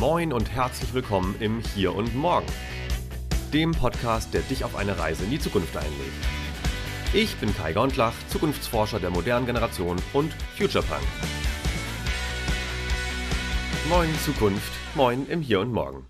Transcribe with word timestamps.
Moin 0.00 0.32
und 0.32 0.50
herzlich 0.50 0.92
willkommen 0.92 1.36
im 1.38 1.60
Hier 1.60 1.94
und 1.94 2.16
Morgen, 2.16 2.46
dem 3.52 3.70
Podcast, 3.70 4.34
der 4.34 4.40
dich 4.42 4.64
auf 4.64 4.74
eine 4.74 4.98
Reise 4.98 5.22
in 5.22 5.30
die 5.30 5.38
Zukunft 5.38 5.76
einlädt. 5.76 5.92
Ich 7.12 7.36
bin 7.36 7.54
Kai 7.54 7.72
Gondlach, 7.72 8.14
Zukunftsforscher 8.28 8.98
der 8.98 9.10
modernen 9.10 9.46
Generation 9.46 9.96
und 10.12 10.32
Futurepunk. 10.58 11.02
Moin 13.88 14.12
Zukunft, 14.24 14.72
moin 14.96 15.28
im 15.28 15.40
Hier 15.40 15.60
und 15.60 15.72
Morgen. 15.72 16.06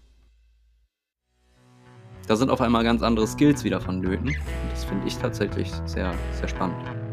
Da 2.27 2.37
sind 2.37 2.51
auf 2.51 2.63
einmal 2.63 2.85
ganz 2.85 3.03
andere 3.03 3.27
Skills 3.27 3.65
wieder 3.65 3.83
vonnöten. 3.83 4.35
Das 4.71 4.85
finde 4.85 5.07
ich 5.07 5.19
tatsächlich 5.19 5.71
sehr, 5.85 6.15
sehr 6.33 6.49
spannend. 6.49 7.04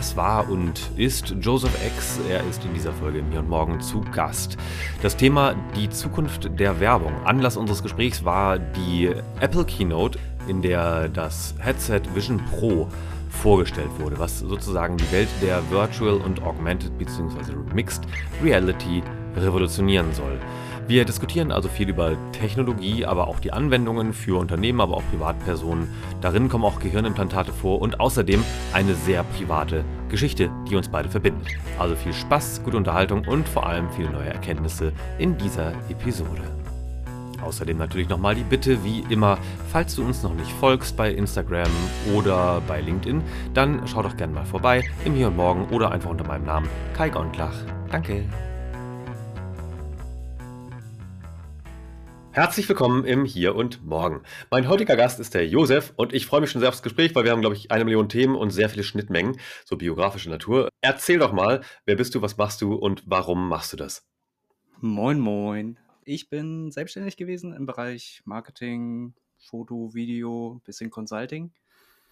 Das 0.00 0.16
war 0.16 0.48
und 0.48 0.80
ist 0.96 1.34
Joseph 1.42 1.76
X. 1.86 2.18
Er 2.26 2.42
ist 2.48 2.64
in 2.64 2.72
dieser 2.72 2.90
Folge 2.90 3.18
im 3.18 3.30
Hier 3.30 3.40
und 3.40 3.50
Morgen 3.50 3.82
zu 3.82 4.00
Gast. 4.00 4.56
Das 5.02 5.14
Thema 5.14 5.54
die 5.76 5.90
Zukunft 5.90 6.58
der 6.58 6.80
Werbung. 6.80 7.12
Anlass 7.26 7.58
unseres 7.58 7.82
Gesprächs 7.82 8.24
war 8.24 8.58
die 8.58 9.12
Apple 9.40 9.66
Keynote, 9.66 10.18
in 10.48 10.62
der 10.62 11.10
das 11.10 11.54
Headset 11.58 12.00
Vision 12.14 12.40
Pro 12.46 12.88
vorgestellt 13.28 13.90
wurde, 13.98 14.18
was 14.18 14.38
sozusagen 14.38 14.96
die 14.96 15.12
Welt 15.12 15.28
der 15.42 15.60
Virtual 15.70 16.14
und 16.14 16.42
Augmented 16.44 16.96
bzw. 16.96 17.52
Mixed 17.74 18.04
Reality 18.42 19.02
revolutionieren 19.36 20.14
soll. 20.14 20.38
Wir 20.90 21.04
diskutieren 21.04 21.52
also 21.52 21.68
viel 21.68 21.88
über 21.88 22.16
Technologie, 22.32 23.06
aber 23.06 23.28
auch 23.28 23.38
die 23.38 23.52
Anwendungen 23.52 24.12
für 24.12 24.40
Unternehmen, 24.40 24.80
aber 24.80 24.96
auch 24.96 25.04
Privatpersonen. 25.12 25.86
Darin 26.20 26.48
kommen 26.48 26.64
auch 26.64 26.80
Gehirnimplantate 26.80 27.52
vor 27.52 27.80
und 27.80 28.00
außerdem 28.00 28.42
eine 28.72 28.96
sehr 28.96 29.22
private 29.22 29.84
Geschichte, 30.08 30.50
die 30.68 30.74
uns 30.74 30.88
beide 30.88 31.08
verbindet. 31.08 31.46
Also 31.78 31.94
viel 31.94 32.12
Spaß, 32.12 32.64
gute 32.64 32.76
Unterhaltung 32.76 33.24
und 33.28 33.48
vor 33.48 33.68
allem 33.68 33.88
viele 33.90 34.10
neue 34.10 34.30
Erkenntnisse 34.30 34.92
in 35.18 35.38
dieser 35.38 35.74
Episode. 35.88 36.42
Außerdem 37.40 37.78
natürlich 37.78 38.08
nochmal 38.08 38.34
die 38.34 38.42
Bitte, 38.42 38.82
wie 38.82 39.04
immer, 39.10 39.38
falls 39.70 39.94
du 39.94 40.02
uns 40.02 40.24
noch 40.24 40.34
nicht 40.34 40.50
folgst 40.54 40.96
bei 40.96 41.12
Instagram 41.12 41.70
oder 42.16 42.60
bei 42.66 42.80
LinkedIn, 42.80 43.22
dann 43.54 43.82
schau 43.86 44.02
doch 44.02 44.16
gerne 44.16 44.32
mal 44.32 44.44
vorbei 44.44 44.82
im 45.04 45.14
Hier 45.14 45.28
und 45.28 45.36
Morgen 45.36 45.68
oder 45.68 45.92
einfach 45.92 46.10
unter 46.10 46.26
meinem 46.26 46.46
Namen 46.46 46.68
Kai 46.94 47.10
Gondlach. 47.10 47.54
Danke. 47.92 48.24
Herzlich 52.32 52.68
willkommen 52.68 53.04
im 53.04 53.24
Hier 53.24 53.56
und 53.56 53.84
Morgen. 53.84 54.22
Mein 54.52 54.68
heutiger 54.68 54.94
Gast 54.94 55.18
ist 55.18 55.34
der 55.34 55.48
Josef 55.48 55.92
und 55.96 56.12
ich 56.12 56.26
freue 56.26 56.40
mich 56.40 56.52
schon 56.52 56.60
sehr 56.60 56.68
aufs 56.68 56.84
Gespräch, 56.84 57.12
weil 57.16 57.24
wir 57.24 57.32
haben, 57.32 57.40
glaube 57.40 57.56
ich, 57.56 57.72
eine 57.72 57.84
Million 57.84 58.08
Themen 58.08 58.36
und 58.36 58.50
sehr 58.50 58.68
viele 58.70 58.84
Schnittmengen, 58.84 59.36
so 59.64 59.76
biografische 59.76 60.30
Natur. 60.30 60.68
Erzähl 60.80 61.18
doch 61.18 61.32
mal, 61.32 61.60
wer 61.86 61.96
bist 61.96 62.14
du, 62.14 62.22
was 62.22 62.36
machst 62.36 62.62
du 62.62 62.74
und 62.74 63.02
warum 63.04 63.48
machst 63.48 63.72
du 63.72 63.76
das? 63.76 64.06
Moin, 64.78 65.18
moin. 65.18 65.80
Ich 66.04 66.30
bin 66.30 66.70
selbstständig 66.70 67.16
gewesen 67.16 67.52
im 67.52 67.66
Bereich 67.66 68.22
Marketing, 68.24 69.14
Foto, 69.36 69.92
Video, 69.92 70.60
bisschen 70.64 70.90
Consulting 70.90 71.52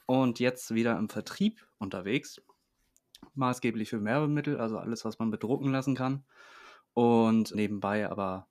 und 0.07 0.41
jetzt 0.41 0.75
wieder 0.75 0.99
im 0.99 1.09
Vertrieb 1.09 1.65
unterwegs. 1.79 2.43
Maßgeblich 3.35 3.91
für 3.91 4.03
Werbemittel, 4.03 4.59
also 4.59 4.79
alles, 4.79 5.05
was 5.05 5.21
man 5.21 5.31
bedrucken 5.31 5.71
lassen 5.71 5.95
kann. 5.95 6.25
Und 6.93 7.55
nebenbei 7.55 8.11
aber 8.11 8.49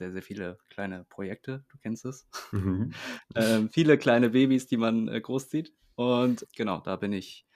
sehr, 0.00 0.12
sehr 0.12 0.22
viele 0.22 0.58
kleine 0.70 1.04
Projekte, 1.10 1.62
du 1.68 1.76
kennst 1.76 2.06
es. 2.06 2.26
Mhm. 2.52 2.94
ähm, 3.34 3.68
viele 3.68 3.98
kleine 3.98 4.30
Babys, 4.30 4.66
die 4.66 4.78
man 4.78 5.08
äh, 5.08 5.20
großzieht. 5.20 5.74
Und 5.94 6.46
genau, 6.56 6.80
da 6.80 6.96
bin 6.96 7.12
ich 7.12 7.46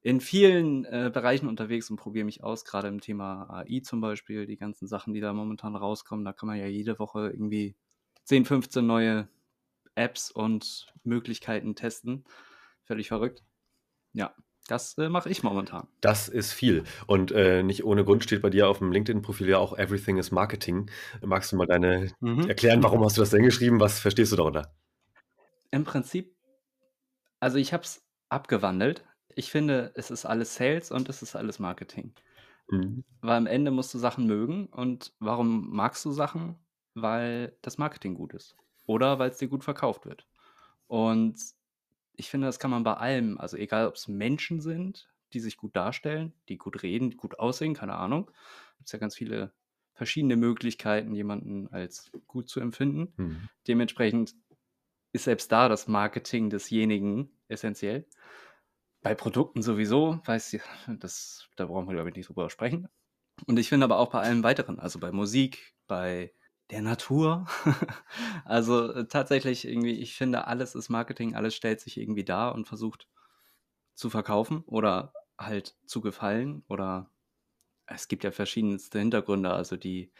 in 0.00 0.20
vielen 0.20 0.84
äh, 0.86 1.12
Bereichen 1.14 1.46
unterwegs 1.48 1.88
und 1.90 1.96
probiere 1.96 2.24
mich 2.24 2.42
aus, 2.42 2.64
gerade 2.64 2.88
im 2.88 3.00
Thema 3.00 3.48
AI 3.48 3.80
zum 3.80 4.00
Beispiel, 4.00 4.44
die 4.44 4.56
ganzen 4.56 4.88
Sachen, 4.88 5.14
die 5.14 5.20
da 5.20 5.32
momentan 5.32 5.76
rauskommen. 5.76 6.24
Da 6.24 6.32
kann 6.32 6.48
man 6.48 6.58
ja 6.58 6.66
jede 6.66 6.98
Woche 6.98 7.30
irgendwie 7.30 7.76
10, 8.24 8.44
15 8.44 8.84
neue 8.84 9.28
Apps 9.94 10.32
und 10.32 10.92
Möglichkeiten 11.04 11.76
testen. 11.76 12.24
Völlig 12.82 13.06
verrückt. 13.06 13.44
Ja, 14.14 14.34
das 14.66 14.96
äh, 14.96 15.08
mache 15.08 15.28
ich 15.28 15.42
momentan. 15.42 15.86
Das 16.00 16.28
ist 16.28 16.52
viel. 16.52 16.84
Und 17.06 17.32
äh, 17.32 17.62
nicht 17.62 17.84
ohne 17.84 18.04
Grund 18.04 18.24
steht 18.24 18.42
bei 18.42 18.50
dir 18.50 18.68
auf 18.68 18.78
dem 18.78 18.92
LinkedIn-Profil 18.92 19.48
ja 19.48 19.58
auch 19.58 19.76
Everything 19.76 20.16
is 20.16 20.30
Marketing. 20.30 20.90
Magst 21.22 21.52
du 21.52 21.56
mal 21.56 21.66
deine 21.66 22.12
mhm. 22.20 22.48
erklären, 22.48 22.82
warum 22.82 23.04
hast 23.04 23.16
du 23.16 23.20
das 23.20 23.30
denn 23.30 23.42
geschrieben? 23.42 23.80
Was 23.80 24.00
verstehst 24.00 24.32
du 24.32 24.36
darunter? 24.36 24.74
Im 25.70 25.84
Prinzip, 25.84 26.34
also 27.40 27.58
ich 27.58 27.72
habe 27.72 27.82
es 27.82 28.06
abgewandelt. 28.30 29.04
Ich 29.34 29.50
finde, 29.50 29.92
es 29.96 30.10
ist 30.10 30.24
alles 30.24 30.54
Sales 30.54 30.90
und 30.90 31.08
es 31.08 31.20
ist 31.20 31.36
alles 31.36 31.58
Marketing. 31.58 32.14
Mhm. 32.68 33.04
Weil 33.20 33.36
am 33.36 33.46
Ende 33.46 33.70
musst 33.70 33.92
du 33.92 33.98
Sachen 33.98 34.26
mögen. 34.26 34.66
Und 34.66 35.12
warum 35.18 35.74
magst 35.74 36.04
du 36.04 36.12
Sachen? 36.12 36.56
Weil 36.94 37.56
das 37.60 37.76
Marketing 37.76 38.14
gut 38.14 38.32
ist. 38.32 38.56
Oder 38.86 39.18
weil 39.18 39.30
es 39.30 39.38
dir 39.38 39.48
gut 39.48 39.64
verkauft 39.64 40.06
wird. 40.06 40.26
Und 40.86 41.36
ich 42.16 42.30
finde, 42.30 42.46
das 42.46 42.58
kann 42.58 42.70
man 42.70 42.84
bei 42.84 42.94
allem, 42.94 43.38
also 43.38 43.56
egal 43.56 43.86
ob 43.86 43.94
es 43.94 44.08
Menschen 44.08 44.60
sind, 44.60 45.10
die 45.32 45.40
sich 45.40 45.56
gut 45.56 45.74
darstellen, 45.74 46.32
die 46.48 46.58
gut 46.58 46.82
reden, 46.82 47.10
die 47.10 47.16
gut 47.16 47.38
aussehen, 47.38 47.74
keine 47.74 47.94
Ahnung. 47.94 48.26
Gibt 48.76 48.86
es 48.86 48.92
ja 48.92 48.98
ganz 48.98 49.16
viele 49.16 49.52
verschiedene 49.94 50.36
Möglichkeiten, 50.36 51.14
jemanden 51.14 51.68
als 51.68 52.10
gut 52.26 52.48
zu 52.48 52.60
empfinden. 52.60 53.12
Mhm. 53.16 53.48
Dementsprechend 53.66 54.34
ist 55.12 55.24
selbst 55.24 55.52
da 55.52 55.68
das 55.68 55.86
Marketing 55.86 56.50
desjenigen 56.50 57.30
essentiell. 57.48 58.06
Bei 59.02 59.14
Produkten 59.14 59.62
sowieso, 59.62 60.20
weiß 60.24 60.54
ich, 60.54 60.62
das, 60.98 61.48
da 61.56 61.66
brauchen 61.66 61.86
wir, 61.86 61.94
glaube 61.94 62.10
ich, 62.10 62.16
nicht 62.16 62.28
drüber 62.28 62.50
sprechen. 62.50 62.88
Und 63.46 63.58
ich 63.58 63.68
finde 63.68 63.84
aber 63.84 63.98
auch 63.98 64.10
bei 64.10 64.20
allem 64.20 64.42
weiteren, 64.42 64.78
also 64.78 64.98
bei 64.98 65.12
Musik, 65.12 65.74
bei 65.86 66.32
der 66.70 66.82
Natur. 66.82 67.46
also 68.44 68.92
äh, 68.92 69.06
tatsächlich 69.06 69.66
irgendwie, 69.66 70.00
ich 70.00 70.16
finde, 70.16 70.46
alles 70.46 70.74
ist 70.74 70.88
Marketing, 70.88 71.34
alles 71.34 71.54
stellt 71.54 71.80
sich 71.80 71.98
irgendwie 71.98 72.24
dar 72.24 72.54
und 72.54 72.66
versucht 72.66 73.08
zu 73.94 74.10
verkaufen 74.10 74.62
oder 74.66 75.12
halt 75.38 75.76
zu 75.86 76.00
gefallen 76.00 76.64
oder 76.68 77.10
es 77.86 78.08
gibt 78.08 78.24
ja 78.24 78.30
verschiedenste 78.30 78.98
Hintergründe, 78.98 79.52
also 79.52 79.76
die, 79.76 80.10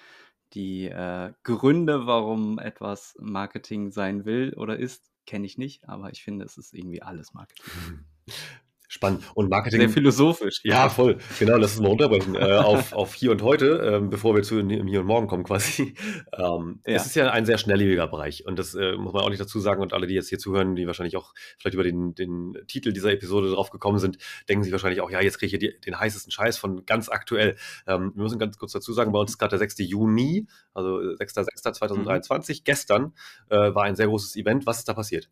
die 0.52 0.86
äh, 0.86 1.32
Gründe, 1.42 2.06
warum 2.06 2.58
etwas 2.58 3.16
Marketing 3.18 3.90
sein 3.90 4.24
will 4.24 4.54
oder 4.54 4.78
ist, 4.78 5.10
kenne 5.26 5.46
ich 5.46 5.56
nicht, 5.56 5.88
aber 5.88 6.10
ich 6.10 6.22
finde, 6.22 6.44
es 6.44 6.58
ist 6.58 6.74
irgendwie 6.74 7.02
alles 7.02 7.32
Marketing. 7.32 8.04
Spannend. 9.04 9.24
Und 9.34 9.50
Marketing. 9.50 9.80
Sehr 9.80 9.88
philosophisch. 9.90 10.60
Ja, 10.64 10.88
voll. 10.88 11.18
Genau, 11.38 11.56
lass 11.56 11.72
uns 11.72 11.82
mal 11.82 11.88
runterbrechen. 11.88 12.34
äh, 12.34 12.56
auf, 12.56 12.92
auf 12.92 13.14
hier 13.14 13.30
und 13.30 13.42
heute, 13.42 13.66
ähm, 13.84 14.10
bevor 14.10 14.34
wir 14.34 14.42
zu 14.42 14.60
Hier 14.66 15.00
und 15.00 15.06
Morgen 15.06 15.26
kommen 15.26 15.44
quasi. 15.44 15.94
Ähm, 16.36 16.80
ja. 16.84 16.94
Es 16.94 17.06
ist 17.06 17.14
ja 17.14 17.30
ein 17.30 17.46
sehr 17.46 17.58
schnelllebiger 17.58 18.08
Bereich. 18.08 18.44
Und 18.46 18.58
das 18.58 18.74
äh, 18.74 18.96
muss 18.96 19.12
man 19.12 19.22
auch 19.22 19.28
nicht 19.28 19.40
dazu 19.40 19.60
sagen. 19.60 19.80
Und 19.80 19.92
alle, 19.92 20.06
die 20.06 20.14
jetzt 20.14 20.28
hier 20.28 20.38
zuhören, 20.38 20.74
die 20.74 20.86
wahrscheinlich 20.86 21.16
auch 21.16 21.32
vielleicht 21.58 21.74
über 21.74 21.84
den, 21.84 22.14
den 22.14 22.56
Titel 22.66 22.92
dieser 22.92 23.12
Episode 23.12 23.50
drauf 23.50 23.70
gekommen 23.70 23.98
sind, 23.98 24.18
denken 24.48 24.64
sich 24.64 24.72
wahrscheinlich 24.72 25.00
auch, 25.00 25.10
ja, 25.10 25.20
jetzt 25.20 25.38
kriege 25.38 25.46
ich 25.46 25.60
hier 25.60 25.70
die, 25.70 25.80
den 25.80 25.98
heißesten 25.98 26.32
Scheiß 26.32 26.58
von 26.58 26.86
ganz 26.86 27.08
aktuell. 27.08 27.56
Ähm, 27.86 28.12
wir 28.14 28.22
müssen 28.22 28.38
ganz 28.38 28.58
kurz 28.58 28.72
dazu 28.72 28.92
sagen, 28.92 29.12
bei 29.12 29.18
uns 29.18 29.32
ist 29.32 29.38
gerade 29.38 29.50
der 29.50 29.60
6. 29.60 29.78
Juni, 29.78 30.46
also 30.72 30.96
6.6.2023. 30.96 32.60
Mhm. 32.60 32.64
Gestern 32.64 33.12
äh, 33.48 33.74
war 33.74 33.84
ein 33.84 33.96
sehr 33.96 34.06
großes 34.06 34.36
Event. 34.36 34.66
Was 34.66 34.78
ist 34.78 34.88
da 34.88 34.94
passiert? 34.94 35.30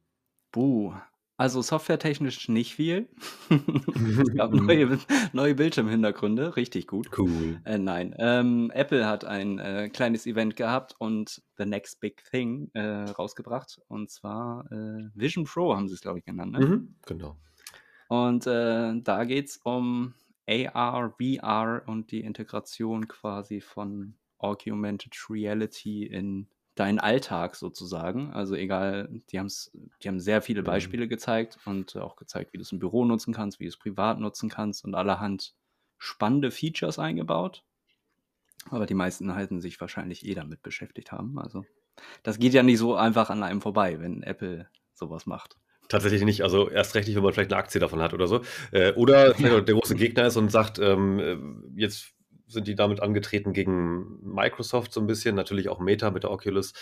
Buh, 0.53 0.95
also 1.37 1.63
softwaretechnisch 1.63 2.49
nicht 2.49 2.75
viel. 2.75 3.09
es 3.51 4.35
gab 4.35 4.53
neue, 4.53 4.99
neue 5.33 5.55
Bildschirmhintergründe, 5.55 6.57
richtig 6.57 6.87
gut. 6.87 7.11
Cool. 7.17 7.61
Äh, 7.65 7.79
nein, 7.79 8.15
ähm, 8.19 8.71
Apple 8.75 9.07
hat 9.07 9.25
ein 9.25 9.59
äh, 9.59 9.89
kleines 9.89 10.27
Event 10.27 10.57
gehabt 10.57 10.95
und 10.99 11.43
The 11.59 11.65
Next 11.65 12.01
Big 12.01 12.23
Thing 12.31 12.71
äh, 12.75 13.05
rausgebracht. 13.11 13.81
Und 13.89 14.11
zwar 14.11 14.71
äh, 14.71 15.09
Vision 15.15 15.45
Pro 15.45 15.75
haben 15.75 15.89
sie 15.89 15.95
es, 15.95 16.01
glaube 16.01 16.19
ich, 16.19 16.25
genannt. 16.25 16.53
Ne? 16.53 16.67
Mhm, 16.67 16.95
genau. 17.07 17.37
Und 18.09 18.47
äh, 18.47 19.01
da 19.03 19.25
geht 19.25 19.49
es 19.49 19.57
um 19.57 20.15
AR, 20.49 21.15
VR 21.19 21.83
und 21.87 22.11
die 22.11 22.21
Integration 22.21 23.09
quasi 23.09 23.61
von 23.61 24.15
Augmented 24.39 25.15
Reality 25.31 26.05
in 26.05 26.47
deinen 26.75 26.99
Alltag 26.99 27.57
sozusagen. 27.57 28.33
Also 28.33 28.55
egal, 28.55 29.09
die, 29.31 29.39
haben's, 29.39 29.71
die 30.03 30.09
haben 30.09 30.21
sehr 30.21 30.43
viele 30.43 30.63
mhm. 30.63 30.67
Beispiele 30.67 31.09
gezeigt 31.09 31.59
und 31.67 31.97
auch 31.97 32.17
gezeigt, 32.17 32.53
wie 32.53 32.59
du 32.59 32.63
es 32.63 32.73
im 32.73 32.79
Büro 32.79 33.05
nutzen 33.05 33.35
kannst, 33.35 33.61
wie 33.61 33.65
du 33.65 33.69
es 33.69 33.77
privat 33.77 34.21
nutzen 34.21 34.49
kannst 34.49 34.85
und 34.85 34.95
allerhand 34.95 35.55
spannende 35.99 36.51
Features 36.51 36.99
eingebaut. 36.99 37.65
Aber 38.71 38.87
die 38.87 38.95
meisten 38.95 39.35
halten 39.35 39.61
sich 39.61 39.81
wahrscheinlich 39.81 40.25
eh 40.27 40.35
damit 40.35 40.63
beschäftigt 40.63 41.13
haben. 41.13 41.39
Also 41.39 41.65
das 42.23 42.39
geht 42.39 42.55
ja 42.55 42.63
nicht 42.63 42.79
so 42.79 42.95
einfach 42.95 43.29
an 43.29 43.43
einem 43.43 43.61
vorbei, 43.61 44.01
wenn 44.01 44.23
Apple 44.23 44.69
sowas 44.95 45.27
macht. 45.27 45.57
Tatsächlich 45.89 46.23
nicht. 46.23 46.43
Also 46.43 46.71
erst 46.71 46.95
recht 46.95 47.07
nicht, 47.07 47.17
wenn 47.17 47.23
man 47.23 47.33
vielleicht 47.33 47.53
eine 47.53 47.59
Aktie 47.59 47.81
davon 47.81 48.01
hat 48.01 48.15
oder 48.15 48.27
so. 48.27 48.41
Äh, 48.71 48.93
oder 48.93 49.37
ja. 49.41 49.61
der 49.61 49.75
große 49.75 49.97
Gegner 49.97 50.27
ist 50.27 50.37
und 50.37 50.51
sagt, 50.51 50.79
ähm, 50.79 51.19
äh, 51.19 51.81
jetzt 51.81 52.15
sind 52.53 52.69
die 52.69 52.75
damit 52.75 53.01
angetreten 53.01 53.53
gegen 53.53 54.19
Microsoft 54.23 54.93
so 54.93 55.01
ein 55.01 55.07
bisschen, 55.07 55.35
natürlich 55.35 55.69
auch 55.69 55.81
Meta 55.81 56.11
mit 56.11 56.23
der 56.23 56.31
Oculus. 56.31 56.73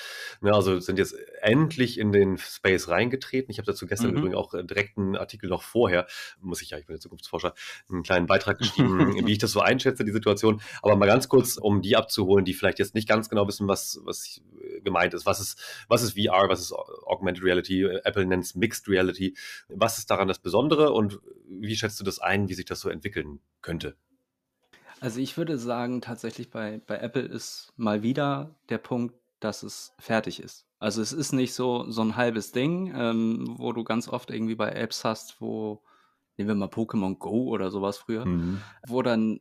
Ja, 0.43 0.53
also 0.53 0.81
sind 0.81 0.99
jetzt 0.99 1.17
endlich 1.41 1.99
in 1.99 2.13
den 2.13 2.39
Space 2.39 2.89
reingetreten. 2.89 3.51
Ich 3.51 3.59
habe 3.59 3.67
dazu 3.67 3.87
gestern 3.87 4.11
mhm. 4.11 4.19
übrigens 4.19 4.37
auch 4.37 4.55
äh, 4.55 4.65
direkt 4.65 4.99
einen 4.99 5.17
Artikel 5.17 5.49
noch 5.49 5.63
vorher, 5.63 6.07
muss 6.41 6.63
ich 6.63 6.71
ja, 6.71 6.79
ich 6.79 6.87
bin 6.87 6.95
der 6.95 7.01
Zukunftsforscher, 7.01 7.55
einen 7.91 8.03
kleinen 8.03 8.27
Beitrag 8.27 8.59
geschrieben, 8.59 9.15
wie 9.27 9.33
ich 9.33 9.39
das 9.39 9.53
so 9.53 9.61
einschätze, 9.61 10.05
die 10.05 10.13
Situation. 10.13 10.61
Aber 10.83 10.97
mal 10.97 11.07
ganz 11.07 11.29
kurz, 11.29 11.57
um 11.57 11.83
die 11.83 11.97
abzuholen, 11.97 12.45
die 12.45 12.55
vielleicht 12.55 12.79
jetzt 12.79 12.95
nicht 12.95 13.09
ganz 13.09 13.29
genau 13.29 13.47
wissen, 13.47 13.69
was, 13.69 14.01
was 14.05 14.43
gemeint 14.83 15.15
ist. 15.15 15.27
Was 15.27 15.41
ist, 15.41 15.59
was 15.89 16.03
ist 16.03 16.13
VR, 16.13 16.49
was 16.49 16.61
ist 16.61 16.73
Augmented 16.73 17.45
Reality? 17.45 17.85
Apple 18.05 18.27
nennt 18.27 18.45
es 18.45 18.55
Mixed 18.55 18.89
Reality. 18.89 19.37
Was 19.69 19.99
ist 19.99 20.11
daran 20.11 20.29
das 20.29 20.39
Besondere 20.39 20.93
und 20.93 21.21
wie 21.49 21.77
schätzt 21.77 22.01
du 22.01 22.05
das 22.05 22.19
ein, 22.19 22.49
wie 22.49 22.55
sich 22.55 22.65
das 22.65 22.81
so 22.81 22.89
entwickeln 22.89 23.41
könnte? 23.63 23.97
Also 25.01 25.21
ich 25.21 25.37
würde 25.37 25.59
sagen, 25.59 26.01
tatsächlich 26.01 26.51
bei, 26.51 26.81
bei 26.87 26.99
Apple 26.99 27.23
ist 27.23 27.73
mal 27.77 28.03
wieder 28.03 28.55
der 28.69 28.79
Punkt, 28.79 29.15
dass 29.41 29.63
es 29.63 29.95
fertig 29.99 30.41
ist. 30.41 30.67
Also 30.79 31.01
es 31.03 31.13
ist 31.13 31.33
nicht 31.33 31.55
so, 31.55 31.91
so 31.91 32.03
ein 32.03 32.17
halbes 32.17 32.53
Ding, 32.53 32.93
ähm, 32.95 33.55
wo 33.59 33.73
du 33.73 33.83
ganz 33.83 34.09
oft 34.09 34.31
irgendwie 34.31 34.55
bei 34.55 34.71
Apps 34.71 35.05
hast, 35.05 35.41
wo, 35.41 35.83
nehmen 36.37 36.49
wir 36.49 36.55
mal 36.55 36.69
Pokémon 36.69 37.19
Go 37.19 37.49
oder 37.49 37.71
sowas 37.71 37.99
früher, 37.99 38.27
mhm. 38.27 38.61
wo 38.87 39.03
dann 39.03 39.41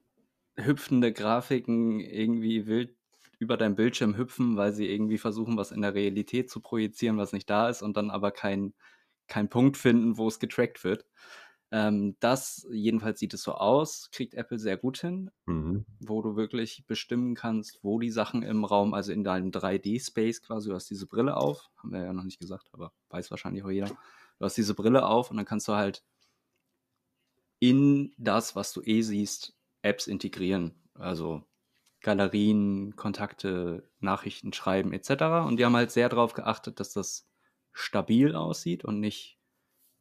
hüpfende 0.56 1.11
Grafiken 1.11 2.00
irgendwie 2.00 2.65
wild 2.65 2.95
über 3.38 3.56
dein 3.56 3.75
Bildschirm 3.75 4.17
hüpfen, 4.17 4.57
weil 4.57 4.73
sie 4.73 4.89
irgendwie 4.89 5.17
versuchen, 5.17 5.56
was 5.56 5.71
in 5.71 5.81
der 5.81 5.94
Realität 5.94 6.50
zu 6.50 6.59
projizieren, 6.59 7.17
was 7.17 7.31
nicht 7.31 7.50
da 7.50 7.69
ist 7.69 7.81
und 7.81 7.95
dann 7.95 8.11
aber 8.11 8.31
keinen 8.31 8.73
kein 9.27 9.47
Punkt 9.47 9.77
finden, 9.77 10.17
wo 10.17 10.27
es 10.27 10.39
getrackt 10.39 10.83
wird. 10.83 11.06
Ähm, 11.71 12.16
das, 12.19 12.66
jedenfalls 12.71 13.19
sieht 13.19 13.33
es 13.33 13.44
so 13.44 13.54
aus, 13.54 14.10
kriegt 14.12 14.33
Apple 14.33 14.57
sehr 14.57 14.75
gut 14.75 14.98
hin, 14.98 15.30
mhm. 15.45 15.86
wo 16.00 16.21
du 16.21 16.36
wirklich 16.36 16.86
bestimmen 16.88 17.36
kannst, 17.36 17.83
wo 17.83 18.00
die 18.00 18.10
Sachen 18.10 18.42
im 18.42 18.66
Raum, 18.66 18.94
also 18.94 19.12
in 19.12 19.24
deinem 19.24 19.51
3D-Space 19.51 20.42
quasi, 20.42 20.69
du 20.69 20.75
hast 20.75 20.89
diese 20.89 21.06
Brille 21.06 21.38
auf, 21.38 21.69
haben 21.77 21.92
wir 21.92 22.04
ja 22.04 22.13
noch 22.13 22.24
nicht 22.24 22.39
gesagt, 22.39 22.69
aber 22.71 22.92
weiß 23.10 23.30
wahrscheinlich 23.30 23.63
auch 23.63 23.69
jeder. 23.69 23.88
Du 23.88 24.45
hast 24.45 24.57
diese 24.57 24.74
Brille 24.74 25.06
auf 25.06 25.30
und 25.30 25.38
dann 25.38 25.45
kannst 25.45 25.68
du 25.68 25.74
halt 25.74 26.04
in 27.60 28.13
das, 28.18 28.56
was 28.56 28.74
du 28.74 28.81
eh 28.81 29.01
siehst, 29.01 29.54
Apps 29.81 30.07
integrieren. 30.07 30.81
Also 30.94 31.44
Galerien, 32.01 32.95
Kontakte, 32.95 33.89
Nachrichten 34.00 34.54
schreiben 34.54 34.94
etc. 34.94 35.45
Und 35.45 35.57
die 35.57 35.66
haben 35.66 35.75
halt 35.75 35.92
sehr 35.92 36.10
darauf 36.10 36.33
geachtet, 36.33 36.80
dass 36.80 36.94
das 36.94 37.27
stabil 37.74 38.36
aussieht 38.36 38.86
und 38.86 39.00
nicht 39.00 39.38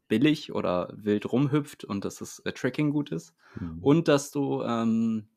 billig 0.09 0.51
oder 0.53 0.91
wild 0.93 1.31
rumhüpft 1.31 1.85
und 1.85 2.03
dass 2.03 2.17
das 2.17 2.39
äh, 2.39 2.51
Tracking 2.51 2.91
gut 2.91 3.11
ist. 3.11 3.33
Mhm. 3.57 3.77
Und 3.81 4.07
dass 4.09 4.31
du 4.31 4.61
ähm, 4.63 5.29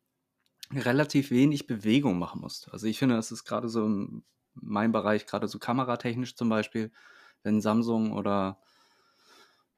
relativ 0.72 1.30
wenig 1.30 1.68
Bewegung 1.68 2.18
machen 2.18 2.40
musst. 2.40 2.72
Also 2.72 2.88
ich 2.88 2.98
finde, 2.98 3.14
das 3.14 3.30
ist 3.30 3.44
gerade 3.44 3.68
so 3.68 3.86
in 3.86 4.24
meinem 4.54 4.92
Bereich, 4.92 5.26
gerade 5.26 5.46
so 5.46 5.58
kameratechnisch 5.58 6.34
zum 6.34 6.48
Beispiel, 6.48 6.90
wenn 7.44 7.60
Samsung 7.60 8.12
oder 8.12 8.58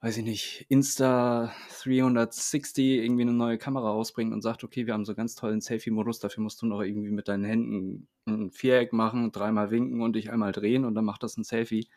weiß 0.01 0.17
ich 0.17 0.23
nicht, 0.23 0.65
Insta 0.69 1.51
360 1.83 2.99
irgendwie 2.99 3.23
eine 3.23 3.33
neue 3.33 3.57
Kamera 3.57 3.89
rausbringt 3.89 4.33
und 4.33 4.43
sagt, 4.43 4.63
okay, 4.63 4.85
wir 4.85 4.93
haben 4.93 5.03
so 5.03 5.13
einen 5.13 5.17
ganz 5.17 5.35
tollen 5.35 5.61
Selfie-Modus, 5.61 6.19
dafür 6.19 6.43
musst 6.43 6.61
du 6.61 6.67
noch 6.67 6.81
irgendwie 6.81 7.09
mit 7.09 7.27
deinen 7.27 7.43
Händen 7.43 8.07
ein 8.27 8.51
Viereck 8.51 8.93
machen, 8.93 9.31
dreimal 9.31 9.71
winken 9.71 10.01
und 10.01 10.15
dich 10.15 10.31
einmal 10.31 10.51
drehen 10.51 10.85
und 10.85 10.93
dann 10.93 11.05
macht 11.05 11.23
das 11.23 11.37
ein 11.37 11.43
Selfie 11.43 11.87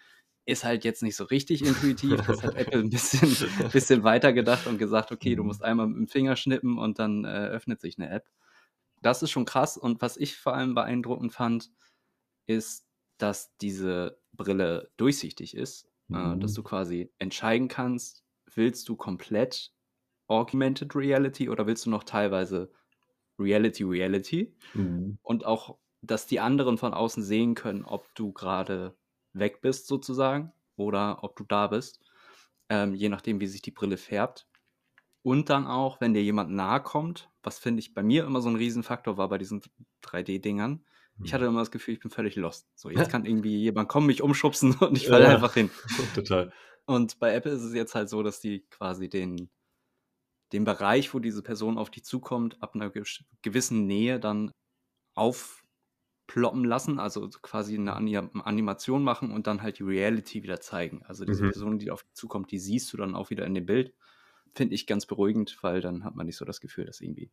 ist 0.49 0.65
halt 0.65 0.85
jetzt 0.85 1.03
nicht 1.03 1.17
so 1.17 1.25
richtig 1.25 1.63
intuitiv. 1.65 2.21
Das 2.27 2.43
hat 2.43 2.55
Apple 2.57 2.81
ein 2.81 2.91
bisschen, 2.91 3.29
bisschen 3.73 4.03
weiter 4.03 4.33
gedacht 4.33 4.67
und 4.67 4.79
gesagt, 4.79 5.13
okay, 5.13 5.35
du 5.35 5.43
mhm. 5.43 5.49
musst 5.49 5.63
einmal 5.63 5.87
mit 5.87 5.97
dem 5.97 6.09
Finger 6.09 6.37
schnippen 6.37 6.79
und 6.79 6.99
dann 6.99 7.25
äh, 7.25 7.49
öffnet 7.49 7.81
sich 7.81 7.99
eine 7.99 8.11
App. 8.11 8.27
Das 9.03 9.23
ist 9.23 9.31
schon 9.31 9.45
krass. 9.45 9.77
Und 9.77 10.01
was 10.01 10.17
ich 10.17 10.37
vor 10.37 10.55
allem 10.55 10.75
beeindruckend 10.75 11.33
fand, 11.33 11.71
ist, 12.47 12.87
dass 13.19 13.55
diese 13.59 14.19
Brille 14.33 14.91
durchsichtig 14.97 15.55
ist. 15.55 15.89
Mhm. 16.09 16.17
Äh, 16.17 16.39
dass 16.39 16.55
du 16.55 16.63
mhm. 16.63 16.67
quasi 16.67 17.13
entscheiden 17.19 17.69
kannst, 17.69 18.25
willst 18.55 18.89
du 18.89 18.97
komplett 18.97 19.73
Augmented 20.29 20.95
Reality 20.97 21.49
oder 21.49 21.67
willst 21.67 21.87
du 21.87 21.91
noch 21.91 22.05
teilweise 22.05 22.73
Reality 23.39 23.85
Reality? 23.85 24.57
Mhm. 24.73 25.19
Und 25.23 25.45
auch, 25.45 25.79
dass 26.01 26.27
die 26.27 26.41
anderen 26.41 26.79
von 26.79 26.95
außen 26.95 27.23
sehen 27.23 27.55
können, 27.55 27.85
ob 27.85 28.15
du 28.15 28.33
gerade 28.33 28.97
weg 29.39 29.61
bist 29.61 29.87
sozusagen 29.87 30.53
oder 30.77 31.23
ob 31.23 31.37
du 31.37 31.45
da 31.45 31.67
bist, 31.67 32.01
ähm, 32.69 32.95
je 32.95 33.09
nachdem, 33.09 33.41
wie 33.41 33.47
sich 33.47 33.63
die 33.63 33.71
Brille 33.71 33.97
färbt. 33.97 34.47
Und 35.23 35.51
dann 35.51 35.67
auch, 35.67 36.01
wenn 36.01 36.15
dir 36.15 36.23
jemand 36.23 36.51
nahe 36.51 36.83
kommt, 36.83 37.31
was 37.43 37.59
finde 37.59 37.81
ich 37.81 37.93
bei 37.93 38.03
mir 38.03 38.25
immer 38.25 38.41
so 38.41 38.49
ein 38.49 38.57
Riesenfaktor 38.57 39.17
war 39.17 39.29
bei 39.29 39.39
diesen 39.39 39.63
3D-Dingern. 40.05 40.85
Ich 41.25 41.35
hatte 41.35 41.45
mhm. 41.45 41.51
immer 41.51 41.61
das 41.61 41.71
Gefühl, 41.71 41.95
ich 41.95 42.01
bin 42.01 42.11
völlig 42.11 42.37
lost. 42.37 42.69
So, 42.75 42.91
jetzt 42.91 43.11
kann 43.11 43.25
irgendwie 43.25 43.59
jemand 43.59 43.89
kommen, 43.89 44.07
mich 44.07 44.23
umschubsen 44.23 44.75
und 44.81 44.97
ich 44.97 45.09
falle 45.09 45.25
ja, 45.25 45.31
einfach 45.31 45.55
hin. 45.55 45.71
Total. 46.15 46.53
Und 46.87 47.19
bei 47.19 47.35
Apple 47.35 47.53
ist 47.53 47.63
es 47.63 47.75
jetzt 47.75 47.95
halt 47.95 48.09
so, 48.09 48.23
dass 48.23 48.41
die 48.41 48.61
quasi 48.71 49.09
den, 49.09 49.51
den 50.53 50.65
Bereich, 50.65 51.13
wo 51.13 51.19
diese 51.19 51.43
Person 51.43 51.77
auf 51.77 51.91
dich 51.91 52.05
zukommt, 52.05 52.63
ab 52.63 52.75
einer 52.75 52.91
gewissen 53.43 53.87
Nähe 53.87 54.19
dann 54.19 54.53
auf 55.15 55.65
ploppen 56.29 56.63
lassen, 56.63 57.01
also 57.01 57.29
quasi 57.43 57.77
eine 57.77 57.97
Animation 57.97 59.03
machen 59.03 59.33
und 59.33 59.49
dann 59.49 59.63
halt 59.63 59.81
die 59.81 59.83
Reality 59.83 60.45
wieder 60.45 60.61
zeigen. 60.61 61.03
Also 61.07 61.25
diese 61.25 61.43
mhm. 61.43 61.51
Person, 61.51 61.79
die 61.79 61.91
auf 61.91 62.05
dich 62.05 62.15
zukommt, 62.15 62.53
die 62.53 62.59
siehst 62.59 62.93
du 62.93 62.97
dann 62.99 63.17
auch 63.17 63.31
wieder 63.31 63.45
in 63.47 63.55
dem 63.55 63.67
Bild. 63.67 63.95
Finde 64.55 64.75
ich 64.75 64.87
ganz 64.87 65.07
beruhigend, 65.07 65.59
weil 65.63 65.81
dann 65.81 66.05
hat 66.05 66.15
man 66.15 66.27
nicht 66.27 66.37
so 66.37 66.45
das 66.45 66.61
Gefühl, 66.61 66.85
dass 66.85 67.01
irgendwie 67.01 67.31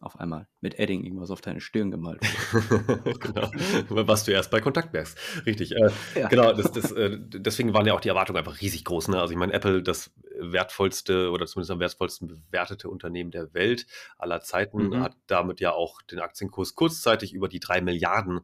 auf 0.00 0.20
einmal 0.20 0.46
mit 0.60 0.78
Edding 0.78 1.04
irgendwas 1.04 1.30
auf 1.30 1.40
deine 1.40 1.60
Stirn 1.60 1.90
gemalt 1.90 2.20
genau. 3.20 3.50
Was 3.88 4.24
du 4.24 4.32
erst 4.32 4.50
bei 4.50 4.60
Kontakt 4.60 4.92
merkst. 4.92 5.18
Richtig. 5.46 5.72
Äh, 5.72 5.90
ja. 6.14 6.28
Genau, 6.28 6.52
das, 6.52 6.72
das, 6.72 6.92
äh, 6.92 7.18
deswegen 7.18 7.72
waren 7.72 7.86
ja 7.86 7.94
auch 7.94 8.00
die 8.00 8.08
Erwartungen 8.08 8.38
einfach 8.38 8.60
riesig 8.60 8.84
groß. 8.84 9.08
Ne? 9.08 9.20
Also 9.20 9.32
ich 9.32 9.38
meine, 9.38 9.52
Apple, 9.52 9.82
das 9.82 10.10
wertvollste 10.38 11.30
oder 11.30 11.46
zumindest 11.46 11.70
am 11.70 11.80
wertvollsten 11.80 12.28
bewertete 12.28 12.90
Unternehmen 12.90 13.30
der 13.30 13.54
Welt 13.54 13.86
aller 14.18 14.40
Zeiten, 14.40 14.88
mhm. 14.88 15.00
hat 15.00 15.16
damit 15.26 15.60
ja 15.60 15.72
auch 15.72 16.02
den 16.02 16.18
Aktienkurs 16.18 16.74
kurzzeitig 16.74 17.32
über 17.32 17.48
die 17.48 17.60
drei 17.60 17.80
Milliarden 17.80 18.40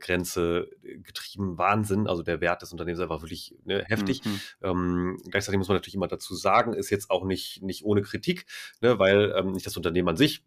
Grenze 0.00 0.70
getrieben. 0.82 1.58
Wahnsinn. 1.58 2.08
Also 2.08 2.22
der 2.22 2.40
Wert 2.40 2.62
des 2.62 2.72
Unternehmens 2.72 3.06
war 3.08 3.22
wirklich 3.22 3.54
ne, 3.64 3.84
heftig. 3.86 4.24
Mhm. 4.24 4.40
Ähm, 4.62 5.22
gleichzeitig 5.30 5.58
muss 5.58 5.68
man 5.68 5.76
natürlich 5.76 5.94
immer 5.94 6.08
dazu 6.08 6.34
sagen, 6.34 6.72
ist 6.72 6.90
jetzt 6.90 7.10
auch 7.10 7.24
nicht, 7.24 7.62
nicht 7.62 7.84
ohne 7.84 8.02
Kritik, 8.02 8.46
ne, 8.80 8.98
weil 8.98 9.32
ähm, 9.36 9.52
nicht 9.52 9.66
das 9.66 9.76
Unternehmen 9.76 10.08
an 10.08 10.16
sich 10.16 10.42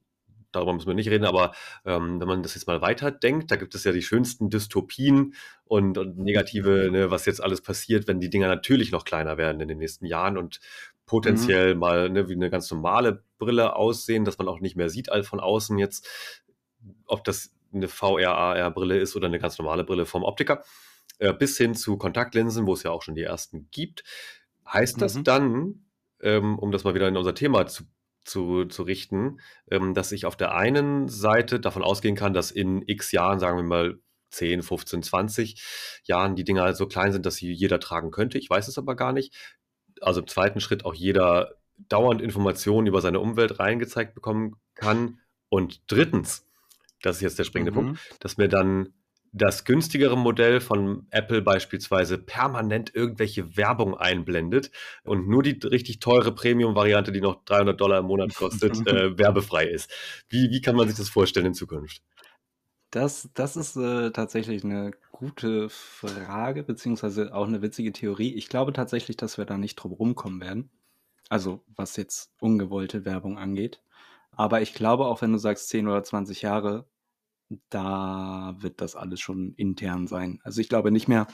darüber 0.55 0.73
müssen 0.73 0.87
wir 0.87 0.93
nicht 0.93 1.09
reden, 1.09 1.25
aber 1.25 1.53
ähm, 1.85 2.19
wenn 2.19 2.27
man 2.27 2.43
das 2.43 2.55
jetzt 2.55 2.67
mal 2.67 2.81
weiterdenkt, 2.81 3.51
da 3.51 3.55
gibt 3.55 3.75
es 3.75 3.83
ja 3.83 3.91
die 3.91 4.01
schönsten 4.01 4.49
Dystopien 4.49 5.33
und, 5.65 5.97
und 5.97 6.17
negative, 6.17 6.89
ne, 6.91 7.11
was 7.11 7.25
jetzt 7.25 7.43
alles 7.43 7.61
passiert, 7.61 8.07
wenn 8.07 8.19
die 8.19 8.29
Dinger 8.29 8.47
natürlich 8.47 8.91
noch 8.91 9.05
kleiner 9.05 9.37
werden 9.37 9.61
in 9.61 9.67
den 9.67 9.77
nächsten 9.79 10.05
Jahren 10.05 10.37
und 10.37 10.59
potenziell 11.05 11.73
mhm. 11.73 11.79
mal 11.79 12.09
ne, 12.09 12.29
wie 12.29 12.33
eine 12.33 12.49
ganz 12.49 12.69
normale 12.71 13.23
Brille 13.37 13.75
aussehen, 13.75 14.25
dass 14.25 14.37
man 14.37 14.47
auch 14.47 14.59
nicht 14.59 14.75
mehr 14.75 14.89
sieht 14.89 15.11
all 15.11 15.23
von 15.23 15.39
außen 15.39 15.77
jetzt, 15.77 16.07
ob 17.05 17.23
das 17.23 17.53
eine 17.73 17.87
VR-AR-Brille 17.87 18.97
ist 18.97 19.15
oder 19.15 19.27
eine 19.27 19.39
ganz 19.39 19.57
normale 19.57 19.83
Brille 19.83 20.05
vom 20.05 20.23
Optiker, 20.23 20.63
äh, 21.19 21.33
bis 21.33 21.57
hin 21.57 21.75
zu 21.75 21.97
Kontaktlinsen, 21.97 22.67
wo 22.67 22.73
es 22.73 22.83
ja 22.83 22.91
auch 22.91 23.01
schon 23.01 23.15
die 23.15 23.23
ersten 23.23 23.67
gibt. 23.71 24.03
Heißt 24.71 25.01
das 25.01 25.15
mhm. 25.15 25.23
dann, 25.23 25.85
ähm, 26.21 26.57
um 26.59 26.71
das 26.71 26.83
mal 26.83 26.95
wieder 26.95 27.07
in 27.07 27.17
unser 27.17 27.35
Thema 27.35 27.65
zu 27.67 27.83
zu, 28.23 28.65
zu 28.65 28.83
richten, 28.83 29.39
ähm, 29.69 29.93
dass 29.93 30.11
ich 30.11 30.25
auf 30.25 30.35
der 30.35 30.55
einen 30.55 31.07
Seite 31.07 31.59
davon 31.59 31.83
ausgehen 31.83 32.15
kann, 32.15 32.33
dass 32.33 32.51
in 32.51 32.83
x 32.87 33.11
Jahren, 33.11 33.39
sagen 33.39 33.57
wir 33.57 33.63
mal 33.63 33.99
10, 34.31 34.63
15, 34.63 35.03
20 35.03 36.01
Jahren 36.05 36.35
die 36.35 36.43
Dinger 36.43 36.73
so 36.73 36.87
klein 36.87 37.11
sind, 37.11 37.25
dass 37.25 37.35
sie 37.35 37.51
jeder 37.51 37.79
tragen 37.79 38.11
könnte. 38.11 38.37
Ich 38.37 38.49
weiß 38.49 38.67
es 38.67 38.77
aber 38.77 38.95
gar 38.95 39.13
nicht. 39.13 39.35
Also 40.01 40.21
im 40.21 40.27
zweiten 40.27 40.59
Schritt 40.59 40.85
auch 40.85 40.93
jeder 40.93 41.55
dauernd 41.77 42.21
Informationen 42.21 42.87
über 42.87 43.01
seine 43.01 43.19
Umwelt 43.19 43.59
reingezeigt 43.59 44.15
bekommen 44.15 44.55
kann. 44.75 45.19
Und 45.49 45.81
drittens, 45.87 46.45
das 47.01 47.17
ist 47.17 47.21
jetzt 47.21 47.39
der 47.39 47.43
springende 47.43 47.71
mhm. 47.71 47.75
Punkt, 47.75 47.99
dass 48.19 48.37
mir 48.37 48.47
dann 48.47 48.93
das 49.33 49.65
günstigere 49.65 50.15
Modell 50.15 50.61
von 50.61 51.07
Apple 51.09 51.41
beispielsweise 51.41 52.19
permanent 52.19 52.93
irgendwelche 52.93 53.57
Werbung 53.57 53.97
einblendet 53.97 54.71
und 55.03 55.27
nur 55.27 55.41
die 55.41 55.59
richtig 55.65 55.99
teure 55.99 56.33
Premium-Variante, 56.33 57.11
die 57.11 57.21
noch 57.21 57.43
300 57.45 57.79
Dollar 57.79 57.99
im 57.99 58.05
Monat 58.05 58.35
kostet, 58.35 58.75
äh, 58.87 59.17
werbefrei 59.17 59.65
ist. 59.65 59.91
Wie, 60.29 60.51
wie 60.51 60.61
kann 60.61 60.75
man 60.75 60.87
sich 60.87 60.97
das 60.97 61.09
vorstellen 61.09 61.47
in 61.47 61.53
Zukunft? 61.55 62.03
Das, 62.91 63.27
das 63.33 63.55
ist 63.55 63.75
äh, 63.75 64.11
tatsächlich 64.11 64.63
eine 64.63 64.91
gute 65.11 65.67
Frage, 65.69 66.61
beziehungsweise 66.61 67.33
auch 67.33 67.47
eine 67.47 67.63
witzige 67.63 67.91
Theorie. 67.91 68.35
Ich 68.35 68.49
glaube 68.49 68.71
tatsächlich, 68.71 69.17
dass 69.17 69.39
wir 69.39 69.45
da 69.45 69.57
nicht 69.57 69.77
drum 69.77 69.93
rumkommen 69.93 70.41
werden. 70.41 70.69
Also, 71.27 71.63
was 71.75 71.95
jetzt 71.97 72.31
ungewollte 72.39 73.03
Werbung 73.03 73.39
angeht. 73.39 73.81
Aber 74.29 74.61
ich 74.61 74.75
glaube, 74.75 75.07
auch 75.07 75.23
wenn 75.23 75.31
du 75.31 75.39
sagst 75.39 75.69
10 75.69 75.87
oder 75.87 76.03
20 76.03 76.43
Jahre, 76.43 76.87
da 77.69 78.55
wird 78.59 78.81
das 78.81 78.95
alles 78.95 79.19
schon 79.19 79.53
intern 79.55 80.07
sein. 80.07 80.39
Also 80.43 80.61
ich 80.61 80.69
glaube 80.69 80.91
nicht 80.91 81.07
mehr, 81.07 81.27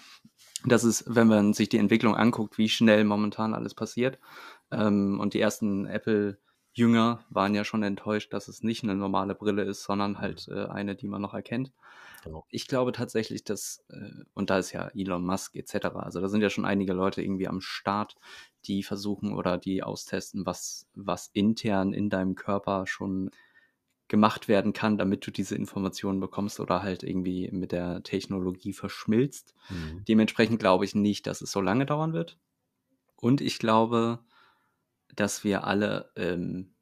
dass 0.65 0.83
es, 0.83 1.03
wenn 1.07 1.27
man 1.27 1.53
sich 1.53 1.69
die 1.69 1.77
Entwicklung 1.77 2.15
anguckt, 2.15 2.57
wie 2.57 2.69
schnell 2.69 3.03
momentan 3.03 3.53
alles 3.53 3.73
passiert 3.73 4.19
ähm, 4.71 5.19
und 5.19 5.33
die 5.33 5.39
ersten 5.39 5.85
Apple 5.85 6.39
Jünger 6.73 7.25
waren 7.29 7.55
ja 7.55 7.63
schon 7.63 7.83
enttäuscht, 7.83 8.33
dass 8.33 8.47
es 8.47 8.63
nicht 8.63 8.83
eine 8.83 8.95
normale 8.95 9.35
Brille 9.35 9.63
ist, 9.63 9.83
sondern 9.83 10.19
halt 10.19 10.47
äh, 10.47 10.65
eine, 10.65 10.95
die 10.95 11.07
man 11.07 11.21
noch 11.21 11.33
erkennt. 11.33 11.73
Genau. 12.23 12.45
Ich 12.49 12.67
glaube 12.67 12.91
tatsächlich, 12.91 13.43
dass, 13.43 13.83
äh, 13.89 14.23
und 14.33 14.49
da 14.49 14.59
ist 14.59 14.71
ja 14.71 14.89
Elon 14.95 15.25
Musk 15.25 15.55
etc., 15.55 15.88
also 15.95 16.21
da 16.21 16.27
sind 16.27 16.41
ja 16.41 16.49
schon 16.49 16.65
einige 16.65 16.93
Leute 16.93 17.21
irgendwie 17.21 17.47
am 17.47 17.61
Start, 17.61 18.15
die 18.65 18.83
versuchen 18.83 19.33
oder 19.33 19.57
die 19.57 19.83
austesten, 19.83 20.45
was, 20.45 20.88
was 20.93 21.29
intern 21.33 21.93
in 21.93 22.09
deinem 22.09 22.35
Körper 22.35 22.85
schon 22.88 23.31
gemacht 24.10 24.48
werden 24.48 24.74
kann, 24.74 24.98
damit 24.98 25.25
du 25.25 25.32
diese 25.32 25.56
Informationen 25.56 26.20
bekommst 26.20 26.60
oder 26.60 26.82
halt 26.84 27.04
irgendwie 27.04 27.50
mit 27.51 27.72
der 27.72 28.04
Technologie 28.04 28.74
verschmilzt. 28.74 29.54
Mhm. 29.70 30.04
Dementsprechend 30.08 30.60
glaube 30.60 30.84
ich 30.84 30.96
nicht, 30.96 31.28
dass 31.28 31.42
es 31.42 31.51
so 31.51 31.62
lange 31.62 31.86
dauern 31.86 32.12
wird. 32.12 32.38
Und 33.16 33.39
ich 33.39 33.60
glaube, 33.60 34.20
dass 35.16 35.44
wir 35.44 35.63
alle, 35.63 36.12
ähm, 36.16 36.74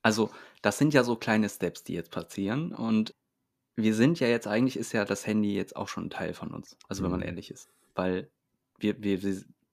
also 0.00 0.30
das 0.62 0.78
sind 0.78 0.94
ja 0.94 1.02
so 1.02 1.16
kleine 1.16 1.48
Steps, 1.48 1.82
die 1.82 1.94
jetzt 1.94 2.12
passieren. 2.12 2.72
Und 2.72 3.14
wir 3.74 3.94
sind 3.94 4.20
ja 4.20 4.28
jetzt, 4.28 4.46
eigentlich 4.46 4.76
ist 4.76 4.92
ja 4.92 5.04
das 5.04 5.26
Handy 5.26 5.54
jetzt 5.54 5.74
auch 5.74 5.88
schon 5.88 6.06
ein 6.06 6.10
Teil 6.10 6.34
von 6.34 6.52
uns. 6.52 6.76
Also 6.88 7.02
wenn 7.02 7.10
man 7.10 7.20
mhm. 7.20 7.26
ehrlich 7.26 7.50
ist. 7.50 7.68
Weil 7.96 8.30
wir, 8.78 9.02
wir, 9.02 9.22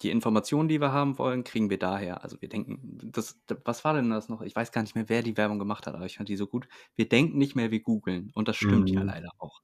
die 0.02 0.10
Informationen, 0.10 0.70
die 0.70 0.82
wir 0.82 0.92
haben 0.92 1.18
wollen, 1.18 1.44
kriegen 1.44 1.70
wir 1.70 1.80
daher. 1.80 2.24
Also 2.24 2.42
wir 2.42 2.50
denken, 2.50 2.98
das, 3.04 3.40
was 3.64 3.84
war 3.84 3.94
denn 3.94 4.10
das 4.10 4.30
noch? 4.30 4.42
Ich 4.42 4.56
weiß 4.56 4.72
gar 4.72 4.82
nicht 4.82 4.96
mehr, 4.96 5.10
wer 5.10 5.24
die 5.24 5.38
Werbung 5.38 5.60
gemacht 5.60 5.88
hat, 5.88 5.96
aber 5.96 6.06
ich 6.06 6.18
fand 6.18 6.30
die 6.30 6.36
so 6.36 6.48
gut. 6.48 6.68
Wir 6.96 7.08
denken 7.08 7.38
nicht 7.38 7.56
mehr 7.56 7.72
wie 7.72 7.82
googeln 7.82 8.32
und 8.34 8.48
das 8.48 8.58
stimmt 8.58 8.90
mhm. 8.90 8.96
ja 8.96 9.04
leider 9.04 9.30
auch. 9.38 9.62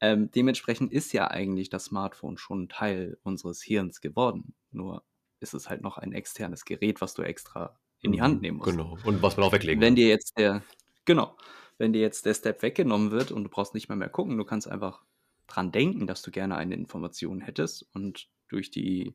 Ähm, 0.00 0.30
dementsprechend 0.30 0.92
ist 0.92 1.12
ja 1.12 1.28
eigentlich 1.28 1.70
das 1.70 1.86
Smartphone 1.86 2.36
schon 2.36 2.68
Teil 2.68 3.18
unseres 3.22 3.62
Hirns 3.62 4.00
geworden. 4.00 4.54
Nur 4.70 5.04
ist 5.40 5.54
es 5.54 5.68
halt 5.68 5.82
noch 5.82 5.98
ein 5.98 6.12
externes 6.12 6.64
Gerät, 6.64 7.00
was 7.00 7.14
du 7.14 7.22
extra 7.22 7.78
in 8.02 8.12
die 8.12 8.20
Hand 8.20 8.36
mhm, 8.36 8.40
nehmen 8.40 8.58
musst. 8.58 8.70
Genau. 8.70 8.98
Und 9.04 9.22
was 9.22 9.36
man 9.36 9.46
auch 9.46 9.52
weglegen 9.52 9.80
Wenn 9.80 9.96
dir 9.96 10.08
jetzt 10.08 10.38
der, 10.38 10.62
genau, 11.04 11.36
wenn 11.78 11.92
dir 11.92 12.00
jetzt 12.00 12.26
der 12.26 12.34
Step 12.34 12.62
weggenommen 12.62 13.10
wird 13.10 13.32
und 13.32 13.44
du 13.44 13.50
brauchst 13.50 13.74
nicht 13.74 13.88
mehr 13.88 13.96
mehr 13.96 14.08
gucken, 14.08 14.36
du 14.36 14.44
kannst 14.44 14.68
einfach 14.68 15.02
dran 15.46 15.72
denken, 15.72 16.06
dass 16.06 16.22
du 16.22 16.30
gerne 16.30 16.56
eine 16.56 16.74
Information 16.74 17.40
hättest 17.40 17.88
und 17.94 18.28
durch 18.48 18.70
die 18.70 19.14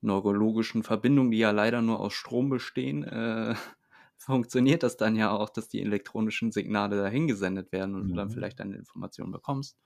neurologischen 0.00 0.82
Verbindungen, 0.82 1.30
die 1.30 1.38
ja 1.38 1.50
leider 1.50 1.82
nur 1.82 2.00
aus 2.00 2.12
Strom 2.14 2.48
bestehen, 2.48 3.04
äh, 3.04 3.54
funktioniert 4.16 4.82
das 4.82 4.96
dann 4.96 5.16
ja 5.16 5.30
auch, 5.30 5.50
dass 5.50 5.68
die 5.68 5.82
elektronischen 5.82 6.52
Signale 6.52 6.96
dahin 6.96 7.28
gesendet 7.28 7.72
werden 7.72 7.94
und 7.94 8.04
mhm. 8.04 8.08
du 8.08 8.14
dann 8.14 8.28
mhm. 8.28 8.32
vielleicht 8.32 8.60
eine 8.60 8.76
Information 8.76 9.30
bekommst. 9.30 9.76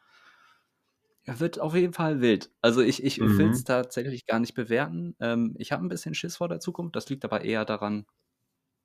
Er 1.24 1.38
wird 1.38 1.60
auf 1.60 1.74
jeden 1.74 1.92
Fall 1.92 2.20
wild. 2.20 2.50
Also 2.62 2.80
ich, 2.80 3.04
ich 3.04 3.20
mhm. 3.20 3.38
will 3.38 3.50
es 3.50 3.64
tatsächlich 3.64 4.26
gar 4.26 4.40
nicht 4.40 4.54
bewerten. 4.54 5.14
Ähm, 5.20 5.54
ich 5.58 5.72
habe 5.72 5.84
ein 5.84 5.88
bisschen 5.88 6.14
Schiss 6.14 6.36
vor 6.36 6.48
der 6.48 6.60
Zukunft. 6.60 6.96
Das 6.96 7.08
liegt 7.08 7.24
aber 7.24 7.42
eher 7.42 7.64
daran, 7.64 8.06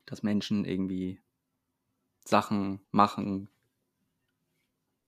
dass 0.06 0.22
Menschen 0.22 0.66
irgendwie 0.66 1.22
Sachen 2.26 2.82
machen, 2.92 3.50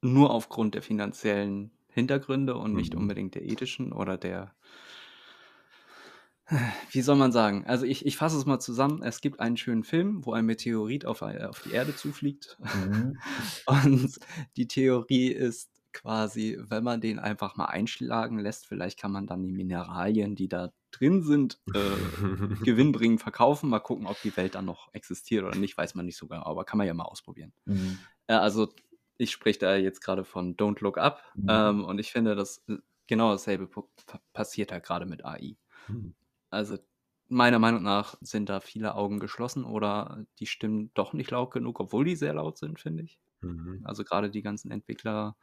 nur 0.01 0.31
aufgrund 0.31 0.75
der 0.75 0.81
finanziellen 0.81 1.71
Hintergründe 1.89 2.55
und 2.55 2.74
nicht 2.74 2.93
mhm. 2.93 3.01
unbedingt 3.01 3.36
der 3.36 3.43
ethischen 3.43 3.91
oder 3.91 4.17
der 4.17 4.53
wie 6.92 7.01
soll 7.01 7.16
man 7.16 7.32
sagen? 7.32 7.66
Also 7.66 7.86
ich, 7.86 8.06
ich 8.06 8.18
fasse 8.18 8.38
es 8.38 8.46
mal 8.46 8.60
zusammen. 8.60 9.04
Es 9.04 9.22
gibt 9.22 9.39
einen 9.39 9.58
schönen 9.58 9.84
Film, 9.84 10.25
wo 10.25 10.34
ein 10.34 10.46
Meteorit 10.46 11.06
auf, 11.06 11.22
auf 11.22 11.62
die 11.62 11.72
Erde 11.72 11.96
zufliegt. 11.96 12.58
Mhm. 12.60 13.18
Und 13.66 14.20
die 14.56 14.68
Theorie 14.68 15.27
ist 15.27 15.70
quasi, 15.92 16.58
wenn 16.60 16.84
man 16.84 17.01
den 17.01 17.20
einfach 17.20 17.56
mal 17.56 17.66
einschlagen 17.66 18.39
lässt, 18.39 18.68
vielleicht 18.68 19.00
kann 19.00 19.12
man 19.12 19.25
dann 19.25 19.44
die 19.44 19.51
Mineralien, 19.51 20.36
die 20.36 20.48
da 20.48 20.72
drin 20.92 21.24
sind, 21.24 21.60
äh, 21.74 21.80
gewinnbringend 22.63 23.22
verkaufen. 23.22 23.70
Mal 23.70 23.80
gucken, 23.80 24.06
ob 24.08 24.22
die 24.22 24.36
Welt 24.38 24.56
dann 24.56 24.66
noch 24.66 24.94
existiert 24.94 25.44
oder 25.44 25.58
nicht, 25.58 25.77
weiß 25.77 25.96
man 25.96 26.06
nicht 26.06 26.18
sogar, 26.18 26.46
aber 26.46 26.66
kann 26.66 26.77
man 26.77 26.88
ja 26.88 26.94
mal 26.94 27.06
ausprobieren. 27.06 27.51
Mhm. 27.66 28.00
Äh, 28.27 28.34
also 28.34 28.74
ich 29.18 29.32
spreche 29.32 29.60
da 29.60 29.75
jetzt 29.75 30.01
gerade 30.01 30.24
von 30.24 30.56
Don't 30.56 30.82
Look 30.82 30.98
Up 30.98 31.24
mhm. 31.36 31.48
ähm, 31.50 31.86
und 31.86 32.00
ich 32.00 32.12
finde, 32.12 32.36
dass 32.36 32.63
äh, 32.70 32.77
genau 33.08 33.32
dasselbe 33.32 33.68
passiert 34.34 34.72
da 34.72 34.80
gerade 34.80 35.06
mit 35.06 35.25
AI. 35.25 35.58
Also 36.50 36.77
meiner 37.30 37.60
Meinung 37.60 37.84
nach 37.84 38.16
sind 38.22 38.50
da 38.50 38.60
viele 38.60 38.96
Augen 38.96 39.20
geschlossen 39.20 39.66
oder 39.66 40.25
die 40.39 40.46
stimmen 40.46 40.92
doch 40.94 41.13
nicht 41.13 41.32
laut 41.32 41.51
genug, 41.51 41.80
obwohl 41.80 42.06
die 42.06 42.16
sehr 42.16 42.34
laut 42.34 42.58
sind, 42.58 42.80
finde 42.80 43.04
ich. 43.04 43.20
Mhm. 43.42 43.82
Also 43.84 44.04
gerade 44.04 44.30
die 44.30 44.42
ganzen 44.42 44.72
Entwickler. 44.72 45.36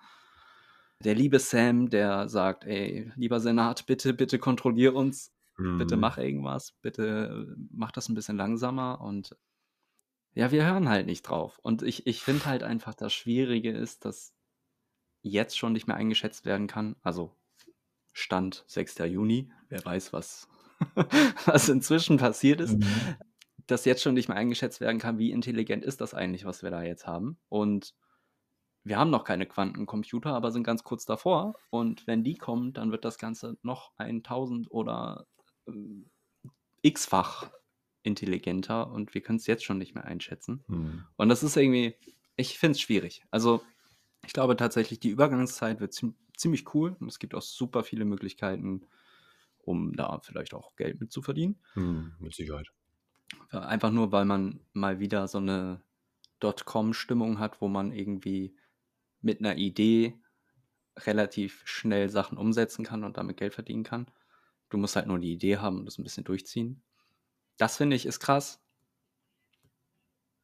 Der 1.01 1.15
liebe 1.15 1.39
Sam, 1.39 1.91
der 1.91 2.29
sagt, 2.29 2.65
ey, 2.65 3.13
lieber 3.17 3.41
Senat, 3.41 3.87
bitte, 3.87 4.15
bitte 4.15 4.39
kontrollier 4.39 4.95
uns, 4.95 5.35
mhm. 5.59 5.79
bitte 5.79 5.97
mach 5.97 6.19
irgendwas, 6.19 6.73
bitte 6.81 7.55
mach 7.71 7.93
das 7.93 8.09
ein 8.09 8.15
bisschen 8.15 8.37
langsamer 8.37 9.01
und 9.01 9.37
ja, 10.35 10.51
wir 10.51 10.67
hören 10.67 10.89
halt 10.89 11.07
nicht 11.07 11.23
drauf. 11.23 11.61
Und 11.63 11.83
ich, 11.83 12.07
ich 12.07 12.21
finde 12.21 12.47
halt 12.47 12.65
einfach, 12.65 12.95
das 12.95 13.13
Schwierige 13.13 13.71
ist, 13.71 14.05
dass 14.05 14.35
jetzt 15.23 15.57
schon 15.57 15.73
nicht 15.73 15.87
mehr 15.87 15.97
eingeschätzt 15.97 16.45
werden 16.45 16.67
kann. 16.67 16.97
Also 17.03 17.37
Stand 18.13 18.65
6. 18.67 18.99
Juni, 18.99 19.53
wer 19.69 19.85
weiß, 19.85 20.13
was 20.13 20.49
was 21.47 21.69
inzwischen 21.69 22.17
passiert 22.19 22.61
ist, 22.61 22.79
mhm. 22.79 22.87
dass 23.67 23.85
jetzt 23.85 24.03
schon 24.03 24.15
nicht 24.15 24.29
mehr 24.29 24.37
eingeschätzt 24.37 24.81
werden 24.81 24.99
kann, 24.99 25.19
wie 25.19 25.31
intelligent 25.31 25.85
ist 25.85 26.01
das 26.01 26.15
eigentlich, 26.15 26.45
was 26.45 26.63
wir 26.63 26.71
da 26.71 26.83
jetzt 26.83 27.07
haben. 27.07 27.39
Und 27.49 27.95
wir 28.85 28.99
haben 28.99 29.11
noch 29.11 29.25
keine 29.25 29.47
Quantencomputer, 29.47 30.35
aber 30.35 30.53
sind 30.53 30.65
ganz 30.65 30.85
kurz 30.85 31.07
davor. 31.07 31.55
Und 31.71 32.07
wenn 32.07 32.23
die 32.23 32.35
kommen, 32.35 32.73
dann 32.75 32.91
wird 32.91 33.05
das 33.05 33.19
Ganze 33.19 33.57
noch 33.63 33.93
ein 33.97 34.23
Tausend 34.23 34.71
oder 34.71 35.27
äh, 35.67 35.73
x-fach 36.83 37.51
intelligenter 38.03 38.91
und 38.91 39.15
wir 39.15 39.23
können 39.23 39.39
es 39.39 39.47
jetzt 39.47 39.65
schon 39.65 39.79
nicht 39.79 39.95
mehr 39.95 40.05
einschätzen. 40.05 40.63
Mhm. 40.69 41.05
Und 41.17 41.29
das 41.31 41.43
ist 41.43 41.57
irgendwie, 41.57 41.97
ich 42.37 42.59
finde 42.59 42.73
es 42.73 42.81
schwierig. 42.81 43.23
Also 43.31 43.63
ich 44.27 44.33
glaube 44.33 44.57
tatsächlich, 44.57 45.01
die 45.01 45.09
Übergangszeit 45.09 45.81
wird 45.81 45.99
ziemlich 46.37 46.75
cool 46.75 46.97
und 47.01 47.09
es 47.09 47.19
gibt 47.19 47.35
auch 47.35 47.43
super 47.43 47.83
viele 47.83 48.05
Möglichkeiten, 48.05 48.87
um 49.67 49.95
da 49.95 50.21
vielleicht 50.21 50.55
auch 50.55 50.77
Geld 50.77 51.01
mit 51.01 51.13
zu 51.13 51.23
verdienen. 51.23 51.57
Hm, 51.75 52.13
mit 52.19 52.35
Sicherheit. 52.35 52.69
Einfach 53.51 53.91
nur, 53.91 54.13
weil 54.13 54.25
man 54.25 54.61
mal 54.73 54.99
wieder 55.01 55.29
so 55.29 55.39
eine 55.39 55.83
Dotcom-Stimmung 56.41 57.39
hat, 57.39 57.61
wo 57.61 57.69
man 57.69 57.93
irgendwie 57.93 58.57
mit 59.21 59.41
einer 59.41 59.57
Idee 59.57 60.19
relativ 60.99 61.63
schnell 61.65 62.09
Sachen 62.11 62.39
umsetzen 62.39 62.85
kann 62.85 63.05
und 63.05 63.17
damit 63.17 63.37
Geld 63.37 63.55
verdienen 63.55 63.85
kann. 63.85 64.07
Du 64.71 64.79
musst 64.79 64.97
halt 64.97 65.07
nur 65.07 65.19
die 65.19 65.33
Idee 65.33 65.59
haben 65.59 65.79
und 65.79 65.87
das 65.87 65.99
ein 65.99 66.05
bisschen 66.05 66.25
durchziehen. 66.25 66.83
Das 67.57 67.77
finde 67.77 67.97
ich 67.97 68.07
ist 68.07 68.21
krass. 68.21 68.61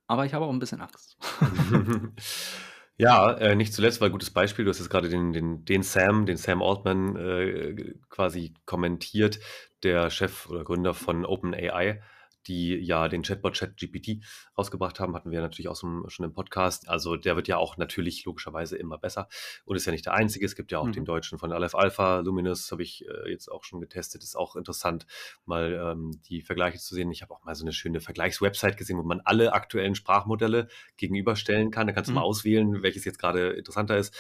Aber 0.07 0.27
ich 0.27 0.35
habe 0.35 0.45
auch 0.45 0.53
ein 0.53 0.59
bisschen 0.59 0.81
Angst. 0.81 1.19
Ja, 3.01 3.33
äh, 3.33 3.57
nicht 3.57 3.73
zuletzt, 3.73 4.03
weil 4.03 4.11
gutes 4.11 4.31
Beispiel, 4.31 4.65
du 4.67 4.71
hast 4.71 4.79
jetzt 4.79 4.91
gerade 4.91 5.09
den, 5.09 5.33
den, 5.33 5.65
den 5.65 5.83
Sam, 5.83 6.27
den 6.27 6.37
Sam 6.37 6.63
Altman 6.63 7.17
äh, 7.17 7.95
quasi 8.11 8.53
kommentiert, 8.67 9.41
der 9.83 10.11
Chef 10.11 10.47
oder 10.51 10.65
Gründer 10.65 10.93
von 10.93 11.25
OpenAI 11.25 12.03
die 12.47 12.77
ja 12.77 13.09
den 13.09 13.23
Chatbot 13.23 13.57
ChatGPT 13.57 14.25
rausgebracht 14.57 15.01
haben, 15.01 15.15
hatten 15.15 15.31
wir 15.31 15.41
natürlich 15.41 15.69
auch 15.69 15.77
schon 15.77 16.25
im 16.25 16.33
Podcast. 16.33 16.89
Also 16.89 17.17
der 17.17 17.37
wird 17.37 17.49
ja 17.49 17.57
auch 17.59 17.77
natürlich 17.77 18.25
logischerweise 18.25 18.77
immer 18.77 18.99
besser 18.99 19.29
und 19.65 19.77
ist 19.77 19.87
ja 19.87 19.93
nicht 19.93 20.07
der 20.07 20.15
einzige. 20.15 20.47
Es 20.47 20.57
gibt 20.57 20.73
ja 20.73 20.79
auch 20.79 20.87
mhm. 20.87 20.93
den 20.93 21.05
deutschen 21.05 21.39
von 21.39 21.53
Aleph 21.53 21.75
Alpha, 21.75 22.21
Luminous 22.21 22.71
habe 22.71 22.83
ich 22.83 23.05
äh, 23.07 23.31
jetzt 23.31 23.49
auch 23.49 23.65
schon 23.65 23.81
getestet. 23.81 24.23
Ist 24.23 24.37
auch 24.37 24.57
interessant, 24.57 25.07
mal 25.45 25.73
ähm, 25.73 26.21
die 26.29 26.43
Vergleiche 26.43 26.79
zu 26.79 26.95
sehen. 26.95 27.11
Ich 27.11 27.23
habe 27.23 27.35
auch 27.35 27.45
mal 27.45 27.55
so 27.55 27.65
eine 27.65 27.73
schöne 27.73 28.01
Vergleichswebsite 28.01 28.77
gesehen, 28.77 28.99
wo 28.99 29.03
man 29.03 29.21
alle 29.25 29.53
aktuellen 29.53 29.95
Sprachmodelle 29.95 30.69
gegenüberstellen 30.97 31.71
kann. 31.71 31.87
Da 31.87 31.93
kannst 31.93 32.09
du 32.09 32.13
mhm. 32.13 32.17
mal 32.17 32.23
auswählen, 32.23 32.83
welches 32.83 33.05
jetzt 33.05 33.19
gerade 33.19 33.51
interessanter 33.51 33.97
ist. 33.97 34.15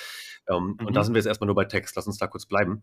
Ähm, 0.49 0.77
mhm. 0.79 0.87
Und 0.87 0.97
da 0.97 1.05
sind 1.05 1.15
wir 1.15 1.19
jetzt 1.19 1.27
erstmal 1.27 1.47
nur 1.47 1.57
bei 1.57 1.65
Text. 1.65 1.97
Lass 1.97 2.07
uns 2.07 2.19
da 2.19 2.27
kurz 2.27 2.47
bleiben. 2.47 2.83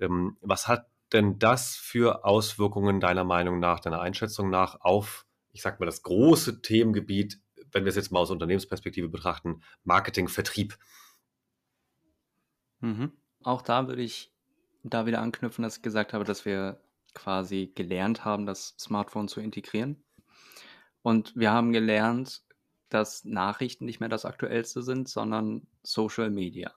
Ähm, 0.00 0.36
was 0.40 0.68
hat 0.68 0.86
denn 1.12 1.38
das 1.38 1.76
für 1.76 2.24
Auswirkungen 2.24 3.00
deiner 3.00 3.24
Meinung 3.24 3.60
nach, 3.60 3.80
deiner 3.80 4.00
Einschätzung 4.00 4.50
nach 4.50 4.80
auf, 4.80 5.26
ich 5.52 5.62
sag 5.62 5.80
mal, 5.80 5.86
das 5.86 6.02
große 6.02 6.62
Themengebiet, 6.62 7.40
wenn 7.72 7.84
wir 7.84 7.90
es 7.90 7.96
jetzt 7.96 8.12
mal 8.12 8.20
aus 8.20 8.30
Unternehmensperspektive 8.30 9.08
betrachten, 9.08 9.62
Marketing, 9.84 10.28
Vertrieb? 10.28 10.78
Mhm. 12.80 13.12
Auch 13.42 13.62
da 13.62 13.88
würde 13.88 14.02
ich 14.02 14.32
da 14.82 15.06
wieder 15.06 15.20
anknüpfen, 15.20 15.62
dass 15.62 15.78
ich 15.78 15.82
gesagt 15.82 16.12
habe, 16.12 16.24
dass 16.24 16.44
wir 16.44 16.80
quasi 17.14 17.72
gelernt 17.74 18.24
haben, 18.24 18.46
das 18.46 18.74
Smartphone 18.78 19.28
zu 19.28 19.40
integrieren. 19.40 20.04
Und 21.02 21.34
wir 21.36 21.52
haben 21.52 21.72
gelernt, 21.72 22.42
dass 22.88 23.24
Nachrichten 23.24 23.84
nicht 23.84 24.00
mehr 24.00 24.08
das 24.08 24.24
Aktuellste 24.24 24.82
sind, 24.82 25.08
sondern 25.08 25.66
Social 25.82 26.30
Media 26.30 26.74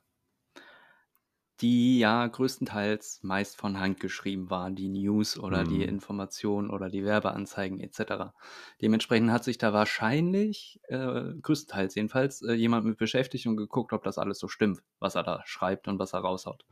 die 1.62 2.00
ja 2.00 2.26
größtenteils 2.26 3.20
meist 3.24 3.58
von 3.58 3.80
Hand 3.80 4.00
geschrieben 4.00 4.50
waren, 4.50 4.76
die 4.76 4.88
News 4.88 5.38
oder 5.38 5.64
die 5.64 5.80
mhm. 5.80 5.90
Informationen 5.90 6.70
oder 6.70 6.90
die 6.90 7.04
Werbeanzeigen 7.04 7.80
etc. 7.80 8.34
Dementsprechend 8.82 9.32
hat 9.32 9.44
sich 9.44 9.58
da 9.58 9.74
wahrscheinlich, 9.74 10.80
äh, 10.88 11.34
größtenteils 11.42 11.96
jedenfalls, 11.96 12.42
äh, 12.42 12.54
jemand 12.54 12.86
mit 12.86 12.98
beschäftigt 12.98 13.46
und 13.48 13.58
geguckt, 13.58 13.92
ob 13.92 14.04
das 14.04 14.18
alles 14.18 14.40
so 14.40 14.48
stimmt, 14.48 14.82
was 15.00 15.16
er 15.16 15.24
da 15.24 15.42
schreibt 15.46 15.88
und 15.88 16.00
was 16.00 16.14
er 16.14 16.20
raushaut. 16.20 16.66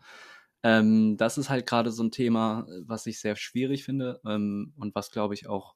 Ähm, 0.64 1.18
das 1.18 1.38
ist 1.38 1.50
halt 1.50 1.66
gerade 1.68 1.92
so 1.92 2.04
ein 2.04 2.12
Thema, 2.12 2.66
was 2.86 3.06
ich 3.06 3.20
sehr 3.20 3.36
schwierig 3.36 3.84
finde 3.84 4.22
ähm, 4.26 4.74
und 4.78 4.96
was, 4.96 5.12
glaube 5.12 5.34
ich, 5.34 5.48
auch 5.48 5.76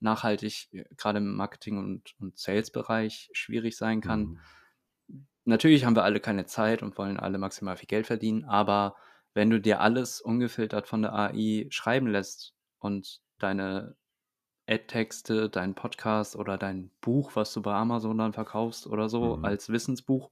nachhaltig 0.00 0.68
äh, 0.72 0.84
gerade 0.96 1.18
im 1.18 1.34
Marketing- 1.36 1.78
und, 1.78 2.14
und 2.18 2.38
Sales-Bereich 2.38 3.30
schwierig 3.32 3.76
sein 3.76 4.00
kann. 4.00 4.20
Mhm. 4.20 4.38
Natürlich 5.44 5.84
haben 5.84 5.96
wir 5.96 6.04
alle 6.04 6.20
keine 6.20 6.46
Zeit 6.46 6.82
und 6.82 6.96
wollen 6.98 7.18
alle 7.18 7.38
maximal 7.38 7.76
viel 7.76 7.88
Geld 7.88 8.06
verdienen, 8.06 8.44
aber 8.44 8.94
wenn 9.34 9.50
du 9.50 9.60
dir 9.60 9.80
alles 9.80 10.20
ungefiltert 10.20 10.86
von 10.86 11.02
der 11.02 11.14
AI 11.14 11.66
schreiben 11.70 12.06
lässt 12.06 12.54
und 12.78 13.20
deine 13.38 13.96
Ad-Texte, 14.68 15.50
dein 15.50 15.74
Podcast 15.74 16.36
oder 16.36 16.56
dein 16.56 16.90
Buch, 17.00 17.32
was 17.34 17.52
du 17.52 17.62
bei 17.62 17.74
Amazon 17.74 18.18
dann 18.18 18.32
verkaufst 18.32 18.86
oder 18.86 19.08
so, 19.08 19.36
mhm. 19.36 19.44
als 19.44 19.68
Wissensbuch, 19.70 20.30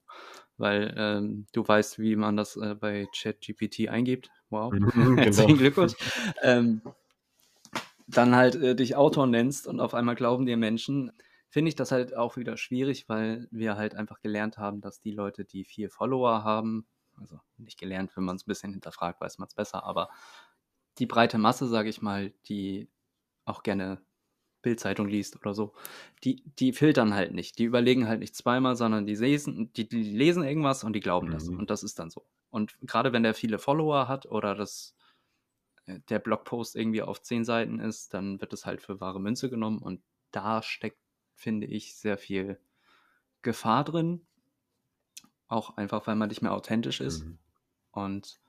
weil 0.57 0.95
ähm, 0.97 1.47
du 1.53 1.67
weißt, 1.67 1.99
wie 1.99 2.15
man 2.15 2.37
das 2.37 2.57
äh, 2.57 2.75
bei 2.75 3.09
ChatGPT 3.17 3.89
eingibt. 3.89 4.31
Wow, 4.51 4.73
mhm, 4.73 4.83
herzlichen 5.19 5.49
genau. 5.49 5.59
Glückwunsch. 5.59 5.95
ähm, 6.43 6.83
dann 8.07 8.35
halt 8.35 8.55
äh, 8.57 8.75
dich 8.75 8.97
Autor 8.97 9.27
nennst 9.27 9.67
und 9.67 9.81
auf 9.81 9.95
einmal 9.95 10.15
glauben 10.15 10.47
dir 10.47 10.57
Menschen, 10.57 11.13
finde 11.51 11.69
ich 11.69 11.75
das 11.77 11.93
halt 11.93 12.17
auch 12.17 12.37
wieder 12.37 12.57
schwierig, 12.57 13.09
weil 13.09 13.49
wir 13.51 13.77
halt 13.77 13.95
einfach 13.95 14.21
gelernt 14.21 14.57
haben, 14.57 14.81
dass 14.81 15.01
die 15.01 15.11
Leute, 15.11 15.45
die 15.45 15.65
viel 15.65 15.91
Follower 15.91 16.43
haben, 16.45 16.87
also 17.17 17.39
nicht 17.59 17.79
gelernt, 17.79 18.17
wenn 18.17 18.25
man 18.25 18.37
es 18.37 18.45
ein 18.45 18.49
bisschen 18.49 18.73
hinterfragt, 18.73 19.21
weiß 19.21 19.39
man 19.39 19.49
es 19.49 19.55
besser, 19.55 19.85
aber 19.85 20.09
die 20.99 21.07
breite 21.07 21.39
Masse, 21.39 21.67
sage 21.67 21.89
ich 21.89 22.01
mal, 22.01 22.33
die 22.47 22.89
auch 23.45 23.63
gerne 23.63 24.01
Bildzeitung 24.63 25.09
liest 25.09 25.37
oder 25.37 25.55
so, 25.55 25.73
die, 26.25 26.43
die 26.59 26.73
filtern 26.73 27.15
halt 27.15 27.33
nicht. 27.33 27.59
Die 27.59 27.65
überlegen 27.65 28.07
halt 28.07 28.21
nicht 28.21 28.37
zweimal, 28.37 28.77
sondern 28.77 29.07
die 29.07 29.15
lesen, 29.15 29.73
die, 29.73 29.89
die 29.89 30.03
lesen 30.03 30.45
irgendwas 30.45 30.85
und 30.85 30.93
die 30.93 31.01
glauben 31.01 31.29
mhm. 31.29 31.33
das. 31.33 31.49
Und 31.49 31.71
das 31.71 31.83
ist 31.83 31.99
dann 31.99 32.11
so. 32.11 32.27
Und 32.51 32.77
gerade 32.83 33.13
wenn 33.13 33.23
der 33.23 33.35
viele 33.35 33.59
Follower 33.59 34.09
hat 34.09 34.27
oder 34.27 34.55
das, 34.55 34.97
äh, 35.87 36.01
der 36.09 36.19
Blogpost 36.19 36.77
irgendwie 36.77 37.03
auf 37.03 37.23
zehn 37.23 37.45
Seiten 37.45 37.81
ist, 37.81 38.13
dann 38.15 38.41
wird 38.41 38.53
es 38.53 38.67
halt 38.67 38.83
für 38.83 39.01
wahre 39.01 39.21
Münze 39.21 39.49
genommen. 39.51 39.79
Und 39.79 40.03
da 40.31 40.63
steckt, 40.63 41.00
finde 41.41 41.67
ich, 41.67 41.97
sehr 41.97 42.19
viel 42.19 42.61
Gefahr 43.43 43.85
drin. 43.85 44.27
Auch 45.49 45.77
einfach, 45.77 46.07
weil 46.07 46.15
man 46.15 46.29
nicht 46.29 46.43
mehr 46.43 46.53
authentisch 46.53 47.01
ist. 47.01 47.25
Mhm. 47.25 47.39
Und 47.93 48.41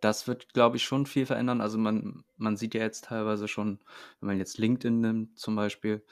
das 0.00 0.28
wird, 0.28 0.52
glaube 0.52 0.76
ich, 0.76 0.84
schon 0.84 1.06
viel 1.06 1.24
verändern. 1.24 1.60
Also 1.60 1.78
man, 1.78 2.24
man 2.36 2.56
sieht 2.56 2.74
ja 2.74 2.82
jetzt 2.82 3.06
teilweise 3.06 3.48
schon, 3.48 3.80
wenn 4.20 4.28
man 4.28 4.38
jetzt 4.38 4.58
LinkedIn 4.58 5.00
nimmt 5.00 5.38
zum 5.38 5.56
Beispiel, 5.56 6.04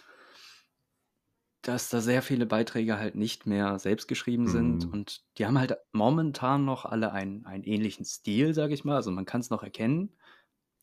dass 1.61 1.90
da 1.90 2.00
sehr 2.00 2.22
viele 2.22 2.46
Beiträge 2.46 2.99
halt 2.99 3.14
nicht 3.14 3.46
mehr 3.46 3.78
selbst 3.78 4.08
geschrieben 4.08 4.49
sind. 4.49 4.87
Mhm. 4.87 4.92
Und 4.92 5.25
die 5.37 5.46
haben 5.46 5.58
halt 5.58 5.76
momentan 5.92 6.64
noch 6.64 6.87
alle 6.87 7.12
einen, 7.12 7.44
einen 7.44 7.64
ähnlichen 7.64 8.06
Stil, 8.06 8.54
sage 8.54 8.72
ich 8.72 8.84
mal. 8.84 8.96
Also 8.96 9.11
man 9.11 9.26
kann 9.26 9.42
es 9.42 9.50
noch 9.50 9.62
erkennen. 9.62 10.16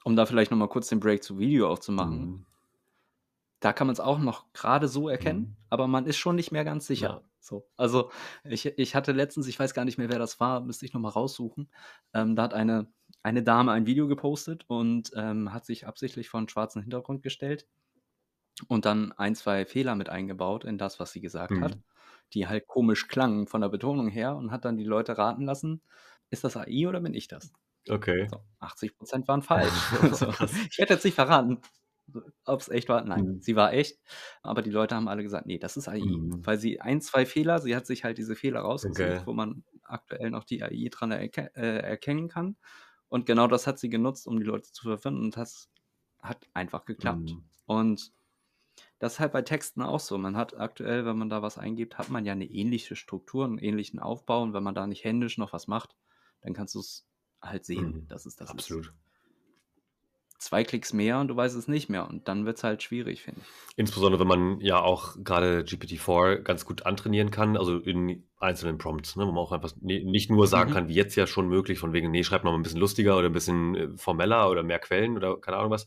Um 0.05 0.15
da 0.15 0.25
vielleicht 0.25 0.51
nochmal 0.51 0.69
kurz 0.69 0.87
den 0.87 1.01
Break 1.01 1.23
zu 1.23 1.39
Video 1.39 1.69
aufzumachen. 1.69 2.19
Mhm. 2.19 2.45
Da 3.59 3.73
kann 3.73 3.87
man 3.87 3.93
es 3.93 3.99
auch 3.99 4.19
noch 4.19 4.51
gerade 4.53 4.87
so 4.87 5.09
erkennen, 5.09 5.39
mhm. 5.39 5.55
aber 5.69 5.87
man 5.87 6.05
ist 6.05 6.17
schon 6.17 6.35
nicht 6.35 6.51
mehr 6.51 6.63
ganz 6.63 6.87
sicher. 6.87 7.09
Ja. 7.09 7.21
So. 7.41 7.67
Also 7.77 8.11
ich, 8.43 8.65
ich 8.65 8.95
hatte 8.95 9.11
letztens, 9.11 9.47
ich 9.47 9.59
weiß 9.59 9.73
gar 9.73 9.85
nicht 9.85 9.97
mehr, 9.97 10.09
wer 10.09 10.19
das 10.19 10.39
war, 10.39 10.61
müsste 10.61 10.85
ich 10.85 10.93
nochmal 10.93 11.11
raussuchen. 11.11 11.69
Ähm, 12.13 12.35
da 12.35 12.43
hat 12.43 12.53
eine, 12.53 12.87
eine 13.23 13.43
Dame 13.43 13.71
ein 13.71 13.85
Video 13.85 14.07
gepostet 14.07 14.65
und 14.67 15.11
ähm, 15.15 15.51
hat 15.51 15.65
sich 15.65 15.87
absichtlich 15.87 16.29
vor 16.29 16.37
einen 16.37 16.49
schwarzen 16.49 16.81
Hintergrund 16.81 17.23
gestellt 17.23 17.67
und 18.67 18.85
dann 18.85 19.11
ein, 19.13 19.35
zwei 19.35 19.65
Fehler 19.65 19.95
mit 19.95 20.09
eingebaut 20.09 20.63
in 20.63 20.77
das, 20.77 20.99
was 20.99 21.11
sie 21.11 21.21
gesagt 21.21 21.51
mhm. 21.51 21.63
hat, 21.63 21.77
die 22.33 22.47
halt 22.47 22.67
komisch 22.67 23.07
klangen 23.07 23.47
von 23.47 23.61
der 23.61 23.69
Betonung 23.69 24.09
her 24.09 24.35
und 24.35 24.51
hat 24.51 24.65
dann 24.65 24.77
die 24.77 24.83
Leute 24.83 25.17
raten 25.17 25.45
lassen, 25.45 25.81
ist 26.29 26.43
das 26.43 26.57
AI 26.57 26.87
oder 26.87 26.99
bin 27.01 27.13
ich 27.13 27.27
das? 27.27 27.51
Okay. 27.89 28.27
So, 28.29 28.41
80 28.59 28.97
Prozent 28.97 29.27
waren 29.27 29.41
falsch. 29.41 29.73
so, 30.11 30.29
ich 30.29 30.77
werde 30.77 30.93
jetzt 30.93 31.05
nicht 31.05 31.15
verraten, 31.15 31.59
ob 32.45 32.61
es 32.61 32.69
echt 32.69 32.89
war. 32.89 33.03
Nein, 33.03 33.25
mhm. 33.25 33.41
sie 33.41 33.55
war 33.55 33.73
echt. 33.73 33.99
Aber 34.41 34.61
die 34.61 34.69
Leute 34.69 34.95
haben 34.95 35.07
alle 35.07 35.23
gesagt, 35.23 35.45
nee, 35.45 35.59
das 35.59 35.77
ist 35.77 35.87
AI. 35.87 35.99
Mhm. 35.99 36.45
Weil 36.45 36.57
sie 36.57 36.81
ein, 36.81 37.01
zwei 37.01 37.25
Fehler, 37.25 37.59
sie 37.59 37.75
hat 37.75 37.85
sich 37.85 38.03
halt 38.03 38.17
diese 38.17 38.35
Fehler 38.35 38.61
rausgesucht, 38.61 38.99
okay. 38.99 39.21
wo 39.25 39.33
man 39.33 39.63
aktuell 39.83 40.29
noch 40.29 40.43
die 40.43 40.63
AI 40.63 40.89
dran 40.91 41.11
erke 41.11 41.51
äh, 41.55 41.79
erkennen 41.79 42.27
kann. 42.27 42.57
Und 43.07 43.25
genau 43.25 43.47
das 43.47 43.67
hat 43.67 43.79
sie 43.79 43.89
genutzt, 43.89 44.27
um 44.27 44.39
die 44.39 44.45
Leute 44.45 44.71
zu 44.71 44.83
verwirren. 44.83 45.19
Und 45.19 45.37
das 45.37 45.69
hat 46.19 46.47
einfach 46.53 46.85
geklappt. 46.85 47.31
Mhm. 47.31 47.43
Und 47.65 48.13
das 48.99 49.13
ist 49.13 49.19
halt 49.19 49.31
bei 49.31 49.41
Texten 49.41 49.81
auch 49.81 49.99
so. 49.99 50.17
Man 50.17 50.37
hat 50.37 50.57
aktuell, 50.57 51.05
wenn 51.05 51.17
man 51.17 51.29
da 51.29 51.41
was 51.41 51.57
eingibt, 51.57 51.97
hat 51.97 52.09
man 52.09 52.25
ja 52.25 52.33
eine 52.33 52.45
ähnliche 52.45 52.95
Struktur, 52.95 53.45
einen 53.45 53.57
ähnlichen 53.57 53.99
Aufbau. 53.99 54.41
Und 54.43 54.53
wenn 54.53 54.63
man 54.63 54.75
da 54.75 54.87
nicht 54.87 55.03
händisch 55.03 55.37
noch 55.37 55.53
was 55.53 55.67
macht, 55.67 55.95
dann 56.41 56.53
kannst 56.53 56.75
du 56.75 56.79
es 56.79 57.05
halt 57.41 57.65
sehen. 57.65 57.91
Mhm. 57.91 58.07
Das 58.07 58.25
ist 58.25 58.39
das. 58.41 58.49
Absolut. 58.49 58.87
Ist 58.87 58.93
zwei 60.39 60.63
Klicks 60.63 60.93
mehr 60.93 61.19
und 61.19 61.27
du 61.27 61.35
weißt 61.35 61.55
es 61.55 61.67
nicht 61.67 61.89
mehr. 61.89 62.07
Und 62.07 62.27
dann 62.27 62.45
wird 62.45 62.57
es 62.57 62.63
halt 62.63 62.81
schwierig, 62.81 63.23
finde 63.23 63.41
ich. 63.41 63.77
Insbesondere, 63.77 64.21
wenn 64.21 64.27
man 64.27 64.61
ja 64.61 64.81
auch 64.81 65.15
gerade 65.23 65.61
GPT-4 65.61 66.37
ganz 66.37 66.65
gut 66.65 66.85
antrainieren 66.85 67.29
kann, 67.29 67.57
also 67.57 67.77
in 67.77 68.23
einzelnen 68.39 68.77
Prompts, 68.77 69.17
ne, 69.17 69.27
wo 69.27 69.31
man 69.31 69.43
auch 69.43 69.51
einfach 69.51 69.73
nicht 69.81 70.31
nur 70.31 70.47
sagen 70.47 70.71
mhm. 70.71 70.73
kann, 70.73 70.87
wie 70.87 70.93
jetzt 70.95 71.15
ja 71.15 71.27
schon 71.27 71.49
möglich, 71.49 71.77
von 71.77 71.93
wegen, 71.93 72.09
nee, 72.09 72.23
schreib 72.23 72.43
noch 72.43 72.51
mal 72.51 72.57
ein 72.57 72.63
bisschen 72.63 72.79
lustiger 72.79 73.17
oder 73.17 73.27
ein 73.27 73.33
bisschen 73.33 73.75
äh, 73.75 73.87
formeller 73.97 74.49
oder 74.49 74.63
mehr 74.63 74.79
Quellen 74.79 75.17
oder 75.17 75.39
keine 75.39 75.57
Ahnung 75.57 75.71
was, 75.71 75.85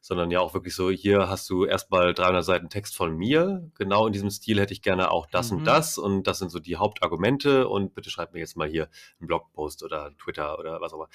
sondern 0.00 0.30
ja 0.30 0.40
auch 0.40 0.54
wirklich 0.54 0.74
so, 0.74 0.90
hier 0.90 1.28
hast 1.28 1.48
du 1.50 1.64
erstmal 1.64 2.14
300 2.14 2.44
Seiten 2.44 2.68
Text 2.70 2.96
von 2.96 3.14
mir, 3.14 3.70
genau 3.76 4.06
in 4.06 4.12
diesem 4.12 4.30
Stil 4.30 4.58
hätte 4.58 4.72
ich 4.72 4.82
gerne 4.82 5.10
auch 5.10 5.26
das 5.26 5.52
mhm. 5.52 5.58
und 5.58 5.64
das 5.64 5.98
und 5.98 6.26
das 6.26 6.38
sind 6.38 6.50
so 6.50 6.58
die 6.58 6.76
Hauptargumente 6.76 7.68
und 7.68 7.94
bitte 7.94 8.10
schreib 8.10 8.32
mir 8.32 8.40
jetzt 8.40 8.56
mal 8.56 8.68
hier 8.68 8.88
einen 9.20 9.28
Blogpost 9.28 9.82
oder 9.82 10.10
Twitter 10.16 10.58
oder 10.58 10.80
was 10.80 10.92
auch 10.92 10.96
immer. 10.96 11.08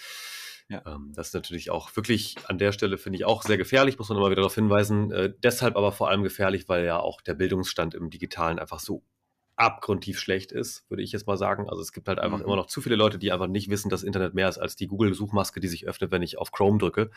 Ja. 0.70 0.84
Ähm, 0.86 1.14
das 1.16 1.28
ist 1.28 1.34
natürlich 1.34 1.70
auch 1.70 1.96
wirklich 1.96 2.36
an 2.48 2.58
der 2.58 2.72
Stelle, 2.72 2.98
finde 2.98 3.18
ich, 3.18 3.26
auch 3.26 3.44
sehr 3.44 3.58
gefährlich, 3.58 3.98
muss 3.98 4.10
man 4.10 4.18
immer 4.18 4.28
wieder 4.28 4.42
darauf 4.42 4.56
hinweisen. 4.56 5.12
Äh, 5.12 5.34
deshalb 5.42 5.78
aber 5.78 5.92
vor 5.92 6.10
allem 6.10 6.24
gefährlich, 6.24 6.68
weil 6.68 6.86
ja 6.86 7.00
auch 7.00 7.22
der 7.22 7.36
Bildungsstand 7.36 7.96
im 7.96 8.10
Digitalen 8.10 8.60
einfach 8.60 8.80
so 8.80 9.04
abgrundtief 9.58 10.20
schlecht 10.20 10.52
ist, 10.52 10.88
würde 10.88 11.02
ich 11.02 11.12
jetzt 11.12 11.26
mal 11.26 11.36
sagen. 11.36 11.68
Also 11.68 11.82
es 11.82 11.92
gibt 11.92 12.08
halt 12.08 12.20
einfach 12.20 12.38
mhm. 12.38 12.46
immer 12.46 12.56
noch 12.56 12.68
zu 12.68 12.80
viele 12.80 12.96
Leute, 12.96 13.18
die 13.18 13.32
einfach 13.32 13.48
nicht 13.48 13.70
wissen, 13.70 13.90
dass 13.90 14.04
Internet 14.04 14.36
mehr 14.36 14.48
ist 14.48 14.60
als 14.60 14.76
die 14.76 14.86
Google-Suchmaske, 14.86 15.60
die 15.60 15.68
sich 15.68 15.88
öffnet, 15.88 16.12
wenn 16.12 16.22
ich 16.22 16.38
auf 16.38 16.52
Chrome 16.52 16.78
drücke 16.78 17.10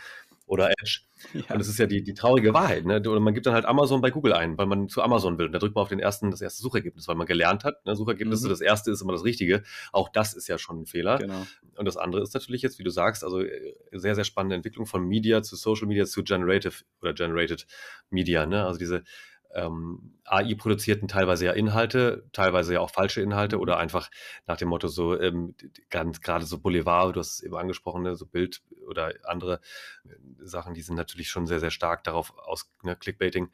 oder 0.46 0.70
Edge. 0.70 1.00
Ja. 1.34 1.42
Und 1.50 1.58
das 1.58 1.68
ist 1.68 1.78
ja 1.78 1.86
die, 1.86 2.02
die 2.02 2.14
traurige 2.14 2.54
Wahrheit. 2.54 2.86
Ne? 2.86 2.96
Oder 2.98 3.20
man 3.20 3.34
gibt 3.34 3.44
dann 3.44 3.52
halt 3.52 3.66
Amazon 3.66 4.00
bei 4.00 4.10
Google 4.10 4.32
ein, 4.32 4.56
weil 4.56 4.64
man 4.64 4.88
zu 4.88 5.02
Amazon 5.02 5.36
will. 5.36 5.46
Und 5.46 5.52
da 5.52 5.58
drückt 5.58 5.74
man 5.74 5.82
auf 5.82 5.90
den 5.90 6.00
ersten, 6.00 6.30
das 6.30 6.40
erste 6.40 6.62
Suchergebnis, 6.62 7.08
weil 7.08 7.14
man 7.14 7.26
gelernt 7.26 7.62
hat. 7.62 7.84
Ne? 7.84 7.94
Suchergebnisse, 7.94 8.46
mhm. 8.46 8.50
das 8.50 8.62
erste 8.62 8.90
ist 8.90 9.02
immer 9.02 9.12
das 9.12 9.22
Richtige. 9.22 9.62
Auch 9.92 10.08
das 10.08 10.32
ist 10.32 10.48
ja 10.48 10.56
schon 10.56 10.80
ein 10.80 10.86
Fehler. 10.86 11.18
Genau. 11.18 11.46
Und 11.76 11.84
das 11.84 11.98
andere 11.98 12.22
ist 12.22 12.32
natürlich 12.32 12.62
jetzt, 12.62 12.78
wie 12.78 12.84
du 12.84 12.90
sagst, 12.90 13.22
also 13.22 13.42
äh, 13.42 13.74
sehr, 13.92 14.14
sehr 14.14 14.24
spannende 14.24 14.56
Entwicklung 14.56 14.86
von 14.86 15.06
Media 15.06 15.42
zu 15.42 15.56
Social 15.56 15.86
Media 15.86 16.06
zu 16.06 16.24
Generative 16.24 16.84
oder 17.02 17.12
Generated 17.12 17.66
Media. 18.08 18.46
Ne? 18.46 18.64
Also 18.64 18.78
diese 18.78 19.04
ähm, 19.54 20.14
AI 20.24 20.54
produzierten 20.54 21.08
teilweise 21.08 21.46
ja 21.46 21.52
Inhalte, 21.52 22.28
teilweise 22.32 22.74
ja 22.74 22.80
auch 22.80 22.90
falsche 22.90 23.20
Inhalte 23.20 23.58
oder 23.58 23.78
einfach 23.78 24.10
nach 24.46 24.56
dem 24.56 24.68
Motto 24.68 24.88
so 24.88 25.18
ähm, 25.18 25.54
ganz 25.90 26.20
gerade 26.20 26.44
so 26.44 26.58
Boulevard, 26.58 27.16
du 27.16 27.20
hast 27.20 27.34
es 27.34 27.42
eben 27.42 27.56
angesprochen, 27.56 28.02
ne, 28.02 28.14
so 28.14 28.26
Bild 28.26 28.62
oder 28.86 29.14
andere 29.24 29.60
äh, 30.04 30.14
Sachen, 30.38 30.74
die 30.74 30.82
sind 30.82 30.96
natürlich 30.96 31.28
schon 31.28 31.46
sehr, 31.46 31.60
sehr 31.60 31.70
stark 31.70 32.04
darauf 32.04 32.36
aus, 32.38 32.70
ne, 32.82 32.96
Clickbaiting. 32.96 33.50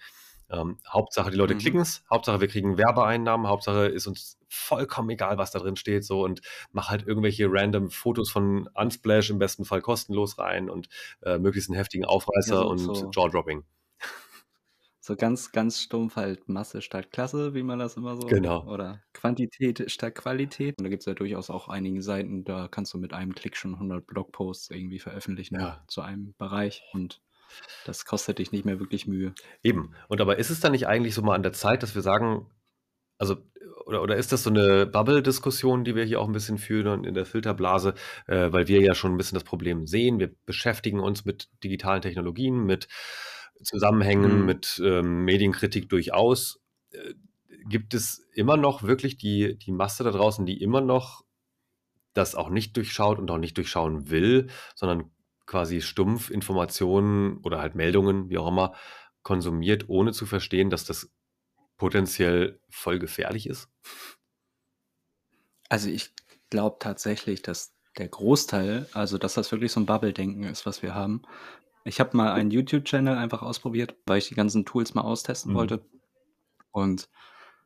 Ähm, 0.49 0.79
Hauptsache, 0.89 1.31
die 1.31 1.37
Leute 1.37 1.55
mhm. 1.55 1.59
klicken 1.59 1.81
es, 1.81 2.05
Hauptsache, 2.09 2.41
wir 2.41 2.47
kriegen 2.47 2.79
Werbeeinnahmen, 2.79 3.49
Hauptsache 3.49 3.87
ist 3.87 4.07
uns 4.07 4.39
vollkommen 4.49 5.11
egal, 5.11 5.39
was 5.39 5.51
da 5.51 5.59
drin 5.59 5.75
steht, 5.75 6.05
so 6.05 6.23
und 6.23 6.41
mach 6.71 6.89
halt 6.89 7.05
irgendwelche 7.05 7.47
random 7.49 7.91
Fotos 7.91 8.31
von 8.31 8.69
Unsplash 8.75 9.31
im 9.31 9.41
besten 9.41 9.65
Fall 9.65 9.81
kostenlos 9.81 10.39
rein 10.39 10.71
und 10.71 10.89
äh, 11.23 11.39
möglichst 11.39 11.69
einen 11.69 11.77
heftigen 11.77 12.05
Aufreißer 12.05 12.55
ja, 12.55 12.61
so, 12.61 12.69
und 12.69 12.79
so. 12.79 13.11
Jaw-Dropping. 13.13 13.65
So 15.07 15.15
ganz, 15.15 15.53
ganz 15.53 15.81
stumpf 15.81 16.17
halt 16.17 16.49
Masse 16.49 16.83
statt 16.83 17.13
Klasse, 17.13 17.55
wie 17.55 17.63
man 17.63 17.79
das 17.79 17.97
immer 17.97 18.17
so. 18.17 18.27
Genau. 18.27 18.65
Oder 18.67 19.05
Quantität 19.13 19.89
statt 19.89 20.17
Qualität. 20.17 20.75
Und 20.79 20.85
da 20.85 20.89
gibt 20.91 21.03
es 21.03 21.07
ja 21.07 21.15
durchaus 21.15 21.49
auch 21.49 21.69
einige 21.69 22.03
Seiten, 22.03 22.43
da 22.43 22.67
kannst 22.67 22.93
du 22.93 22.99
mit 22.99 23.13
einem 23.13 23.33
Klick 23.33 23.57
schon 23.57 23.75
100 23.75 24.05
Blogposts 24.05 24.69
irgendwie 24.69 24.99
veröffentlichen 24.99 25.61
ja. 25.61 25.85
zu 25.87 26.01
einem 26.01 26.35
Bereich. 26.39 26.83
Und 26.93 27.21
das 27.85 28.05
kostet 28.05 28.41
dich 28.41 28.51
nicht 28.51 28.65
mehr 28.65 28.81
wirklich 28.81 29.07
Mühe. 29.07 29.33
Eben. 29.63 29.95
Und 30.09 30.21
aber 30.21 30.41
ist 30.41 30.51
es 30.51 30.59
dann 30.59 30.73
nicht 30.73 30.89
eigentlich 30.89 31.15
so 31.15 31.23
mal 31.23 31.37
an 31.37 31.45
der 31.45 31.53
Zeit, 31.53 31.85
dass 31.85 31.95
wir 31.95 32.03
sagen, 32.03 32.51
also, 33.17 33.37
oder, 33.85 34.03
oder 34.03 34.17
ist 34.17 34.33
das 34.33 34.43
so 34.43 34.51
eine 34.51 34.87
Bubble-Diskussion, 34.87 35.85
die 35.85 35.95
wir 35.95 36.03
hier 36.03 36.21
auch 36.21 36.27
ein 36.27 36.33
bisschen 36.33 36.59
führen 36.59 37.05
in 37.05 37.15
der 37.15 37.27
Filterblase, 37.27 37.95
äh, 38.27 38.51
weil 38.51 38.67
wir 38.67 38.81
ja 38.81 38.97
schon 38.97 39.15
ein 39.15 39.17
bisschen 39.19 39.37
das 39.37 39.45
Problem 39.45 39.87
sehen. 39.87 40.19
Wir 40.19 40.35
beschäftigen 40.47 40.99
uns 40.99 41.25
mit 41.25 41.49
digitalen 41.63 42.03
Technologien, 42.03 42.65
mit 42.65 42.89
Zusammenhängen 43.63 44.41
mhm. 44.41 44.47
mit 44.47 44.81
ähm, 44.85 45.25
Medienkritik 45.25 45.89
durchaus. 45.89 46.61
Äh, 46.91 47.15
gibt 47.69 47.95
es 47.95 48.27
immer 48.35 48.57
noch 48.57 48.85
wirklich 48.85 49.17
die, 49.17 49.59
die 49.59 49.73
Masse 49.73 50.05
da 50.05 50.11
draußen, 50.11 50.47
die 50.47 50.63
immer 50.63 50.81
noch 50.81 51.25
das 52.13 52.35
auch 52.35 52.49
nicht 52.49 52.77
durchschaut 52.77 53.19
und 53.19 53.31
auch 53.31 53.39
nicht 53.39 53.57
durchschauen 53.57 54.09
will, 54.09 54.49
sondern 54.75 55.11
quasi 55.47 55.81
stumpf 55.81 56.31
Informationen 56.31 57.39
oder 57.39 57.61
halt 57.61 57.75
Meldungen, 57.75 58.31
wie 58.31 58.39
auch 58.39 58.49
immer, 58.49 58.75
konsumiert, 59.23 59.89
ohne 59.89 60.13
zu 60.13 60.27
verstehen, 60.27 60.71
dass 60.71 60.85
das 60.85 61.11
potenziell 61.77 62.61
voll 62.69 62.99
gefährlich 62.99 63.49
ist? 63.49 63.69
Also 65.69 65.89
ich 65.89 66.13
glaube 66.51 66.77
tatsächlich, 66.79 67.43
dass 67.43 67.75
der 67.99 68.09
Großteil, 68.09 68.89
also 68.93 69.19
dass 69.19 69.35
das 69.35 69.51
wirklich 69.53 69.73
so 69.73 69.81
ein 69.81 69.87
Bubble-Denken 69.87 70.45
ist, 70.45 70.67
was 70.67 70.83
wir 70.83 70.95
haben, 70.95 71.23
Ich 71.87 72.01
habe 72.01 72.17
mal 72.17 72.33
einen 72.33 72.51
YouTube-Channel 72.51 73.17
einfach 73.17 73.43
ausprobiert, 73.43 73.97
weil 74.07 74.19
ich 74.19 74.29
die 74.29 74.35
ganzen 74.35 74.65
Tools 74.65 74.95
mal 74.95 75.03
austesten 75.03 75.53
mhm. 75.53 75.57
wollte 75.57 75.85
und 76.73 77.09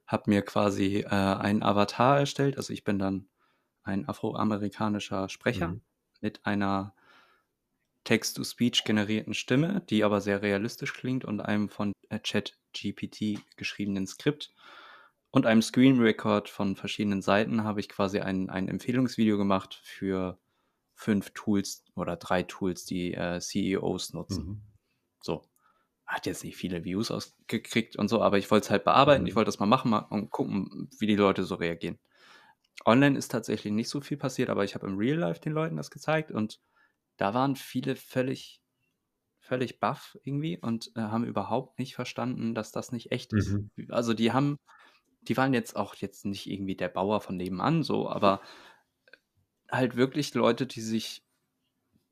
habe 0.07 0.25
mir 0.27 0.43
quasi 0.43 0.99
äh, 0.99 1.09
einen 1.09 1.63
Avatar 1.63 2.19
erstellt. 2.21 2.57
Also 2.57 2.73
ich 2.73 2.85
bin 2.85 2.99
dann 2.99 3.29
ein 3.83 4.09
afroamerikanischer 4.09 5.29
Sprecher 5.29 5.69
mhm. 5.69 5.81
mit 6.21 6.45
einer 6.45 6.95
Text-to-Speech 8.05 8.85
generierten 8.85 9.35
Stimme, 9.35 9.83
die 9.89 10.05
aber 10.05 10.21
sehr 10.21 10.43
realistisch 10.43 10.93
klingt 10.93 11.25
und 11.25 11.41
einem 11.41 11.69
von 11.69 11.93
Chat-GPT 12.11 13.41
geschriebenen 13.57 14.07
Skript 14.07 14.53
und 15.31 15.47
einem 15.47 15.63
Screen 15.63 16.01
Record 16.01 16.49
von 16.49 16.77
verschiedenen 16.77 17.23
Seiten 17.23 17.65
habe 17.65 17.81
ich 17.81 17.89
quasi 17.89 18.21
ein, 18.21 18.51
ein 18.51 18.69
Empfehlungsvideo 18.69 19.39
gemacht 19.39 19.81
für 19.83 20.39
fünf 21.01 21.31
Tools 21.31 21.83
oder 21.95 22.17
drei 22.17 22.43
Tools, 22.43 22.85
die 22.85 23.15
äh, 23.15 23.41
CEOs 23.41 24.13
nutzen. 24.13 24.47
Mhm. 24.47 24.63
So. 25.23 25.43
Hat 26.05 26.27
jetzt 26.27 26.45
nicht 26.45 26.57
viele 26.57 26.85
Views 26.85 27.11
ausgekriegt 27.11 27.97
und 27.97 28.09
so, 28.09 28.21
aber 28.21 28.37
ich 28.37 28.51
wollte 28.51 28.65
es 28.65 28.71
halt 28.71 28.85
bearbeiten, 28.85 29.23
mhm. 29.23 29.29
ich 29.29 29.35
wollte 29.35 29.49
das 29.49 29.61
mal 29.61 29.67
machen 29.67 29.95
und 29.95 30.31
gucken, 30.31 30.91
wie 30.99 31.07
die 31.07 31.17
Leute 31.17 31.45
so 31.45 31.55
reagieren. 31.55 31.99
Online 32.85 33.17
ist 33.17 33.31
tatsächlich 33.31 33.73
nicht 33.73 33.89
so 33.89 34.01
viel 34.01 34.19
passiert, 34.19 34.51
aber 34.51 34.65
ich 34.65 34.75
habe 34.75 34.87
im 34.87 34.99
Real 34.99 35.19
Life 35.19 35.41
den 35.41 35.53
Leuten 35.53 35.77
das 35.77 35.91
gezeigt 35.91 36.31
und 36.31 36.61
da 37.17 37.33
waren 37.33 37.57
viele 37.57 37.97
völlig, 37.97 38.61
völlig 39.39 39.81
baff 39.81 40.19
irgendwie 40.23 40.59
und 40.59 40.91
äh, 40.97 41.01
haben 41.01 41.25
überhaupt 41.25 41.79
nicht 41.79 41.95
verstanden, 41.95 42.55
dass 42.55 42.73
das 42.73 42.93
nicht 42.93 43.11
echt 43.11 43.33
ist. 43.33 43.53
Mhm. 43.53 43.71
Also 43.89 44.13
die 44.13 44.33
haben, 44.33 44.59
die 45.23 45.37
waren 45.37 45.55
jetzt 45.55 45.77
auch 45.77 45.95
jetzt 45.95 46.27
nicht 46.27 46.51
irgendwie 46.51 46.77
der 46.77 46.89
Bauer 46.89 47.21
von 47.21 47.37
nebenan 47.37 47.83
so, 47.83 48.09
aber 48.09 48.43
halt 49.71 49.97
wirklich 49.97 50.35
Leute, 50.35 50.67
die 50.67 50.81
sich, 50.81 51.23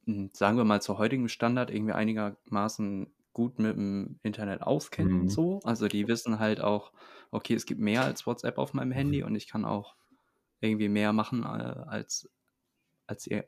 hm, 0.04 0.30
sagen 0.32 0.56
wir 0.56 0.64
mal, 0.64 0.82
zu 0.82 0.98
heutigem 0.98 1.28
Standard 1.28 1.70
irgendwie 1.70 1.92
einigermaßen 1.92 3.12
gut 3.32 3.58
mit 3.58 3.76
dem 3.76 4.18
Internet 4.22 4.62
auskennen, 4.62 5.22
mhm. 5.22 5.28
so. 5.28 5.60
Also 5.64 5.86
die 5.86 6.08
wissen 6.08 6.38
halt 6.38 6.60
auch, 6.60 6.92
okay, 7.30 7.54
es 7.54 7.66
gibt 7.66 7.80
mehr 7.80 8.02
als 8.02 8.26
WhatsApp 8.26 8.58
auf 8.58 8.74
meinem 8.74 8.92
Handy 8.92 9.20
mhm. 9.20 9.26
und 9.26 9.34
ich 9.36 9.46
kann 9.46 9.64
auch 9.64 9.94
irgendwie 10.60 10.88
mehr 10.88 11.12
machen 11.12 11.44
äh, 11.44 11.46
als, 11.46 12.28
als 13.06 13.26
ihr, 13.26 13.44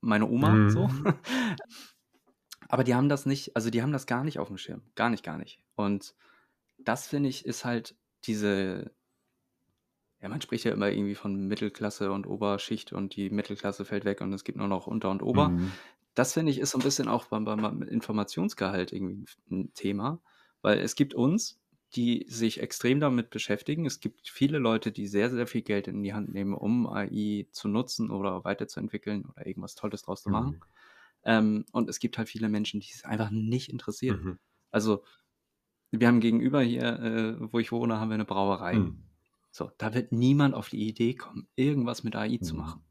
meine 0.00 0.28
Oma, 0.28 0.50
mhm. 0.50 0.70
so. 0.70 0.90
Aber 2.68 2.84
die 2.84 2.94
haben 2.94 3.08
das 3.08 3.26
nicht, 3.26 3.56
also 3.56 3.70
die 3.70 3.82
haben 3.82 3.92
das 3.92 4.06
gar 4.06 4.24
nicht 4.24 4.38
auf 4.38 4.48
dem 4.48 4.58
Schirm. 4.58 4.82
Gar 4.94 5.10
nicht, 5.10 5.24
gar 5.24 5.38
nicht. 5.38 5.60
Und 5.74 6.14
das 6.78 7.08
finde 7.08 7.28
ich 7.28 7.44
ist 7.44 7.64
halt 7.64 7.96
diese, 8.24 8.92
ja, 10.22 10.28
man 10.28 10.40
spricht 10.40 10.64
ja 10.64 10.72
immer 10.72 10.90
irgendwie 10.90 11.14
von 11.14 11.34
Mittelklasse 11.46 12.12
und 12.12 12.26
Oberschicht 12.26 12.92
und 12.92 13.16
die 13.16 13.30
Mittelklasse 13.30 13.84
fällt 13.84 14.04
weg 14.04 14.20
und 14.20 14.32
es 14.32 14.44
gibt 14.44 14.58
nur 14.58 14.68
noch 14.68 14.86
Unter 14.86 15.10
und 15.10 15.22
Ober. 15.22 15.48
Mhm. 15.50 15.72
Das 16.14 16.34
finde 16.34 16.52
ich 16.52 16.58
ist 16.58 16.70
so 16.70 16.78
ein 16.78 16.84
bisschen 16.84 17.08
auch 17.08 17.26
beim, 17.26 17.44
beim 17.44 17.82
Informationsgehalt 17.82 18.92
irgendwie 18.92 19.24
ein 19.50 19.72
Thema, 19.74 20.20
weil 20.60 20.78
es 20.78 20.94
gibt 20.94 21.14
uns, 21.14 21.58
die 21.94 22.26
sich 22.28 22.60
extrem 22.60 23.00
damit 23.00 23.30
beschäftigen. 23.30 23.86
Es 23.86 24.00
gibt 24.00 24.28
viele 24.28 24.58
Leute, 24.58 24.92
die 24.92 25.06
sehr, 25.06 25.30
sehr 25.30 25.46
viel 25.46 25.62
Geld 25.62 25.88
in 25.88 26.02
die 26.02 26.12
Hand 26.12 26.32
nehmen, 26.32 26.54
um 26.54 26.86
AI 26.86 27.46
zu 27.50 27.68
nutzen 27.68 28.10
oder 28.10 28.44
weiterzuentwickeln 28.44 29.24
oder 29.24 29.46
irgendwas 29.46 29.74
Tolles 29.74 30.02
draus 30.02 30.22
zu 30.22 30.30
machen. 30.30 30.56
Mhm. 30.56 30.62
Ähm, 31.22 31.64
und 31.72 31.88
es 31.88 31.98
gibt 31.98 32.18
halt 32.18 32.28
viele 32.28 32.48
Menschen, 32.48 32.80
die 32.80 32.90
es 32.94 33.04
einfach 33.04 33.30
nicht 33.30 33.70
interessieren. 33.70 34.20
Mhm. 34.22 34.38
Also, 34.70 35.02
wir 35.90 36.06
haben 36.06 36.20
gegenüber 36.20 36.60
hier, 36.62 37.00
äh, 37.00 37.52
wo 37.52 37.58
ich 37.58 37.72
wohne, 37.72 37.98
haben 37.98 38.10
wir 38.10 38.14
eine 38.14 38.24
Brauerei. 38.24 38.74
Mhm. 38.74 39.09
So, 39.50 39.70
da 39.78 39.94
wird 39.94 40.12
niemand 40.12 40.54
auf 40.54 40.68
die 40.68 40.88
Idee 40.88 41.14
kommen, 41.14 41.48
irgendwas 41.56 42.04
mit 42.04 42.16
AI 42.16 42.38
zu 42.38 42.54
mhm. 42.54 42.60
machen. 42.60 42.84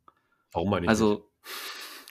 Warum 0.51 0.69
meine 0.71 0.87
ich 0.87 0.89
Also, 0.89 1.31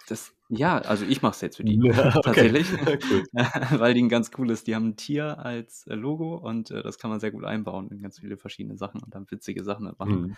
das, 0.09 0.33
ja, 0.49 0.79
also 0.79 1.05
ich 1.05 1.23
mache 1.23 1.35
es 1.35 1.41
jetzt 1.43 1.57
für 1.59 1.65
die 1.65 1.79
Ja, 1.85 2.17
okay. 2.17 2.21
tatsächlich, 2.23 2.73
weil 3.81 3.95
die 3.95 4.03
ein 4.03 4.09
ganz 4.09 4.31
cooles, 4.33 4.65
die 4.65 4.75
haben 4.75 4.89
ein 4.91 4.97
Tier 4.97 5.39
als 5.39 5.87
äh, 5.87 5.95
Logo 5.95 6.37
und 6.37 6.71
äh, 6.71 6.83
das 6.83 6.99
kann 6.99 7.11
man 7.11 7.21
sehr 7.21 7.31
gut 7.33 7.45
einbauen 7.45 7.91
in 7.91 8.03
ganz 8.03 8.21
viele 8.21 8.37
verschiedene 8.39 8.79
Sachen 8.79 9.03
und 9.03 9.15
dann 9.15 9.31
witzige 9.31 9.65
Sachen 9.65 9.93
machen. 9.99 10.27
Mhm. 10.29 10.37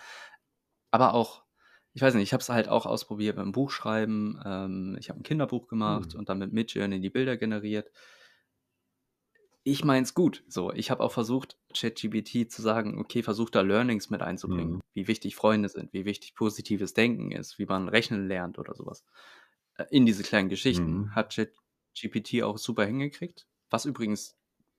Aber 0.90 1.14
auch, 1.14 1.44
ich 1.92 2.02
weiß 2.02 2.14
nicht, 2.14 2.24
ich 2.24 2.32
habe 2.32 2.40
es 2.42 2.48
halt 2.48 2.68
auch 2.68 2.86
ausprobiert 2.86 3.36
beim 3.36 3.52
Buchschreiben. 3.52 4.40
Ähm, 4.44 4.96
ich 5.00 5.08
habe 5.10 5.20
ein 5.20 5.24
Kinderbuch 5.24 5.68
gemacht 5.68 6.14
Mhm. 6.14 6.18
und 6.18 6.28
dann 6.28 6.38
mit 6.38 6.52
Midjourney 6.52 7.00
die 7.00 7.10
Bilder 7.10 7.36
generiert 7.36 7.90
ich 9.62 9.84
meine 9.84 10.02
es 10.02 10.14
gut. 10.14 10.42
So, 10.48 10.72
ich 10.72 10.90
habe 10.90 11.02
auch 11.02 11.12
versucht, 11.12 11.58
ChatGPT 11.74 12.50
zu 12.50 12.62
sagen, 12.62 12.98
okay, 12.98 13.22
versuch 13.22 13.50
da 13.50 13.60
Learnings 13.60 14.10
mit 14.10 14.22
einzubringen, 14.22 14.74
mhm. 14.74 14.80
wie 14.94 15.06
wichtig 15.06 15.36
Freunde 15.36 15.68
sind, 15.68 15.92
wie 15.92 16.04
wichtig 16.04 16.34
positives 16.34 16.94
Denken 16.94 17.32
ist, 17.32 17.58
wie 17.58 17.66
man 17.66 17.88
rechnen 17.88 18.26
lernt 18.26 18.58
oder 18.58 18.74
sowas. 18.74 19.04
Äh, 19.76 19.84
in 19.90 20.06
diese 20.06 20.22
kleinen 20.22 20.48
Geschichten 20.48 20.92
mhm. 20.92 21.14
hat 21.14 21.34
ChatGPT 21.34 22.42
auch 22.42 22.58
super 22.58 22.84
hingekriegt. 22.84 23.46
Was 23.68 23.84
übrigens 23.84 24.36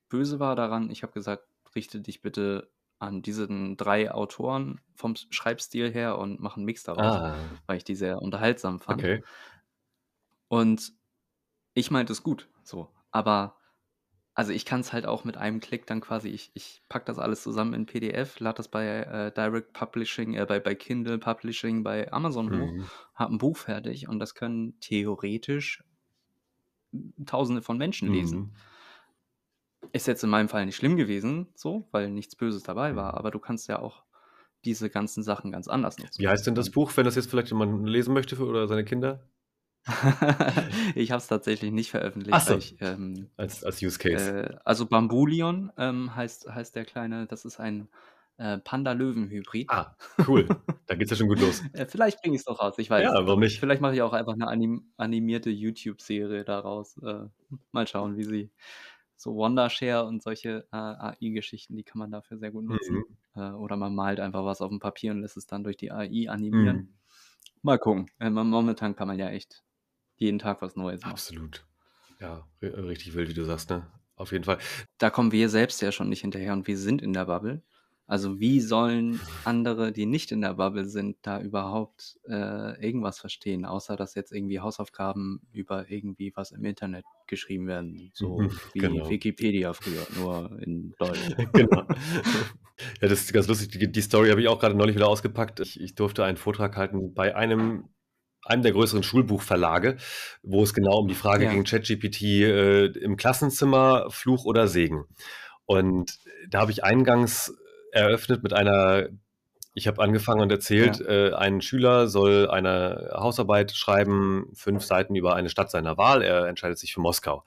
böse 0.10 0.40
war 0.40 0.56
daran, 0.56 0.90
ich 0.90 1.04
habe 1.04 1.14
gesagt, 1.14 1.48
richte 1.76 2.02
dich 2.02 2.22
bitte 2.22 2.70
an 3.00 3.22
diesen 3.22 3.78
drei 3.78 4.12
Autoren 4.12 4.80
vom 4.94 5.16
Schreibstil 5.16 5.92
her 5.92 6.20
und 6.20 6.40
mach 6.40 6.56
einen 6.56 6.66
Mix 6.66 6.84
daraus, 6.84 7.16
ah. 7.16 7.36
weil 7.66 7.78
ich 7.78 7.84
die 7.84 7.96
sehr 7.96 8.22
unterhaltsam 8.22 8.80
fand. 8.80 9.02
Okay. 9.02 9.24
Und 10.50 10.94
ich 11.74 11.90
meinte 11.90 12.14
es 12.14 12.22
gut, 12.22 12.48
so. 12.64 12.90
Aber 13.10 13.58
also 14.34 14.54
ich 14.54 14.66
kann 14.66 14.82
es 14.82 14.94
halt 14.94 15.06
auch 15.06 15.24
mit 15.26 15.38
einem 15.38 15.60
Klick 15.60 15.86
dann 15.88 16.00
quasi, 16.00 16.30
ich, 16.30 16.52
ich 16.54 16.84
packe 16.88 17.06
das 17.06 17.20
alles 17.20 17.44
zusammen 17.44 17.74
in 17.74 17.86
PDF, 17.86 18.40
lade 18.40 18.58
das 18.58 18.70
bei 18.70 18.86
äh, 18.86 19.32
Direct 19.32 19.74
Publishing, 19.74 20.36
äh, 20.36 20.46
bei, 20.46 20.60
bei 20.60 20.74
Kindle 20.74 21.18
Publishing, 21.18 21.84
bei 21.84 22.12
Amazon 22.12 22.50
hoch, 22.50 22.72
mhm. 22.72 22.86
habe 23.14 23.36
ein 23.36 23.38
Buch 23.38 23.58
fertig 23.58 24.08
und 24.08 24.20
das 24.20 24.36
können 24.36 24.80
theoretisch 24.80 25.84
Tausende 27.26 27.62
von 27.62 27.78
Menschen 27.78 28.10
mhm. 28.10 28.14
lesen. 28.14 28.56
Ist 29.94 30.08
jetzt 30.08 30.24
in 30.24 30.30
meinem 30.30 30.50
Fall 30.50 30.66
nicht 30.66 30.76
schlimm 30.76 30.98
gewesen, 30.98 31.48
so, 31.56 31.88
weil 31.92 32.10
nichts 32.10 32.36
Böses 32.36 32.64
dabei 32.64 32.96
war, 32.96 33.14
mhm. 33.14 33.18
aber 33.18 33.32
du 33.32 33.40
kannst 33.40 33.68
ja 33.68 33.80
auch 33.80 34.04
diese 34.64 34.90
ganzen 34.90 35.24
Sachen 35.24 35.52
ganz 35.52 35.68
anders 35.68 35.98
nutzen. 35.98 36.22
Wie 36.22 36.28
heißt 36.28 36.46
denn 36.46 36.56
das 36.56 36.70
Buch, 36.70 36.92
wenn 36.96 37.06
das 37.06 37.16
jetzt 37.16 37.30
vielleicht 37.30 37.50
jemand 37.50 37.88
lesen 37.88 38.14
möchte 38.14 38.36
für, 38.36 38.46
oder 38.46 38.68
seine 38.68 38.86
Kinder? 38.86 39.28
Ich 40.96 41.12
habe 41.12 41.20
es 41.20 41.28
tatsächlich 41.28 41.72
nicht 41.72 41.92
veröffentlicht, 41.92 42.36
Ach 42.36 42.42
so, 42.42 42.58
ich, 42.58 42.76
ähm, 42.82 43.30
als, 43.38 43.64
als 43.64 43.82
Use 43.82 43.98
Case. 43.98 44.44
äh, 44.44 44.56
also 44.64 44.86
Bambulion 44.86 45.72
ähm, 45.78 46.16
heißt, 46.16 46.48
heißt 46.50 46.76
der 46.76 46.86
kleine, 46.86 47.26
das 47.28 47.46
ist 47.46 47.60
ein 47.60 47.88
äh, 48.38 48.58
Panda-Löwen-Hybrid. 48.60 49.70
Ah, 49.70 49.96
cool. 50.28 50.48
Da 50.88 50.96
geht's 50.96 51.12
ja 51.12 51.16
schon 51.16 51.30
gut 51.30 51.40
los. 51.40 51.62
Äh, 51.72 51.86
vielleicht 51.86 52.22
bringe 52.22 52.36
ich 52.36 52.42
es 52.42 52.46
doch 52.46 52.60
raus, 52.60 52.74
ich 52.78 52.90
weiß 52.90 53.04
Ja, 53.04 53.14
warum 53.26 53.40
nicht? 53.40 53.60
Vielleicht 53.60 53.82
mache 53.82 53.94
ich 53.94 54.02
auch 54.02 54.12
einfach 54.12 54.34
eine 54.34 54.48
anim 54.48 54.92
animierte 54.98 55.50
YouTube-Serie 55.50 56.44
daraus. 56.44 56.98
Äh, 56.98 57.28
mal 57.72 57.88
schauen, 57.88 58.18
wie 58.18 58.24
sie 58.26 58.52
so 59.16 59.36
Wondershare 59.36 60.06
und 60.06 60.22
solche 60.22 60.68
äh, 60.72 60.76
AI-Geschichten, 60.76 61.78
die 61.78 61.84
kann 61.84 62.00
man 62.00 62.12
dafür 62.12 62.40
sehr 62.40 62.52
gut 62.52 62.66
nutzen. 62.66 63.04
Mhm. 63.36 63.42
Äh, 63.42 63.52
oder 63.52 63.78
man 63.78 63.96
malt 63.96 64.20
einfach 64.20 64.44
was 64.44 64.62
auf 64.62 64.70
dem 64.70 64.80
Papier 64.80 65.12
und 65.12 65.22
lässt 65.22 65.38
es 65.38 65.48
dann 65.48 65.64
durch 65.64 65.78
die 65.78 65.92
AI 65.92 66.28
animieren. 66.30 66.78
Mhm. 66.78 66.94
Mal 67.62 67.78
gucken. 67.78 68.08
Momentan 68.20 68.96
kann 68.96 69.08
man 69.08 69.20
ja 69.20 69.30
echt 69.30 69.64
jeden 70.22 70.40
Tag 70.40 70.62
was 70.62 70.76
Neues 70.76 71.02
machen. 71.02 71.12
Absolut. 71.12 71.66
Ja, 72.20 72.48
richtig 72.62 73.16
wild, 73.16 73.30
wie 73.30 73.34
du 73.34 73.44
sagst, 73.44 73.70
ne? 73.70 73.88
Auf 74.16 74.32
jeden 74.32 74.44
Fall. 74.44 74.60
Da 75.00 75.10
kommen 75.10 75.32
wir 75.32 75.50
selbst 75.50 75.82
ja 75.82 75.92
schon 75.92 76.10
nicht 76.10 76.22
hinterher 76.22 76.54
und 76.54 76.68
wir 76.68 76.78
sind 76.78 77.02
in 77.02 77.14
der 77.14 77.26
Bubble. 77.26 77.64
Also 78.06 78.40
wie 78.40 78.60
sollen 78.60 79.22
andere, 79.46 79.92
die 79.92 80.06
nicht 80.06 80.32
in 80.32 80.42
der 80.42 80.56
Bubble 80.56 80.86
sind, 80.86 81.16
da 81.22 81.40
überhaupt 81.40 82.20
äh, 82.28 82.86
irgendwas 82.86 83.20
verstehen, 83.20 83.66
außer 83.66 83.96
dass 83.96 84.16
jetzt 84.16 84.34
irgendwie 84.34 84.60
Hausaufgaben 84.60 85.42
über 85.54 85.90
irgendwie 85.90 86.34
was 86.36 86.52
im 86.52 86.66
Internet 86.66 87.06
geschrieben 87.26 87.68
werden, 87.68 88.12
so 88.14 88.38
mhm, 88.38 88.52
wie 88.74 88.80
genau. 88.80 89.10
Wikipedia 89.10 89.74
früher, 89.74 90.06
nur 90.20 90.62
in 90.62 90.94
Deutsch. 91.00 91.22
genau. 91.54 91.88
Ja, 93.02 93.08
das 93.08 93.22
ist 93.22 93.34
ganz 93.34 93.48
lustig. 93.48 93.70
Die, 93.70 93.92
die 93.92 94.02
Story 94.02 94.30
habe 94.30 94.42
ich 94.42 94.50
auch 94.50 94.60
gerade 94.60 94.76
neulich 94.76 94.96
wieder 94.96 95.08
ausgepackt. 95.08 95.62
Ich, 95.62 95.80
ich 95.80 95.96
durfte 95.96 96.26
einen 96.26 96.38
Vortrag 96.38 96.76
halten 96.76 97.14
bei 97.14 97.36
einem 97.36 97.86
einem 98.44 98.64
der 98.64 98.72
größeren 98.72 99.04
Schulbuchverlage, 99.04 99.98
wo 100.42 100.64
es 100.64 100.74
genau 100.74 100.98
um 101.00 101.08
die 101.08 101.16
Frage 101.16 101.46
ja. 101.46 101.52
ging, 101.52 101.64
ChatGPT 101.64 102.22
äh, 102.22 102.86
im 102.86 103.18
Klassenzimmer, 103.18 104.08
Fluch 104.10 104.46
oder 104.46 104.68
Segen. 104.68 105.06
Und 105.66 106.20
da 106.50 106.62
habe 106.62 106.72
ich 106.72 106.84
eingangs 106.84 107.54
eröffnet 107.92 108.44
mit 108.44 108.54
einer, 108.54 109.08
ich 109.74 109.88
habe 109.88 110.02
angefangen 110.02 110.42
und 110.42 110.52
erzählt, 110.52 111.00
ja. 111.00 111.06
äh, 111.06 111.34
ein 111.34 111.62
Schüler 111.62 112.08
soll 112.08 112.50
eine 112.50 113.12
Hausarbeit 113.14 113.72
schreiben, 113.72 114.50
fünf 114.54 114.84
Seiten 114.84 115.16
über 115.16 115.36
eine 115.36 115.50
Stadt 115.50 115.72
seiner 115.72 115.98
Wahl, 115.98 116.22
er 116.22 116.48
entscheidet 116.48 116.78
sich 116.78 116.94
für 116.94 117.02
Moskau. 117.02 117.44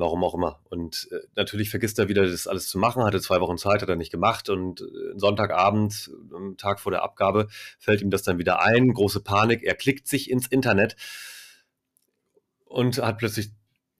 Warum 0.00 0.24
auch 0.24 0.34
immer. 0.34 0.60
Und 0.70 1.08
äh, 1.12 1.18
natürlich 1.36 1.68
vergisst 1.68 1.98
er 1.98 2.08
wieder, 2.08 2.26
das 2.26 2.46
alles 2.46 2.68
zu 2.68 2.78
machen, 2.78 3.04
hatte 3.04 3.20
zwei 3.20 3.40
Wochen 3.40 3.58
Zeit, 3.58 3.82
hat 3.82 3.88
er 3.88 3.96
nicht 3.96 4.10
gemacht 4.10 4.48
und 4.48 4.80
äh, 4.80 4.84
Sonntagabend, 5.16 6.10
am 6.34 6.56
Tag 6.56 6.80
vor 6.80 6.90
der 6.90 7.02
Abgabe, 7.02 7.48
fällt 7.78 8.00
ihm 8.00 8.10
das 8.10 8.22
dann 8.22 8.38
wieder 8.38 8.62
ein, 8.62 8.92
große 8.94 9.20
Panik, 9.20 9.62
er 9.62 9.74
klickt 9.74 10.08
sich 10.08 10.30
ins 10.30 10.46
Internet 10.46 10.96
und 12.64 12.98
hat 12.98 13.18
plötzlich 13.18 13.50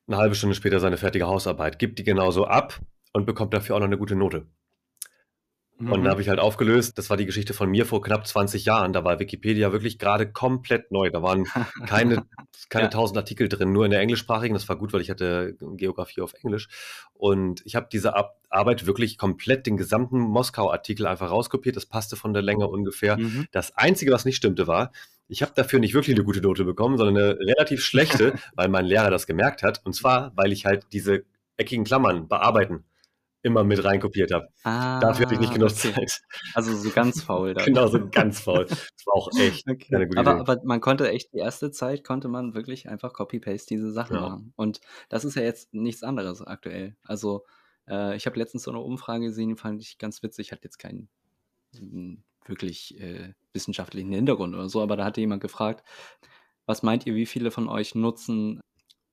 eine 0.07 0.17
halbe 0.17 0.35
Stunde 0.35 0.57
später 0.57 0.81
seine 0.81 0.97
fertige 0.97 1.27
Hausarbeit, 1.27 1.79
gibt 1.79 1.99
die 1.99 2.05
genauso 2.05 2.47
ab 2.47 2.81
und 3.13 3.27
bekommt 3.27 3.53
dafür 3.53 3.77
auch 3.77 3.81
noch 3.81 3.87
eine 3.87 3.99
gute 3.99 4.17
Note. 4.17 4.47
Mhm. 5.81 5.93
Und 5.93 6.05
da 6.05 6.11
habe 6.11 6.21
ich 6.21 6.29
halt 6.29 6.39
aufgelöst, 6.39 6.99
das 6.99 7.09
war 7.09 7.17
die 7.17 7.27
Geschichte 7.27 7.55
von 7.55 7.71
mir 7.71 7.87
vor 7.87 8.03
knapp 8.03 8.27
20 8.27 8.67
Jahren. 8.67 8.93
Da 8.93 9.03
war 9.03 9.19
Wikipedia 9.19 9.73
wirklich 9.73 9.99
gerade 9.99 10.31
komplett 10.31 10.93
neu. 10.93 11.11
Da 11.11 11.23
waren 11.23 11.45
keine, 11.87 12.27
keine 12.69 12.85
ja. 12.85 12.91
tausend 12.91 13.17
Artikel 13.17 13.49
drin, 13.49 13.73
nur 13.73 13.87
in 13.87 13.91
der 13.91 14.01
englischsprachigen. 14.01 14.55
Das 14.55 14.69
war 14.69 14.77
gut, 14.77 14.93
weil 14.93 15.01
ich 15.01 15.11
hatte 15.11 15.57
Geografie 15.77 16.21
auf 16.21 16.35
Englisch. 16.35 16.69
Und 17.15 17.63
ich 17.65 17.77
habe 17.77 17.89
diese 17.91 18.15
Arbeit 18.51 18.87
wirklich 18.87 19.17
komplett, 19.17 19.67
den 19.67 19.77
gesamten 19.77 20.19
Moskau-Artikel 20.19 21.07
einfach 21.07 21.31
rauskopiert. 21.31 21.77
Das 21.77 21.87
passte 21.87 22.17
von 22.17 22.35
der 22.35 22.43
Länge 22.43 22.69
ungefähr. 22.69 23.17
Mhm. 23.17 23.47
Das 23.51 23.77
Einzige, 23.77 24.13
was 24.13 24.25
nicht 24.25 24.37
stimmte, 24.37 24.67
war, 24.67 24.93
ich 25.29 25.43
habe 25.43 25.53
dafür 25.55 25.79
nicht 25.79 25.95
wirklich 25.95 26.17
eine 26.17 26.25
gute 26.25 26.41
Note 26.41 26.65
bekommen, 26.65 26.99
sondern 26.99 27.17
eine 27.17 27.39
relativ 27.39 27.85
schlechte, 27.85 28.35
weil 28.55 28.69
mein 28.69 28.85
Lehrer 28.85 29.11
das 29.11 29.27
gemerkt 29.27 29.63
hat. 29.63 29.81
Und 29.85 29.95
zwar, 29.95 30.33
weil 30.35 30.53
ich 30.53 30.67
halt 30.67 30.87
diese 30.93 31.25
eckigen 31.57 31.85
Klammern 31.85 32.29
bearbeiten 32.29 32.85
immer 33.43 33.65
mit 33.65 33.83
reinkopiert 33.85 34.33
habe. 34.33 34.49
Ah, 34.65 35.01
Dafür 35.01 35.27
hatte 35.27 35.35
ich 35.35 35.41
nicht 35.41 35.55
genug 35.55 35.71
okay. 35.71 35.93
Zeit. 35.93 36.21
Also 36.55 36.77
so 36.77 36.91
ganz 36.91 37.23
faul. 37.23 37.55
Dann. 37.55 37.65
genau, 37.65 37.87
so 37.87 38.09
ganz 38.11 38.41
faul. 38.41 38.67
Das 38.67 39.07
war 39.07 39.15
auch 39.15 39.31
echt 39.39 39.69
okay. 39.69 39.87
keine 39.91 40.07
gute 40.07 40.21
aber, 40.21 40.33
Idee. 40.33 40.41
Aber 40.41 40.61
man 40.65 40.81
konnte 40.81 41.09
echt, 41.11 41.33
die 41.33 41.39
erste 41.39 41.71
Zeit 41.71 42.05
konnte 42.05 42.29
man 42.29 42.55
wirklich 42.55 42.89
einfach 42.89 43.13
Copy-Paste 43.13 43.69
diese 43.69 43.93
Sachen 43.93 44.17
ja. 44.17 44.23
machen. 44.23 44.53
Und 44.57 44.81
das 45.09 45.25
ist 45.25 45.37
ja 45.37 45.43
jetzt 45.43 45.73
nichts 45.73 46.03
anderes 46.03 46.43
aktuell. 46.43 46.97
Also 47.03 47.45
äh, 47.89 48.17
ich 48.17 48.27
habe 48.27 48.39
letztens 48.39 48.65
so 48.65 48.71
eine 48.71 48.81
Umfrage 48.81 49.27
gesehen, 49.27 49.51
die 49.51 49.57
fand 49.57 49.81
ich 49.81 49.99
ganz 49.99 50.23
witzig, 50.23 50.53
hat 50.53 50.65
jetzt 50.65 50.79
keinen 50.79 51.09
hm, 51.77 52.23
wirklich 52.47 53.01
äh, 53.01 53.35
wissenschaftlichen 53.53 54.13
Hintergrund 54.13 54.55
oder 54.55 54.69
so, 54.69 54.83
aber 54.83 54.97
da 54.97 55.05
hatte 55.05 55.21
jemand 55.21 55.43
gefragt, 55.43 55.85
was 56.67 56.83
meint 56.83 57.07
ihr, 57.07 57.15
wie 57.15 57.27
viele 57.27 57.51
von 57.51 57.69
euch 57.69 57.95
nutzen, 57.95 58.61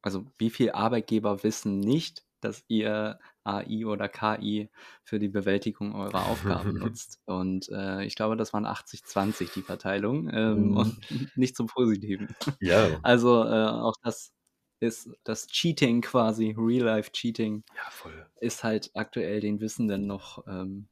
also 0.02 0.26
wie 0.38 0.50
viele 0.50 0.76
Arbeitgeber 0.76 1.44
wissen 1.44 1.80
nicht, 1.80 2.24
dass 2.40 2.64
ihr 2.68 3.20
AI 3.48 3.86
oder 3.86 4.10
KI 4.10 4.70
für 5.04 5.20
die 5.20 5.30
Bewältigung 5.30 5.96
eurer 5.96 6.28
Aufgaben 6.28 6.74
nutzt. 6.78 7.20
Und 7.26 7.70
äh, 7.70 8.04
ich 8.04 8.16
glaube, 8.16 8.36
das 8.36 8.54
waren 8.54 8.66
80-20 8.66 9.54
die 9.54 9.62
Verteilung 9.62 10.30
ähm, 10.34 10.70
mhm. 10.70 10.78
und 10.78 10.98
nicht 11.36 11.56
zum 11.56 11.68
Positiven. 11.68 12.36
Ja. 12.60 12.88
Also 13.04 13.44
äh, 13.44 13.68
auch 13.68 13.96
das 14.04 14.34
ist 14.80 15.10
das 15.24 15.48
Cheating 15.48 16.02
quasi, 16.02 16.54
Real-Life-Cheating, 16.58 17.64
ja, 17.76 18.12
ist 18.42 18.64
halt 18.64 18.92
aktuell 18.94 19.40
den 19.40 19.60
Wissenden 19.60 20.08
noch 20.08 20.46
ähm, 20.48 20.88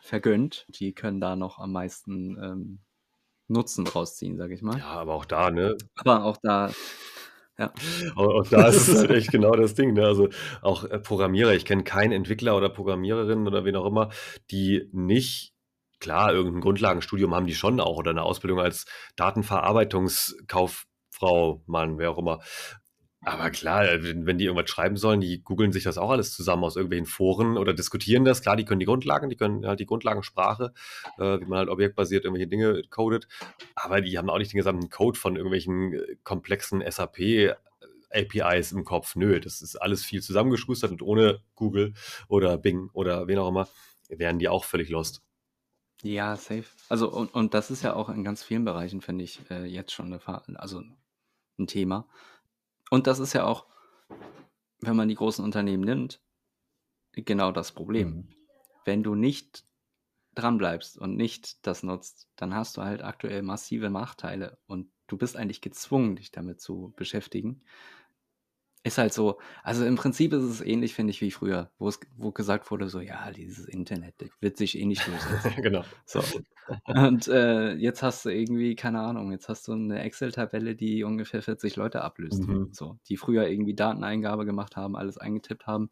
vergönnt. 0.00 0.66
Die 0.68 0.94
können 0.94 1.20
da 1.20 1.36
noch 1.36 1.58
am 1.58 1.72
meisten 1.72 2.42
ähm, 2.42 2.78
Nutzen 3.48 3.86
rausziehen, 3.86 4.36
sage 4.36 4.54
ich 4.54 4.62
mal. 4.62 4.78
Ja, 4.78 4.86
aber 4.86 5.14
auch 5.14 5.24
da, 5.24 5.50
ne? 5.50 5.76
Aber 5.96 6.24
auch 6.24 6.36
da 6.36 6.70
ja. 7.58 7.72
Und, 8.14 8.52
da 8.52 8.68
ist 8.68 8.88
es 8.88 9.00
halt 9.00 9.10
echt 9.10 9.32
genau 9.32 9.52
das 9.52 9.74
Ding. 9.74 9.94
Ne? 9.94 10.04
Also 10.04 10.28
auch 10.62 10.84
äh, 10.84 10.98
Programmierer, 10.98 11.54
ich 11.54 11.64
kenne 11.64 11.84
keinen 11.84 12.12
Entwickler 12.12 12.54
oder 12.56 12.68
Programmiererin 12.68 13.46
oder 13.46 13.64
wen 13.64 13.76
auch 13.76 13.86
immer, 13.86 14.10
die 14.50 14.88
nicht 14.92 15.54
klar, 16.00 16.32
irgendein 16.32 16.60
Grundlagenstudium 16.60 17.34
haben 17.34 17.46
die 17.46 17.54
schon 17.54 17.80
auch 17.80 17.96
oder 17.96 18.10
eine 18.12 18.22
Ausbildung 18.22 18.60
als 18.60 18.86
Datenverarbeitungskauffrau, 19.16 21.62
Mann, 21.66 21.98
wer 21.98 22.12
auch 22.12 22.18
immer. 22.18 22.38
Aber 23.22 23.50
klar, 23.50 23.84
wenn, 24.00 24.38
die 24.38 24.44
irgendwas 24.44 24.70
schreiben 24.70 24.96
sollen, 24.96 25.20
die 25.20 25.42
googeln 25.42 25.72
sich 25.72 25.82
das 25.82 25.98
auch 25.98 26.10
alles 26.10 26.32
zusammen 26.32 26.62
aus 26.64 26.76
irgendwelchen 26.76 27.06
Foren 27.06 27.58
oder 27.58 27.74
diskutieren 27.74 28.24
das. 28.24 28.42
Klar, 28.42 28.56
die 28.56 28.64
können 28.64 28.78
die 28.78 28.86
Grundlagen, 28.86 29.28
die 29.28 29.36
können 29.36 29.66
halt 29.66 29.80
die 29.80 29.86
Grundlagensprache, 29.86 30.72
äh, 31.18 31.40
wie 31.40 31.46
man 31.46 31.58
halt 31.58 31.68
objektbasiert 31.68 32.24
irgendwelche 32.24 32.48
Dinge 32.48 32.82
codet. 32.90 33.26
Aber 33.74 34.00
die 34.00 34.16
haben 34.18 34.30
auch 34.30 34.38
nicht 34.38 34.52
den 34.52 34.58
gesamten 34.58 34.88
Code 34.88 35.18
von 35.18 35.34
irgendwelchen 35.34 35.94
äh, 35.94 36.16
komplexen 36.22 36.82
SAP 36.88 37.56
APIs 38.10 38.72
im 38.72 38.84
Kopf. 38.84 39.16
Nö, 39.16 39.40
das 39.40 39.62
ist 39.62 39.76
alles 39.76 40.04
viel 40.04 40.22
zusammengeschustert 40.22 40.92
und 40.92 41.02
ohne 41.02 41.40
Google 41.56 41.94
oder 42.28 42.56
Bing 42.56 42.88
oder 42.92 43.26
wen 43.26 43.38
auch 43.38 43.48
immer 43.48 43.68
wären 44.08 44.38
die 44.38 44.48
auch 44.48 44.64
völlig 44.64 44.88
lost. 44.88 45.22
Ja, 46.02 46.36
safe. 46.36 46.64
Also, 46.88 47.10
und, 47.10 47.34
und 47.34 47.54
das 47.54 47.70
ist 47.70 47.82
ja 47.82 47.94
auch 47.94 48.08
in 48.08 48.24
ganz 48.24 48.42
vielen 48.42 48.64
Bereichen, 48.64 49.00
finde 49.00 49.24
ich, 49.24 49.40
äh, 49.50 49.64
jetzt 49.64 49.92
schon 49.92 50.12
eine, 50.12 50.58
also 50.58 50.82
ein 51.58 51.66
Thema. 51.66 52.08
Und 52.90 53.06
das 53.06 53.18
ist 53.18 53.32
ja 53.32 53.44
auch, 53.44 53.66
wenn 54.80 54.96
man 54.96 55.08
die 55.08 55.14
großen 55.14 55.44
Unternehmen 55.44 55.84
nimmt, 55.84 56.20
genau 57.12 57.52
das 57.52 57.72
Problem. 57.72 58.08
Mhm. 58.08 58.28
Wenn 58.84 59.02
du 59.02 59.14
nicht 59.14 59.64
dranbleibst 60.34 60.98
und 60.98 61.16
nicht 61.16 61.66
das 61.66 61.82
nutzt, 61.82 62.28
dann 62.36 62.54
hast 62.54 62.76
du 62.76 62.82
halt 62.82 63.02
aktuell 63.02 63.42
massive 63.42 63.90
Nachteile 63.90 64.58
und 64.66 64.90
du 65.08 65.16
bist 65.16 65.36
eigentlich 65.36 65.60
gezwungen, 65.60 66.16
dich 66.16 66.30
damit 66.30 66.60
zu 66.60 66.92
beschäftigen. 66.96 67.64
Ist 68.88 68.96
halt 68.96 69.12
so, 69.12 69.38
also 69.62 69.84
im 69.84 69.96
Prinzip 69.96 70.32
ist 70.32 70.44
es 70.44 70.62
ähnlich, 70.62 70.94
finde 70.94 71.10
ich, 71.10 71.20
wie 71.20 71.30
früher, 71.30 71.70
wo 71.78 71.88
es 71.88 72.00
wo 72.16 72.32
gesagt 72.32 72.70
wurde, 72.70 72.88
so, 72.88 73.00
ja, 73.00 73.30
dieses 73.32 73.66
Internet 73.66 74.14
das 74.16 74.30
wird 74.40 74.56
sich 74.56 74.78
eh 74.78 74.86
nicht 74.86 75.06
durchsetzen. 75.06 75.52
genau. 75.62 75.84
So. 76.06 76.22
Und 76.86 77.28
äh, 77.28 77.74
jetzt 77.74 78.02
hast 78.02 78.24
du 78.24 78.30
irgendwie, 78.30 78.76
keine 78.76 79.00
Ahnung, 79.00 79.30
jetzt 79.30 79.50
hast 79.50 79.68
du 79.68 79.72
eine 79.72 80.00
Excel-Tabelle, 80.00 80.74
die 80.74 81.04
ungefähr 81.04 81.42
40 81.42 81.76
Leute 81.76 82.00
ablöst. 82.00 82.48
Mhm. 82.48 82.70
So, 82.72 82.98
die 83.10 83.18
früher 83.18 83.46
irgendwie 83.46 83.74
Dateneingabe 83.74 84.46
gemacht 84.46 84.76
haben, 84.76 84.96
alles 84.96 85.18
eingetippt 85.18 85.66
haben 85.66 85.90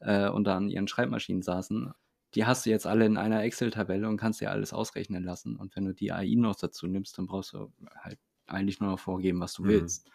äh, 0.00 0.28
und 0.28 0.44
dann 0.44 0.64
an 0.64 0.68
ihren 0.68 0.86
Schreibmaschinen 0.86 1.40
saßen. 1.40 1.94
Die 2.34 2.44
hast 2.44 2.66
du 2.66 2.70
jetzt 2.70 2.86
alle 2.86 3.06
in 3.06 3.16
einer 3.16 3.42
Excel-Tabelle 3.42 4.06
und 4.06 4.18
kannst 4.18 4.42
dir 4.42 4.50
alles 4.50 4.74
ausrechnen 4.74 5.24
lassen. 5.24 5.56
Und 5.56 5.74
wenn 5.76 5.86
du 5.86 5.94
die 5.94 6.12
AI 6.12 6.34
noch 6.36 6.56
dazu 6.56 6.86
nimmst, 6.86 7.16
dann 7.16 7.24
brauchst 7.26 7.54
du 7.54 7.72
halt 7.96 8.18
eigentlich 8.46 8.80
nur 8.80 8.90
noch 8.90 8.98
vorgeben, 8.98 9.40
was 9.40 9.54
du 9.54 9.62
mhm. 9.62 9.68
willst. 9.68 10.10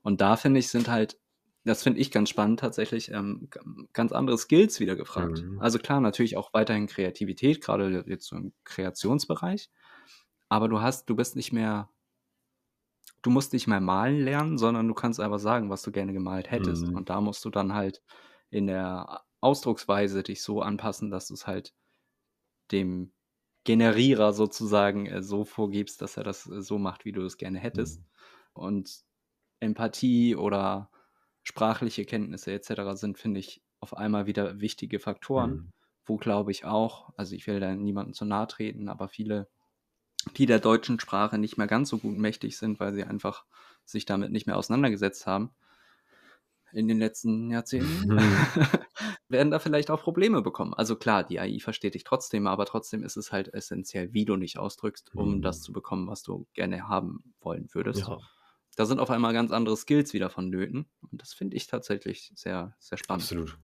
Und 0.00 0.22
da 0.22 0.36
finde 0.36 0.60
ich, 0.60 0.68
sind 0.68 0.88
halt 0.88 1.18
das 1.64 1.82
finde 1.82 2.00
ich 2.00 2.10
ganz 2.10 2.28
spannend 2.28 2.60
tatsächlich, 2.60 3.10
ähm, 3.10 3.48
ganz 3.92 4.12
andere 4.12 4.36
Skills 4.36 4.80
wieder 4.80 4.96
gefragt. 4.96 5.42
Mhm. 5.42 5.60
Also 5.60 5.78
klar, 5.78 6.00
natürlich 6.00 6.36
auch 6.36 6.52
weiterhin 6.52 6.86
Kreativität, 6.86 7.62
gerade 7.62 8.04
jetzt 8.06 8.26
so 8.26 8.36
im 8.36 8.52
Kreationsbereich. 8.64 9.70
Aber 10.50 10.68
du 10.68 10.82
hast, 10.82 11.08
du 11.08 11.16
bist 11.16 11.36
nicht 11.36 11.52
mehr, 11.52 11.88
du 13.22 13.30
musst 13.30 13.54
nicht 13.54 13.66
mehr 13.66 13.80
malen 13.80 14.20
lernen, 14.20 14.58
sondern 14.58 14.86
du 14.86 14.94
kannst 14.94 15.20
einfach 15.20 15.38
sagen, 15.38 15.70
was 15.70 15.82
du 15.82 15.90
gerne 15.90 16.12
gemalt 16.12 16.50
hättest. 16.50 16.86
Mhm. 16.86 16.96
Und 16.96 17.08
da 17.08 17.22
musst 17.22 17.44
du 17.46 17.50
dann 17.50 17.72
halt 17.72 18.02
in 18.50 18.66
der 18.66 19.22
Ausdrucksweise 19.40 20.22
dich 20.22 20.42
so 20.42 20.60
anpassen, 20.60 21.10
dass 21.10 21.28
du 21.28 21.34
es 21.34 21.46
halt 21.46 21.74
dem 22.72 23.12
Generierer 23.64 24.34
sozusagen 24.34 25.06
äh, 25.06 25.22
so 25.22 25.44
vorgibst, 25.44 26.02
dass 26.02 26.18
er 26.18 26.24
das 26.24 26.46
äh, 26.46 26.60
so 26.60 26.78
macht, 26.78 27.06
wie 27.06 27.12
du 27.12 27.22
es 27.22 27.38
gerne 27.38 27.58
hättest. 27.58 28.00
Mhm. 28.00 28.06
Und 28.52 29.04
Empathie 29.60 30.36
oder 30.36 30.90
sprachliche 31.44 32.04
Kenntnisse 32.04 32.52
etc. 32.52 32.94
sind, 32.94 33.18
finde 33.18 33.38
ich, 33.38 33.62
auf 33.78 33.96
einmal 33.96 34.26
wieder 34.26 34.60
wichtige 34.60 34.98
Faktoren, 34.98 35.50
mhm. 35.50 35.72
wo 36.06 36.16
glaube 36.16 36.50
ich 36.50 36.64
auch, 36.64 37.12
also 37.16 37.36
ich 37.36 37.46
will 37.46 37.60
da 37.60 37.74
niemandem 37.74 38.14
zu 38.14 38.24
nahe 38.24 38.48
treten, 38.48 38.88
aber 38.88 39.08
viele, 39.08 39.46
die 40.36 40.46
der 40.46 40.58
deutschen 40.58 40.98
Sprache 40.98 41.38
nicht 41.38 41.58
mehr 41.58 41.66
ganz 41.66 41.90
so 41.90 41.98
gut 41.98 42.16
mächtig 42.16 42.56
sind, 42.56 42.80
weil 42.80 42.94
sie 42.94 43.04
einfach 43.04 43.44
sich 43.84 44.06
damit 44.06 44.32
nicht 44.32 44.46
mehr 44.46 44.56
auseinandergesetzt 44.56 45.26
haben 45.26 45.50
in 46.72 46.88
den 46.88 46.98
letzten 46.98 47.50
Jahrzehnten, 47.50 48.14
mhm. 48.14 48.18
werden 49.28 49.50
da 49.50 49.58
vielleicht 49.58 49.90
auch 49.90 50.02
Probleme 50.02 50.40
bekommen. 50.40 50.72
Also 50.72 50.96
klar, 50.96 51.24
die 51.24 51.38
AI 51.38 51.58
versteht 51.60 51.94
dich 51.94 52.04
trotzdem, 52.04 52.46
aber 52.46 52.64
trotzdem 52.64 53.04
ist 53.04 53.16
es 53.16 53.32
halt 53.32 53.52
essentiell, 53.52 54.12
wie 54.14 54.24
du 54.24 54.34
dich 54.36 54.58
ausdrückst, 54.58 55.14
um 55.14 55.36
mhm. 55.36 55.42
das 55.42 55.60
zu 55.60 55.72
bekommen, 55.72 56.08
was 56.08 56.22
du 56.22 56.46
gerne 56.54 56.88
haben 56.88 57.34
wollen 57.40 57.68
würdest. 57.72 58.08
Ja 58.08 58.18
da 58.74 58.86
sind 58.86 59.00
auf 59.00 59.10
einmal 59.10 59.32
ganz 59.32 59.52
andere 59.52 59.76
Skills 59.76 60.12
wieder 60.12 60.30
vonnöten. 60.30 60.86
Und 61.10 61.20
das 61.20 61.32
finde 61.32 61.56
ich 61.56 61.66
tatsächlich 61.66 62.32
sehr, 62.34 62.74
sehr 62.78 62.98
spannend. 62.98 63.22
Absolut. 63.22 63.58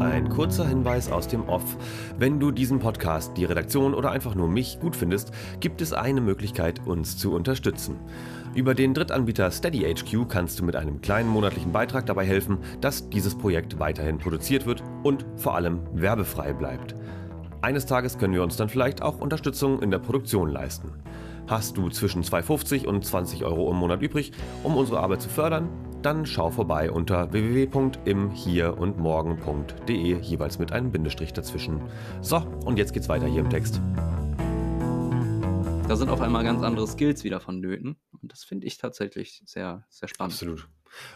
Ein 0.00 0.28
kurzer 0.30 0.66
Hinweis 0.66 1.12
aus 1.12 1.28
dem 1.28 1.48
Off. 1.48 1.76
Wenn 2.18 2.40
du 2.40 2.50
diesen 2.50 2.78
Podcast, 2.78 3.36
die 3.36 3.44
Redaktion 3.44 3.94
oder 3.94 4.10
einfach 4.10 4.34
nur 4.34 4.48
mich 4.48 4.80
gut 4.80 4.96
findest, 4.96 5.30
gibt 5.60 5.80
es 5.82 5.92
eine 5.92 6.20
Möglichkeit, 6.20 6.86
uns 6.86 7.18
zu 7.18 7.32
unterstützen. 7.32 7.98
Über 8.54 8.74
den 8.74 8.94
Drittanbieter 8.94 9.50
SteadyHQ 9.50 10.26
kannst 10.28 10.58
du 10.58 10.64
mit 10.64 10.74
einem 10.74 11.00
kleinen 11.00 11.28
monatlichen 11.28 11.72
Beitrag 11.72 12.06
dabei 12.06 12.24
helfen, 12.24 12.58
dass 12.80 13.08
dieses 13.10 13.36
Projekt 13.36 13.78
weiterhin 13.78 14.18
produziert 14.18 14.66
wird 14.66 14.82
und 15.02 15.24
vor 15.36 15.54
allem 15.54 15.80
werbefrei 15.92 16.54
bleibt. 16.54 16.94
Eines 17.62 17.86
Tages 17.86 18.18
können 18.18 18.34
wir 18.34 18.42
uns 18.42 18.56
dann 18.56 18.70
vielleicht 18.70 19.02
auch 19.02 19.20
Unterstützung 19.20 19.82
in 19.82 19.90
der 19.90 19.98
Produktion 19.98 20.48
leisten. 20.48 20.92
Hast 21.50 21.76
du 21.76 21.88
zwischen 21.88 22.22
2,50 22.22 22.86
und 22.86 23.04
20 23.04 23.44
Euro 23.44 23.68
im 23.72 23.78
Monat 23.78 24.00
übrig, 24.02 24.30
um 24.62 24.76
unsere 24.76 25.00
Arbeit 25.00 25.20
zu 25.20 25.28
fördern? 25.28 25.68
Dann 26.00 26.24
schau 26.24 26.48
vorbei 26.48 26.92
unter 26.92 27.32
www.imhierundmorgen.de, 27.32 30.20
jeweils 30.20 30.60
mit 30.60 30.70
einem 30.70 30.92
Bindestrich 30.92 31.32
dazwischen. 31.32 31.80
So, 32.20 32.36
und 32.36 32.78
jetzt 32.78 32.92
geht's 32.92 33.08
weiter 33.08 33.26
hier 33.26 33.40
im 33.40 33.50
Text. 33.50 33.80
Da 35.88 35.96
sind 35.96 36.08
auf 36.08 36.20
einmal 36.20 36.44
ganz 36.44 36.62
andere 36.62 36.86
Skills 36.86 37.24
wieder 37.24 37.40
vonnöten. 37.40 37.96
Und 38.22 38.30
das 38.30 38.44
finde 38.44 38.68
ich 38.68 38.78
tatsächlich 38.78 39.42
sehr, 39.44 39.84
sehr 39.88 40.08
spannend. 40.08 40.34
Absolut. 40.34 40.68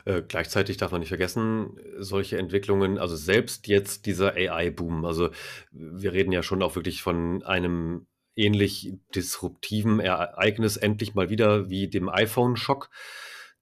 Äh, 0.05 0.23
gleichzeitig 0.27 0.79
darf 0.79 0.91
man 0.91 0.99
nicht 0.99 1.11
vergessen, 1.11 1.79
solche 1.99 2.39
Entwicklungen, 2.39 2.99
also 2.99 3.15
selbst 3.15 3.69
jetzt 3.69 4.07
dieser 4.07 4.35
AI-Boom, 4.35 5.05
also 5.05 5.31
wir 5.71 6.13
reden 6.13 6.33
ja 6.33 6.43
schon 6.43 6.61
auch 6.61 6.75
wirklich 6.75 7.03
von 7.03 7.45
einem 7.45 8.09
ähnlich 8.37 8.93
disruptiven 9.15 10.01
Ereignis 10.01 10.77
endlich 10.77 11.15
mal 11.15 11.31
wieder 11.31 11.69
wie 11.71 11.89
dem 11.89 12.09
iPhone-Schock. 12.09 12.91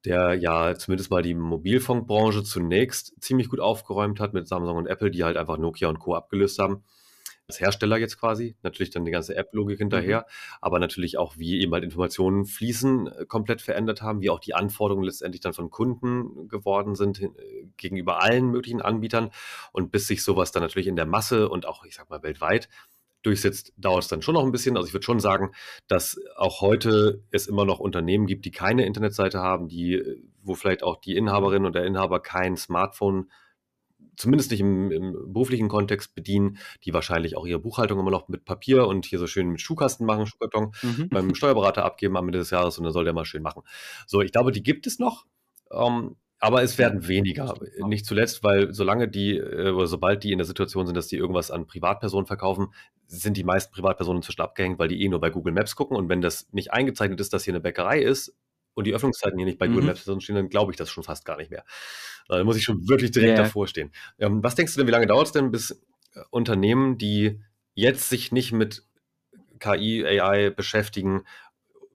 der 0.05 0.35
ja 0.35 0.75
zumindest 0.75 1.11
mal 1.11 1.23
die 1.23 1.35
Mobilfunkbranche 1.35 2.43
zunächst 2.43 3.15
ziemlich 3.21 3.49
gut 3.49 3.61
aufgeräumt 3.61 4.19
hat 4.19 4.35
mit 4.35 4.49
Samsung 4.49 4.77
und 4.77 4.89
Apple, 4.89 5.13
die 5.13 5.23
halt 5.23 5.37
einfach 5.37 5.59
Nokia 5.59 5.89
und 5.89 6.01
Co. 6.01 6.15
abgelöst 6.17 6.59
haben 6.59 6.83
als 7.53 7.61
Hersteller 7.61 7.99
jetzt 7.99 8.19
quasi. 8.19 8.57
Natürlich 8.63 8.91
dann 8.91 9.05
die 9.05 9.11
ganze 9.11 9.37
App-Logik 9.37 9.79
hinterher, 9.79 10.21
mhm. 10.21 10.57
aber 10.61 10.79
natürlich 10.79 11.19
auch, 11.19 11.37
wie 11.37 11.61
eben 11.61 11.73
halt 11.73 11.85
Informationen 11.85 12.47
fließen, 12.47 13.07
äh, 13.09 13.27
komplett 13.27 13.61
verändert 13.61 14.03
haben, 14.03 14.21
wie 14.21 14.31
auch 14.31 14.41
die 14.41 14.55
Anforderungen 14.55 15.05
letztendlich 15.05 15.41
dann 15.41 15.53
von 15.53 15.71
Kunden 15.71 16.49
geworden 16.49 16.95
sind 16.95 17.21
äh, 17.21 17.31
gegenüber 17.77 18.23
allen 18.23 18.47
möglichen 18.51 18.81
Anbietern. 18.81 19.31
Und 19.73 19.91
bis 19.91 20.07
sich 20.07 20.23
sowas 20.25 20.53
dann 20.53 20.63
natürlich 20.63 20.87
in 20.87 20.97
der 20.97 21.07
Masse 21.07 21.49
und 21.49 21.67
auch, 21.67 21.85
ich 21.85 21.95
sag 21.95 22.09
mal, 22.11 22.23
weltweit 22.23 22.69
durchsetzt, 23.23 23.73
dauert 23.77 24.03
es 24.03 24.09
dann 24.09 24.23
schon 24.23 24.35
noch 24.35 24.45
ein 24.45 24.53
bisschen. 24.53 24.77
Also 24.77 24.89
ich 24.89 24.95
würde 24.95 25.05
schon 25.05 25.21
sagen, 25.21 25.53
dass 25.89 26.21
auch 26.37 26.61
heute 26.61 27.23
es 27.31 27.47
immer 27.47 27.65
noch 27.65 27.79
Unternehmen 27.79 28.27
gibt, 28.27 28.45
die 28.45 28.51
keine 28.51 28.85
Internetseite 28.85 29.41
haben, 29.41 29.69
die, 29.69 29.95
äh, 29.95 30.23
wo 30.43 30.55
vielleicht 30.55 30.83
auch 30.83 30.97
die 30.97 31.17
Inhaberin 31.17 31.63
oder 31.65 31.81
der 31.81 31.87
Inhaber 31.87 32.21
kein 32.21 32.57
Smartphone 32.57 33.31
zumindest 34.17 34.51
nicht 34.51 34.61
im, 34.61 34.91
im, 34.91 35.33
beruflichen 35.33 35.69
Kontext 35.69 36.15
bedienen, 36.15 36.59
die 36.85 36.93
wahrscheinlich 36.93 37.37
auch 37.37 37.47
ihre 37.47 37.59
Buchhaltung 37.59 37.99
immer 37.99 38.11
noch 38.11 38.29
mit 38.29 38.45
Papier 38.45 38.87
und 38.87 39.07
hier 39.07 39.19
so 39.19 39.27
schön 39.27 39.49
mit 39.49 39.61
Schuhkasten 39.61 40.07
machen, 40.07 40.27
Schuhkarton, 40.27 40.73
mhm. 40.83 41.09
beim 41.09 41.35
Steuerberater 41.35 41.85
abgeben 41.85 42.17
am 42.17 42.29
Ende 42.29 42.39
des 42.39 42.51
Jahres 42.51 42.79
und 42.79 42.85
dann 42.85 42.93
soll 42.93 43.05
der 43.05 43.15
mal 43.15 43.25
schön 43.25 43.43
machen. 43.43 43.63
So, 44.07 44.21
ich 44.21 44.33
glaube, 44.33 44.53
die 44.53 44.63
gibt 44.63 44.87
es 44.87 44.99
noch. 44.99 45.25
Ähm, 45.71 46.17
aber 46.43 46.65
es 46.65 46.77
werden 46.77 47.07
weniger. 47.07 47.55
Nicht 47.87 48.05
zuletzt, 48.05 48.43
weil 48.43 48.75
solange 48.75 49.07
die 49.07 49.37
äh, 49.37 49.71
oder 49.71 49.87
sobald 49.87 50.25
die 50.25 50.33
in 50.33 50.39
der 50.39 50.45
Situation 50.45 50.87
sind, 50.87 50.97
dass 50.97 51.07
die 51.07 51.17
irgendwas 51.17 51.53
an 51.53 51.69
Privatpersonen 51.69 52.27
verkaufen, 52.27 52.75
sind 53.07 53.37
die 53.37 53.45
meisten 53.45 53.73
Privatpersonen 53.73 54.19
inzwischen 54.19 54.41
abgehängt, 54.41 54.81
weil 54.81 54.89
die 54.89 55.05
eh 55.05 55.09
nur 55.09 55.21
bei 55.21 55.31
Google 55.31 55.53
Maps 55.53 55.77
gucken. 55.77 55.97
Und 55.97 56.09
wenn 56.09 56.21
das 56.21 56.53
nicht 56.53 56.73
eingezeichnet 56.73 57.21
ist, 57.21 57.33
dass 57.33 57.45
hier 57.45 57.53
eine 57.53 57.61
Bäckerei 57.61 58.01
ist 58.01 58.35
und 58.75 58.89
die 58.89 58.93
Öffnungszeiten 58.93 59.39
hier 59.39 59.47
nicht 59.47 59.61
bei 59.61 59.69
mhm. 59.69 59.75
Google 59.75 59.87
Maps 59.87 60.01
stehen, 60.01 60.35
dann 60.35 60.49
glaube 60.49 60.73
ich 60.73 60.77
das 60.77 60.91
schon 60.91 61.05
fast 61.05 61.25
gar 61.25 61.37
nicht 61.37 61.53
mehr. 61.53 61.65
Da 62.27 62.43
muss 62.43 62.57
ich 62.57 62.65
schon 62.65 62.89
wirklich 62.89 63.13
direkt 63.13 63.37
yeah. 63.37 63.45
davor 63.45 63.69
stehen. 63.69 63.93
Ähm, 64.19 64.43
was 64.43 64.57
denkst 64.57 64.75
du 64.75 64.81
denn, 64.81 64.89
wie 64.89 64.93
lange 64.93 65.07
dauert 65.07 65.29
es 65.29 65.33
denn, 65.33 65.53
bis 65.53 65.71
äh, 65.71 66.23
Unternehmen, 66.31 66.99
die 66.99 67.41
jetzt 67.75 68.09
sich 68.09 68.33
nicht 68.33 68.51
mit 68.51 68.83
KI, 69.61 70.05
AI 70.05 70.51
beschäftigen 70.51 71.23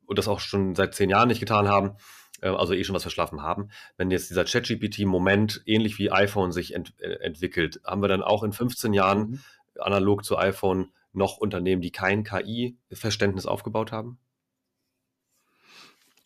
und 0.05 0.17
das 0.17 0.29
auch 0.29 0.39
schon 0.39 0.73
seit 0.73 0.95
zehn 0.95 1.09
Jahren 1.09 1.27
nicht 1.27 1.41
getan 1.41 1.67
haben, 1.67 1.97
also 2.41 2.73
eh 2.73 2.83
schon 2.83 2.95
was 2.95 3.03
verschlafen 3.03 3.41
haben, 3.41 3.69
wenn 3.97 4.11
jetzt 4.11 4.29
dieser 4.29 4.45
ChatGPT-Moment 4.45 5.63
ähnlich 5.65 5.97
wie 5.97 6.11
iPhone 6.11 6.51
sich 6.51 6.73
ent 6.73 6.93
äh, 6.99 7.13
entwickelt, 7.21 7.81
haben 7.83 8.01
wir 8.01 8.07
dann 8.07 8.21
auch 8.21 8.43
in 8.43 8.51
15 8.51 8.93
Jahren 8.93 9.19
mhm. 9.19 9.39
analog 9.79 10.23
zu 10.23 10.37
iPhone 10.37 10.91
noch 11.13 11.37
Unternehmen, 11.37 11.81
die 11.81 11.91
kein 11.91 12.23
KI-Verständnis 12.23 13.45
aufgebaut 13.45 13.91
haben? 13.91 14.19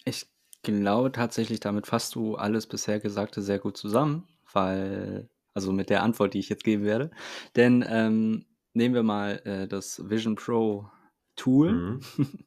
Ich 0.03 0.27
glaube 0.63 1.11
tatsächlich, 1.11 1.59
damit 1.59 1.87
fasst 1.87 2.15
du 2.15 2.35
alles 2.35 2.67
bisher 2.67 2.99
Gesagte 2.99 3.41
sehr 3.41 3.59
gut 3.59 3.77
zusammen, 3.77 4.27
weil, 4.51 5.29
also 5.53 5.71
mit 5.71 5.89
der 5.89 6.03
Antwort, 6.03 6.33
die 6.33 6.39
ich 6.39 6.49
jetzt 6.49 6.63
geben 6.63 6.83
werde. 6.83 7.11
Denn 7.55 7.85
ähm, 7.87 8.45
nehmen 8.73 8.95
wir 8.95 9.03
mal 9.03 9.41
äh, 9.45 9.67
das 9.67 10.09
Vision 10.09 10.35
Pro 10.35 10.89
Tool, 11.35 11.71
mhm. 11.71 12.01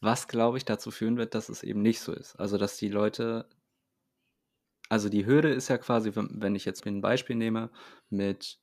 was 0.00 0.28
glaube 0.28 0.58
ich 0.58 0.64
dazu 0.64 0.90
führen 0.90 1.16
wird, 1.16 1.34
dass 1.34 1.48
es 1.48 1.62
eben 1.62 1.82
nicht 1.82 2.00
so 2.00 2.12
ist. 2.12 2.36
Also, 2.36 2.58
dass 2.58 2.76
die 2.76 2.88
Leute, 2.88 3.48
also 4.88 5.08
die 5.08 5.26
Hürde 5.26 5.50
ist 5.50 5.68
ja 5.68 5.78
quasi, 5.78 6.12
wenn 6.14 6.54
ich 6.54 6.64
jetzt 6.64 6.86
ein 6.86 7.00
Beispiel 7.00 7.36
nehme 7.36 7.70
mit 8.10 8.60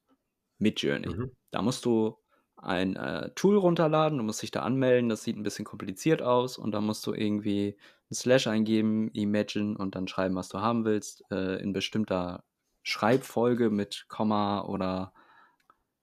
Midjourney, 0.59 1.09
mhm. 1.09 1.31
da 1.51 1.61
musst 1.61 1.85
du 1.85 2.17
ein 2.57 2.95
äh, 2.95 3.31
Tool 3.35 3.57
runterladen, 3.57 4.17
du 4.17 4.23
musst 4.23 4.41
dich 4.41 4.51
da 4.51 4.61
anmelden, 4.61 5.09
das 5.09 5.23
sieht 5.23 5.37
ein 5.37 5.43
bisschen 5.43 5.65
kompliziert 5.65 6.21
aus 6.21 6.57
und 6.57 6.71
dann 6.71 6.85
musst 6.85 7.05
du 7.05 7.13
irgendwie 7.13 7.77
ein 8.09 8.15
Slash 8.15 8.47
eingeben, 8.47 9.09
Imagine 9.11 9.77
und 9.77 9.95
dann 9.95 10.07
schreiben, 10.07 10.35
was 10.35 10.49
du 10.49 10.61
haben 10.61 10.85
willst, 10.85 11.23
äh, 11.31 11.61
in 11.61 11.73
bestimmter 11.73 12.43
Schreibfolge 12.81 13.69
mit 13.69 14.05
Komma 14.07 14.63
oder 14.63 15.13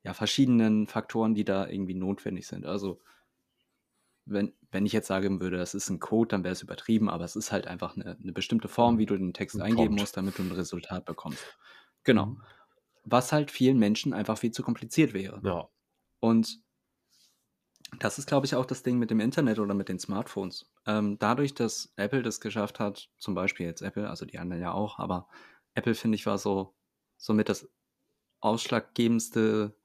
ja, 0.05 0.15
verschiedenen 0.15 0.87
Faktoren, 0.87 1.35
die 1.35 1.45
da 1.45 1.69
irgendwie 1.69 1.95
notwendig 1.95 2.47
sind. 2.47 2.67
Also 2.67 3.01
wenn, 4.25 4.53
wenn 4.71 4.87
ich 4.87 4.93
jetzt 4.93 5.09
sagen 5.09 5.41
würde, 5.41 5.57
das 5.57 5.75
ist 5.75 5.91
ein 5.91 6.01
Code, 6.01 6.29
dann 6.29 6.45
wäre 6.45 6.53
es 6.53 6.63
übertrieben, 6.63 7.11
aber 7.11 7.25
es 7.25 7.37
ist 7.37 7.53
halt 7.53 7.67
einfach 7.67 7.97
eine, 7.97 8.17
eine 8.21 8.33
bestimmte 8.33 8.69
Form, 8.69 8.99
wie 8.99 9.07
du 9.07 9.17
den 9.17 9.35
Text 9.35 9.57
ein 9.57 9.63
eingeben 9.63 9.89
Prompt. 9.89 10.01
musst, 10.01 10.17
damit 10.17 10.39
du 10.39 10.43
ein 10.43 10.53
Resultat 10.53 11.05
bekommst. 11.05 11.45
Genau. 12.05 12.27
Mhm. 12.27 12.43
Was 13.05 13.33
halt 13.33 13.51
vielen 13.51 13.79
Menschen 13.79 14.13
einfach 14.13 14.39
viel 14.39 14.53
zu 14.53 14.63
kompliziert 14.63 15.13
wäre. 15.13 15.41
Ja. 15.45 15.69
Und 16.21 16.63
das 17.99 18.19
ist, 18.19 18.27
glaube 18.27 18.47
ich, 18.47 18.55
auch 18.55 18.65
das 18.65 18.83
Ding 18.83 18.99
mit 18.99 19.11
dem 19.11 19.21
Internet 19.21 19.59
oder 19.59 19.75
mit 19.75 19.89
den 19.89 19.99
Smartphones. 19.99 20.71
Ähm, 20.87 21.19
dadurch, 21.19 21.55
dass 21.55 21.93
Apple 21.97 22.23
das 22.23 22.41
geschafft 22.41 22.81
hat, 22.81 23.11
zum 23.19 23.35
Beispiel 23.35 23.67
jetzt 23.67 23.83
Apple, 23.83 24.09
also 24.09 24.25
die 24.25 24.39
anderen 24.39 24.63
ja 24.63 24.73
auch, 24.73 24.99
aber 24.99 25.29
Apple, 25.75 25.95
finde 25.95 26.15
ich, 26.15 26.27
war 26.27 26.39
so 26.39 26.75
somit 27.17 27.49
das 27.49 27.69
ausschlaggebendste 28.41 29.77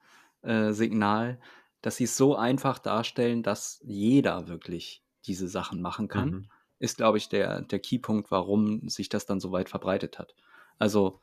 äh, 0.41 0.71
Signal, 0.71 1.39
dass 1.87 1.95
sie 1.95 2.03
es 2.03 2.17
so 2.17 2.35
einfach 2.35 2.79
darstellen, 2.79 3.43
dass 3.43 3.79
jeder 3.81 4.49
wirklich 4.49 5.05
diese 5.25 5.47
Sachen 5.47 5.81
machen 5.81 6.09
kann, 6.09 6.29
mhm. 6.29 6.49
ist, 6.79 6.97
glaube 6.97 7.17
ich, 7.17 7.29
der, 7.29 7.61
der 7.61 7.79
Keypunkt, 7.79 8.29
warum 8.29 8.89
sich 8.89 9.07
das 9.07 9.25
dann 9.25 9.39
so 9.39 9.53
weit 9.53 9.69
verbreitet 9.69 10.19
hat. 10.19 10.35
Also, 10.79 11.21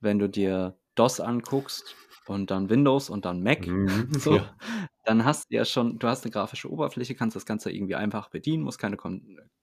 wenn 0.00 0.18
du 0.18 0.26
dir 0.26 0.78
DOS 0.94 1.20
anguckst 1.20 1.94
und 2.26 2.50
dann 2.50 2.70
Windows 2.70 3.10
und 3.10 3.26
dann 3.26 3.42
Mac, 3.42 3.66
mhm. 3.66 4.08
so, 4.18 4.36
ja. 4.36 4.56
dann 5.04 5.26
hast 5.26 5.50
du 5.50 5.56
ja 5.56 5.66
schon, 5.66 5.98
du 5.98 6.08
hast 6.08 6.24
eine 6.24 6.32
grafische 6.32 6.72
Oberfläche, 6.72 7.14
kannst 7.14 7.36
das 7.36 7.44
Ganze 7.44 7.70
irgendwie 7.70 7.96
einfach 7.96 8.30
bedienen, 8.30 8.62
musst 8.62 8.78
keine, 8.78 8.96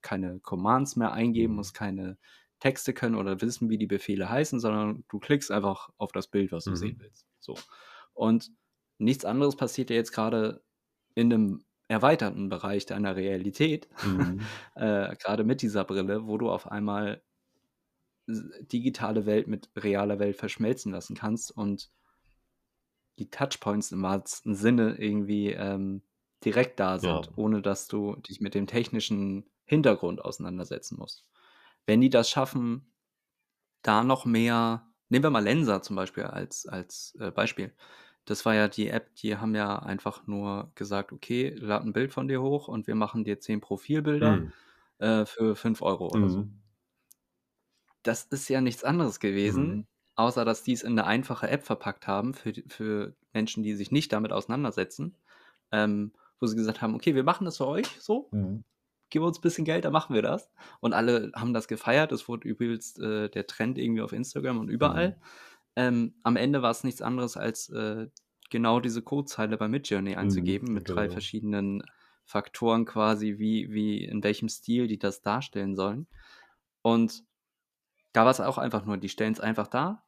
keine 0.03 0.39
Commands 0.41 0.95
mehr 0.95 1.13
eingeben, 1.13 1.53
mhm. 1.53 1.57
musst 1.57 1.73
keine 1.73 2.19
Texte 2.59 2.93
können 2.93 3.15
oder 3.15 3.41
wissen, 3.41 3.71
wie 3.71 3.79
die 3.79 3.87
Befehle 3.87 4.29
heißen, 4.29 4.59
sondern 4.59 5.03
du 5.09 5.17
klickst 5.17 5.49
einfach 5.49 5.89
auf 5.97 6.11
das 6.11 6.27
Bild, 6.27 6.51
was 6.51 6.65
du 6.65 6.69
mhm. 6.69 6.75
sehen 6.75 6.97
willst. 6.99 7.25
So. 7.39 7.57
Und 8.13 8.51
nichts 8.97 9.25
anderes 9.25 9.56
passiert 9.56 9.89
ja 9.89 9.95
jetzt 9.95 10.12
gerade 10.12 10.63
in 11.15 11.32
einem 11.32 11.63
erweiterten 11.88 12.49
Bereich 12.49 12.86
deiner 12.86 13.15
Realität, 13.15 13.88
mhm. 14.06 14.41
äh, 14.75 15.15
gerade 15.17 15.43
mit 15.43 15.62
dieser 15.62 15.84
Brille, 15.84 16.27
wo 16.27 16.38
du 16.38 16.49
auf 16.49 16.71
einmal 16.71 17.21
digitale 18.27 19.25
Welt 19.25 19.47
mit 19.47 19.69
realer 19.75 20.19
Welt 20.19 20.38
verschmelzen 20.38 20.91
lassen 20.91 21.15
kannst 21.15 21.51
und 21.51 21.89
die 23.19 23.29
Touchpoints 23.29 23.91
im 23.91 24.01
wahrsten 24.01 24.56
Sinne 24.56 24.95
irgendwie 24.97 25.51
ähm, 25.51 26.01
direkt 26.43 26.79
da 26.79 26.99
sind, 26.99 27.25
ja. 27.25 27.32
ohne 27.36 27.62
dass 27.62 27.88
du 27.88 28.15
dich 28.15 28.41
mit 28.41 28.56
dem 28.56 28.67
technischen 28.67 29.45
Hintergrund 29.65 30.23
auseinandersetzen 30.23 30.97
musst. 30.97 31.25
Wenn 31.86 32.01
die 32.01 32.10
das 32.10 32.29
schaffen, 32.29 32.93
da 33.82 34.03
noch 34.03 34.25
mehr, 34.25 34.88
nehmen 35.10 35.23
wir 35.23 35.29
mal 35.29 35.43
Lensa 35.43 35.82
zum 35.82 35.95
Beispiel 35.95 36.23
als, 36.23 36.65
als 36.65 37.15
äh, 37.19 37.32
Beispiel. 37.32 37.73
Das 38.25 38.45
war 38.45 38.55
ja 38.55 38.67
die 38.67 38.89
App, 38.89 39.13
die 39.15 39.38
haben 39.38 39.53
ja 39.55 39.79
einfach 39.79 40.27
nur 40.27 40.71
gesagt, 40.75 41.12
okay, 41.12 41.53
lad 41.57 41.83
ein 41.83 41.93
Bild 41.93 42.12
von 42.12 42.27
dir 42.27 42.41
hoch 42.41 42.67
und 42.67 42.88
wir 42.88 42.95
machen 42.95 43.23
dir 43.23 43.39
zehn 43.39 43.59
Profilbilder 43.59 44.38
mhm. 44.38 44.53
äh, 44.99 45.25
für 45.25 45.55
fünf 45.55 45.81
Euro 45.81 46.07
oder 46.07 46.19
mhm. 46.19 46.29
so. 46.29 46.47
Das 48.03 48.23
ist 48.25 48.49
ja 48.49 48.62
nichts 48.62 48.83
anderes 48.83 49.19
gewesen, 49.19 49.67
mhm 49.67 49.88
außer 50.15 50.45
dass 50.45 50.63
die 50.63 50.73
es 50.73 50.83
in 50.83 50.93
eine 50.93 51.05
einfache 51.07 51.49
App 51.49 51.63
verpackt 51.63 52.07
haben 52.07 52.33
für, 52.33 52.53
für 52.67 53.15
Menschen, 53.33 53.63
die 53.63 53.75
sich 53.75 53.91
nicht 53.91 54.13
damit 54.13 54.31
auseinandersetzen, 54.31 55.15
ähm, 55.71 56.13
wo 56.39 56.45
sie 56.45 56.55
gesagt 56.55 56.81
haben, 56.81 56.95
okay, 56.95 57.15
wir 57.15 57.23
machen 57.23 57.45
das 57.45 57.57
für 57.57 57.67
euch 57.67 57.88
so, 57.99 58.29
mhm. 58.31 58.63
gib 59.09 59.23
uns 59.23 59.39
ein 59.39 59.41
bisschen 59.41 59.65
Geld, 59.65 59.86
dann 59.86 59.93
machen 59.93 60.13
wir 60.13 60.21
das. 60.21 60.51
Und 60.81 60.93
alle 60.93 61.31
haben 61.36 61.53
das 61.53 61.67
gefeiert, 61.67 62.12
es 62.12 62.27
wurde 62.27 62.47
übelst 62.47 62.99
äh, 62.99 63.29
der 63.29 63.47
Trend 63.47 63.77
irgendwie 63.77 64.01
auf 64.01 64.13
Instagram 64.13 64.59
und 64.59 64.69
überall. 64.69 65.09
Mhm. 65.09 65.15
Ähm, 65.75 66.13
am 66.23 66.36
Ende 66.36 66.62
war 66.62 66.71
es 66.71 66.83
nichts 66.83 67.01
anderes 67.01 67.38
als 67.38 67.69
äh, 67.69 68.07
genau 68.49 68.79
diese 68.79 69.01
Codezeile 69.01 69.57
bei 69.57 69.67
Midjourney 69.67 70.15
einzugeben 70.15 70.67
mhm, 70.67 70.73
mit 70.75 70.86
genau. 70.86 70.95
drei 70.95 71.09
verschiedenen 71.09 71.83
Faktoren 72.25 72.86
quasi, 72.86 73.39
wie, 73.39 73.71
wie 73.71 74.03
in 74.05 74.23
welchem 74.23 74.49
Stil 74.49 74.88
die 74.88 74.99
das 74.99 75.21
darstellen 75.21 75.75
sollen. 75.75 76.07
Und 76.81 77.23
da 78.13 78.23
war 78.25 78.31
es 78.31 78.39
auch 78.39 78.57
einfach 78.57 78.86
nur, 78.86 78.97
die 78.97 79.09
stellen 79.09 79.33
es 79.33 79.39
einfach 79.39 79.67
da, 79.67 80.03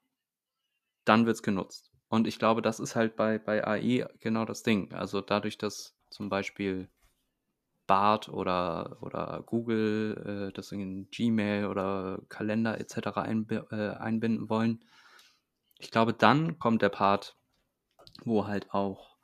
dann 1.03 1.25
wird 1.25 1.35
es 1.35 1.43
genutzt. 1.43 1.91
Und 2.07 2.27
ich 2.27 2.39
glaube, 2.39 2.61
das 2.61 2.79
ist 2.79 2.95
halt 2.95 3.15
bei, 3.15 3.39
bei 3.39 3.65
AI 3.65 4.07
genau 4.19 4.45
das 4.45 4.63
Ding. 4.63 4.93
Also 4.93 5.21
dadurch, 5.21 5.57
dass 5.57 5.95
zum 6.09 6.29
Beispiel 6.29 6.87
Bart 7.87 8.29
oder, 8.29 8.97
oder 9.01 9.43
Google 9.45 10.49
äh, 10.49 10.53
das 10.53 10.71
in 10.71 11.09
Gmail 11.09 11.65
oder 11.65 12.21
Kalender 12.29 12.79
etc. 12.79 13.17
Einb 13.17 13.51
äh, 13.51 13.89
einbinden 13.91 14.49
wollen, 14.49 14.83
ich 15.79 15.91
glaube, 15.91 16.13
dann 16.13 16.59
kommt 16.59 16.81
der 16.81 16.89
Part, 16.89 17.35
wo 18.23 18.47
halt 18.47 18.73
auch 18.73 19.17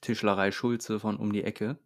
Tischlerei 0.00 0.50
Schulze 0.52 1.00
von 1.00 1.16
um 1.16 1.32
die 1.32 1.44
Ecke 1.44 1.78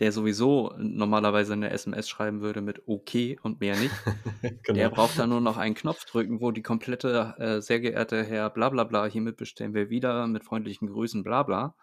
der 0.00 0.10
sowieso 0.10 0.74
normalerweise 0.76 1.52
eine 1.52 1.70
SMS 1.70 2.08
schreiben 2.08 2.40
würde 2.40 2.60
mit 2.60 2.82
OK 2.86 3.38
und 3.42 3.60
mehr 3.60 3.76
nicht. 3.76 3.94
genau. 4.42 4.74
Der 4.74 4.90
braucht 4.90 5.18
dann 5.18 5.30
nur 5.30 5.40
noch 5.40 5.56
einen 5.56 5.76
Knopf 5.76 6.04
drücken, 6.04 6.40
wo 6.40 6.50
die 6.50 6.62
komplette, 6.62 7.34
äh, 7.38 7.60
sehr 7.60 7.80
geehrte 7.80 8.24
Herr 8.24 8.50
Blablabla, 8.50 9.06
hiermit 9.06 9.36
bestellen 9.36 9.74
wir 9.74 9.90
wieder 9.90 10.26
mit 10.26 10.44
freundlichen 10.44 10.88
Grüßen, 10.88 11.22
bla 11.22 11.44
bla. 11.44 11.76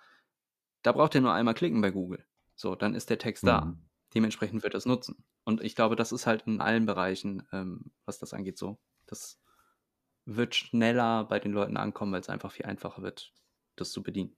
Da 0.82 0.92
braucht 0.92 1.16
er 1.16 1.22
nur 1.22 1.34
einmal 1.34 1.54
klicken 1.54 1.80
bei 1.80 1.92
Google. 1.92 2.26
So, 2.56 2.76
dann 2.76 2.96
ist 2.96 3.10
der 3.10 3.18
Text 3.18 3.44
mhm. 3.44 3.48
da. 3.48 3.78
dementsprechend 4.14 4.64
wird 4.64 4.76
es 4.76 4.86
nutzen. 4.86 5.24
Und 5.46 5.64
ich 5.64 5.76
glaube, 5.76 5.96
das 5.96 6.12
ist 6.12 6.28
halt 6.28 6.44
in 6.48 6.60
allen 6.60 6.86
Bereichen, 6.86 7.48
ähm, 7.54 7.92
was 8.06 8.20
das 8.20 8.34
angeht, 8.34 8.58
so. 8.58 8.78
Das 9.08 9.40
wird 10.26 10.56
schneller 10.56 11.26
bei 11.26 11.40
den 11.40 11.52
Leuten 11.52 11.78
ankommen, 11.78 12.14
weil 12.14 12.22
es 12.22 12.30
einfach 12.30 12.52
viel 12.52 12.66
einfacher 12.66 13.02
wird, 13.02 13.34
das 13.76 13.92
zu 13.92 14.04
bedienen. 14.04 14.36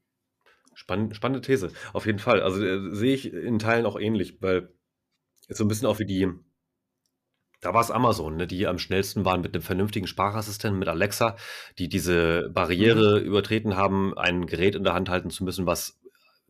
Spann 0.76 1.14
spannende 1.14 1.46
These, 1.46 1.72
auf 1.94 2.06
jeden 2.06 2.20
Fall. 2.20 2.42
Also 2.42 2.64
äh, 2.64 2.96
sehe 2.96 3.14
ich 3.14 3.32
in 3.32 3.60
Teilen 3.60 3.86
auch 3.86 4.00
ähnlich, 4.00 4.42
weil 4.42 4.74
ist 5.48 5.58
so 5.58 5.66
ein 5.66 5.68
bisschen 5.68 5.88
auch 5.88 6.00
wie 6.00 6.06
die, 6.06 6.28
da 7.62 7.74
war 7.74 7.82
es 7.82 7.92
Amazon, 7.92 8.36
ne, 8.38 8.48
die 8.48 8.68
am 8.68 8.80
schnellsten 8.80 9.26
waren 9.26 9.42
mit 9.42 9.54
einem 9.54 9.64
vernünftigen 9.64 10.08
Sprachassistenten, 10.08 10.80
mit 10.80 10.88
Alexa, 10.88 11.36
die 11.78 11.90
diese 11.90 12.50
Barriere 12.50 13.20
mhm. 13.20 13.26
übertreten 13.26 13.76
haben, 13.76 14.18
ein 14.18 14.48
Gerät 14.48 14.76
in 14.76 14.84
der 14.84 14.94
Hand 14.94 15.10
halten 15.10 15.30
zu 15.30 15.44
müssen, 15.44 15.66
was 15.66 16.00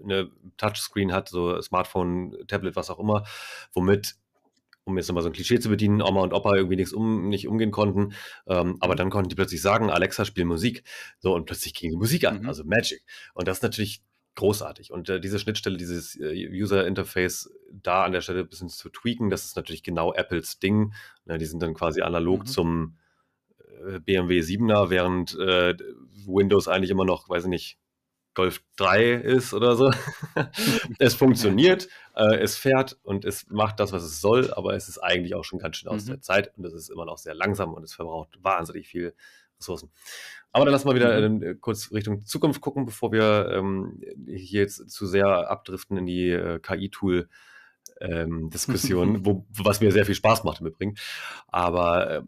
eine 0.02 0.32
Touchscreen 0.58 1.14
hat, 1.14 1.30
so 1.30 1.62
Smartphone, 1.62 2.36
Tablet, 2.48 2.76
was 2.76 2.90
auch 2.90 3.00
immer, 3.00 3.26
womit 3.74 4.16
um 4.86 4.98
jetzt 4.98 5.08
nochmal 5.08 5.24
so 5.24 5.30
ein 5.30 5.34
Klischee 5.34 5.60
zu 5.60 5.70
bedienen, 5.70 6.02
Oma 6.02 6.22
und 6.22 6.34
Opa 6.34 6.56
irgendwie 6.56 6.76
nichts 6.76 6.94
um, 6.94 7.30
nicht 7.30 7.48
umgehen 7.48 7.72
konnten. 7.72 8.14
Ähm, 8.48 8.78
aber 8.80 8.94
mhm. 8.94 8.98
dann 8.98 9.10
konnten 9.10 9.30
die 9.30 9.36
plötzlich 9.36 9.62
sagen, 9.62 9.90
Alexa, 9.90 10.26
spiel 10.26 10.46
Musik. 10.46 10.84
So, 11.20 11.34
und 11.34 11.46
plötzlich 11.46 11.74
ging 11.74 11.92
die 11.92 11.98
Musik 11.98 12.26
an, 12.26 12.42
mhm. 12.42 12.48
also 12.48 12.64
Magic. 12.66 13.02
Und 13.34 13.48
das 13.48 13.58
ist 13.58 13.64
natürlich 13.64 14.04
großartig. 14.36 14.92
Und 14.92 15.10
äh, 15.10 15.20
diese 15.20 15.40
Schnittstelle, 15.40 15.78
dieses 15.78 16.20
äh, 16.20 16.50
User 16.50 16.86
Interface 16.88 17.52
da 17.72 18.04
an 18.04 18.12
der 18.12 18.22
Stelle 18.22 18.42
ein 18.42 18.50
bisschen 18.50 18.70
zu 18.70 18.90
tweaken, 18.90 19.30
das 19.30 19.46
ist 19.46 19.56
natürlich 19.56 19.84
genau 19.84 20.14
Apples 20.14 20.60
Ding. 20.60 20.94
Ja, 21.26 21.38
die 21.38 21.46
sind 21.46 21.62
dann 21.62 21.74
quasi 21.74 22.02
analog 22.02 22.42
mhm. 22.42 22.46
zum 22.46 22.98
äh, 23.88 24.00
BMW 24.00 24.40
7er, 24.40 24.90
während 24.90 25.38
äh, 25.40 25.76
Windows 26.26 26.68
eigentlich 26.68 26.90
immer 26.90 27.06
noch, 27.06 27.30
weiß 27.30 27.44
ich 27.44 27.50
nicht, 27.50 27.80
Golf 28.34 28.62
3 28.78 29.14
ist 29.14 29.54
oder 29.54 29.76
so. 29.76 29.92
es 31.00 31.14
funktioniert, 31.14 31.88
äh, 32.16 32.38
es 32.38 32.58
fährt 32.58 32.98
und 33.04 33.26
es 33.26 33.50
macht 33.50 33.80
das, 33.80 33.92
was 33.92 34.04
es 34.04 34.22
soll, 34.22 34.54
aber 34.54 34.74
es 34.76 34.90
ist 34.90 35.00
eigentlich 35.00 35.36
auch 35.36 35.44
schon 35.44 35.60
ganz 35.60 35.78
schön 35.78 35.90
aus 35.90 36.06
mhm. 36.06 36.10
der 36.10 36.22
Zeit 36.22 36.52
und 36.58 36.66
es 36.66 36.74
ist 36.74 36.90
immer 36.90 37.06
noch 37.06 37.18
sehr 37.18 37.36
langsam 37.36 37.74
und 37.74 37.84
es 37.84 37.94
verbraucht 37.94 38.38
wahnsinnig 38.42 38.88
viel 38.88 39.14
Ressourcen. 39.60 39.92
Aber 40.52 40.66
dann 40.66 40.72
lass 40.72 40.86
mal 40.86 40.96
wieder 40.96 41.28
mhm. 41.28 41.44
äh, 41.44 41.56
kurz 41.56 41.92
Richtung 41.92 42.26
Zukunft 42.26 42.62
gucken, 42.62 42.86
bevor 42.86 43.12
wir 43.12 43.50
ähm, 43.52 44.02
hier 44.28 44.62
jetzt 44.62 44.90
zu 44.90 45.08
sehr 45.08 45.50
abdriften 45.50 45.98
in 45.98 46.06
die 46.06 46.30
äh, 46.30 46.60
KI-Tool. 46.60 47.28
Ähm, 48.02 48.50
Diskussion, 48.50 49.20
wo, 49.26 49.46
was 49.56 49.80
mir 49.80 49.92
sehr 49.92 50.06
viel 50.06 50.16
Spaß 50.16 50.44
macht 50.44 50.62
im 50.62 50.68
Übrigen. 50.68 50.96
Aber 51.48 52.10
äh, 52.10 52.22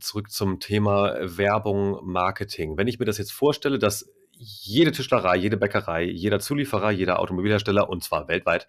zurück 0.00 0.30
zum 0.30 0.58
Thema 0.58 1.16
Werbung, 1.20 2.00
Marketing. 2.04 2.76
Wenn 2.76 2.88
ich 2.88 2.98
mir 2.98 3.04
das 3.04 3.18
jetzt 3.18 3.32
vorstelle, 3.32 3.78
dass 3.78 4.10
jede 4.42 4.92
Tischlerei, 4.92 5.36
jede 5.36 5.56
Bäckerei, 5.56 6.04
jeder 6.04 6.40
Zulieferer, 6.40 6.90
jeder 6.90 7.18
Automobilhersteller 7.20 7.88
und 7.88 8.02
zwar 8.02 8.28
weltweit 8.28 8.66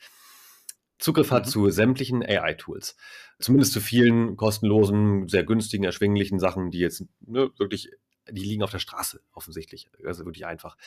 Zugriff 1.00 1.32
hat 1.32 1.46
mhm. 1.46 1.50
zu 1.50 1.70
sämtlichen 1.70 2.24
AI-Tools. 2.24 2.96
Zumindest 3.40 3.74
zu 3.74 3.82
vielen 3.82 4.38
kostenlosen, 4.38 5.28
sehr 5.28 5.44
günstigen, 5.44 5.84
erschwinglichen 5.84 6.40
Sachen, 6.40 6.72
die 6.72 6.80
jetzt 6.80 7.06
ne, 7.20 7.50
wirklich 7.58 7.90
die 8.32 8.42
liegen 8.42 8.64
auf 8.64 8.72
der 8.72 8.80
Straße 8.80 9.20
offensichtlich. 9.34 9.90
Also 10.06 10.26
wirklich 10.26 10.46
einfach. 10.46 10.78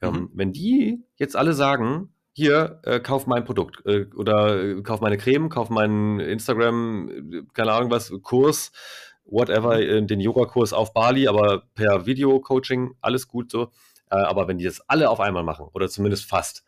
Ähm, 0.00 0.10
mhm. 0.10 0.16
Ähm, 0.16 0.30
wenn 0.34 0.52
die 0.52 1.02
jetzt 1.16 1.34
alle 1.34 1.52
sagen, 1.52 2.14
hier, 2.32 2.80
äh, 2.84 3.00
kauf 3.00 3.26
mein 3.26 3.44
Produkt 3.44 3.84
äh, 3.86 4.06
oder 4.16 4.62
äh, 4.62 4.82
kauf 4.82 5.00
meine 5.00 5.18
Creme, 5.18 5.48
kauf 5.48 5.70
meinen 5.70 6.20
Instagram, 6.20 7.08
äh, 7.08 7.42
keine 7.52 7.72
Ahnung 7.72 7.90
was, 7.90 8.12
Kurs, 8.22 8.72
whatever, 9.24 9.76
mhm. 9.76 9.82
äh, 9.82 10.02
den 10.06 10.20
Yoga-Kurs 10.20 10.72
auf 10.72 10.92
Bali, 10.92 11.26
aber 11.26 11.64
per 11.74 12.06
Video-Coaching, 12.06 12.94
alles 13.00 13.28
gut 13.28 13.50
so. 13.50 13.70
Äh, 14.14 14.18
aber 14.18 14.46
wenn 14.46 14.58
die 14.58 14.64
das 14.64 14.80
alle 14.88 15.10
auf 15.10 15.18
einmal 15.18 15.42
machen, 15.42 15.66
oder 15.72 15.88
zumindest 15.88 16.26
fast, 16.26 16.64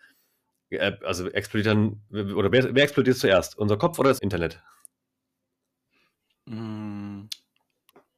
also 1.04 1.28
explodiert 1.30 1.76
dann, 1.76 2.02
oder 2.34 2.50
wer, 2.50 2.74
wer 2.74 2.82
explodiert 2.82 3.16
zuerst? 3.16 3.56
Unser 3.56 3.76
Kopf 3.76 3.98
oder 4.00 4.08
das 4.08 4.18
Internet? 4.18 4.60
Mhm. 6.46 7.28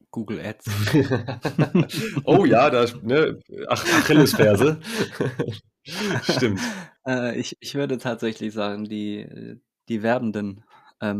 Google 0.09 0.41
Ads. 0.43 0.65
oh 2.23 2.43
ja, 2.45 2.71
da 2.71 2.87
ne, 3.03 3.39
Ach, 3.67 3.85
Achillesferse. 3.99 4.79
Stimmt. 6.23 6.59
Äh, 7.05 7.39
ich, 7.39 7.55
ich 7.59 7.75
würde 7.75 7.99
tatsächlich 7.99 8.51
sagen, 8.53 8.85
die, 8.85 9.59
die 9.87 10.01
Werbenden, 10.01 10.63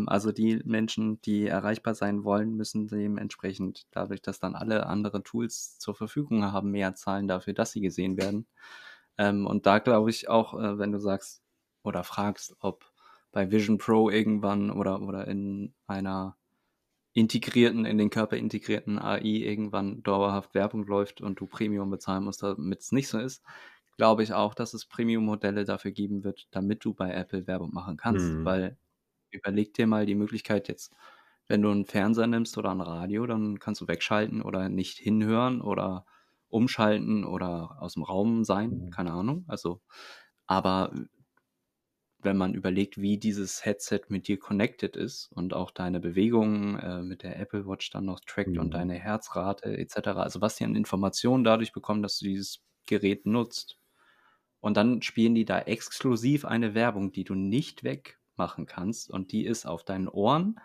also 0.07 0.31
die 0.31 0.61
Menschen, 0.65 1.21
die 1.21 1.47
erreichbar 1.47 1.95
sein 1.95 2.23
wollen, 2.23 2.55
müssen 2.55 2.87
dementsprechend, 2.87 3.85
dadurch, 3.91 4.21
dass 4.21 4.39
dann 4.39 4.55
alle 4.55 4.85
anderen 4.87 5.23
Tools 5.23 5.77
zur 5.79 5.95
Verfügung 5.95 6.43
haben, 6.51 6.71
mehr 6.71 6.95
zahlen 6.95 7.27
dafür, 7.27 7.53
dass 7.53 7.71
sie 7.71 7.81
gesehen 7.81 8.17
werden. 8.17 8.45
Ähm, 9.17 9.45
und 9.47 9.65
da 9.65 9.79
glaube 9.79 10.09
ich 10.09 10.29
auch, 10.29 10.53
äh, 10.53 10.77
wenn 10.77 10.91
du 10.91 10.99
sagst 10.99 11.41
oder 11.83 12.03
fragst, 12.03 12.55
ob 12.59 12.85
bei 13.31 13.51
Vision 13.51 13.77
Pro 13.77 14.09
irgendwann 14.09 14.71
oder, 14.71 15.01
oder 15.01 15.27
in 15.27 15.73
einer 15.87 16.35
integrierten, 17.13 17.85
in 17.85 17.97
den 17.97 18.09
Körper 18.09 18.37
integrierten 18.37 18.99
AI 18.99 19.21
irgendwann 19.23 20.03
dauerhaft 20.03 20.53
Werbung 20.53 20.85
läuft 20.85 21.21
und 21.21 21.39
du 21.39 21.47
Premium 21.47 21.89
bezahlen 21.89 22.23
musst, 22.23 22.43
damit 22.43 22.79
es 22.79 22.91
nicht 22.91 23.07
so 23.07 23.19
ist, 23.19 23.43
glaube 23.97 24.23
ich 24.23 24.33
auch, 24.33 24.53
dass 24.53 24.73
es 24.73 24.85
Premium-Modelle 24.85 25.65
dafür 25.65 25.91
geben 25.91 26.23
wird, 26.23 26.47
damit 26.51 26.85
du 26.85 26.93
bei 26.93 27.11
Apple 27.11 27.47
Werbung 27.47 27.73
machen 27.73 27.97
kannst. 27.97 28.25
Mhm. 28.25 28.45
Weil 28.45 28.77
überleg 29.31 29.73
dir 29.73 29.87
mal 29.87 30.05
die 30.05 30.15
Möglichkeit 30.15 30.67
jetzt, 30.67 30.93
wenn 31.47 31.61
du 31.61 31.71
einen 31.71 31.85
Fernseher 31.85 32.27
nimmst 32.27 32.57
oder 32.57 32.71
ein 32.71 32.81
Radio, 32.81 33.25
dann 33.25 33.59
kannst 33.59 33.81
du 33.81 33.87
wegschalten 33.87 34.41
oder 34.41 34.69
nicht 34.69 34.97
hinhören 34.97 35.61
oder 35.61 36.05
umschalten 36.47 37.25
oder 37.25 37.77
aus 37.79 37.93
dem 37.93 38.03
Raum 38.03 38.43
sein, 38.43 38.69
mhm. 38.69 38.89
keine 38.91 39.11
Ahnung. 39.11 39.45
Also, 39.47 39.81
aber 40.47 40.91
wenn 42.21 42.37
man 42.37 42.53
überlegt, 42.53 42.99
wie 42.99 43.17
dieses 43.17 43.65
Headset 43.65 44.01
mit 44.09 44.27
dir 44.27 44.37
connected 44.37 44.95
ist 44.97 45.31
und 45.33 45.53
auch 45.53 45.71
deine 45.71 45.99
Bewegungen 45.99 46.77
äh, 46.77 47.01
mit 47.01 47.23
der 47.23 47.39
Apple 47.39 47.65
Watch 47.65 47.89
dann 47.91 48.05
noch 48.05 48.19
trackt 48.19 48.51
mhm. 48.51 48.59
und 48.59 48.73
deine 48.73 48.95
Herzrate 48.95 49.77
etc. 49.77 50.09
Also 50.09 50.41
was 50.41 50.55
die 50.55 50.65
an 50.65 50.75
Informationen 50.75 51.43
dadurch 51.43 51.71
bekommen, 51.71 52.03
dass 52.03 52.19
du 52.19 52.25
dieses 52.25 52.61
Gerät 52.85 53.25
nutzt. 53.25 53.77
Und 54.59 54.75
dann 54.75 55.01
spielen 55.01 55.35
die 55.35 55.45
da 55.45 55.59
exklusiv 55.59 56.43
eine 56.43 56.73
Werbung, 56.73 57.13
die 57.13 57.23
du 57.23 57.35
nicht 57.35 57.83
wegmachen 58.39 58.65
kannst 58.65 59.11
und 59.11 59.31
die 59.31 59.45
ist 59.45 59.65
auf 59.65 59.83
deinen 59.83 60.07
Ohren 60.07 60.59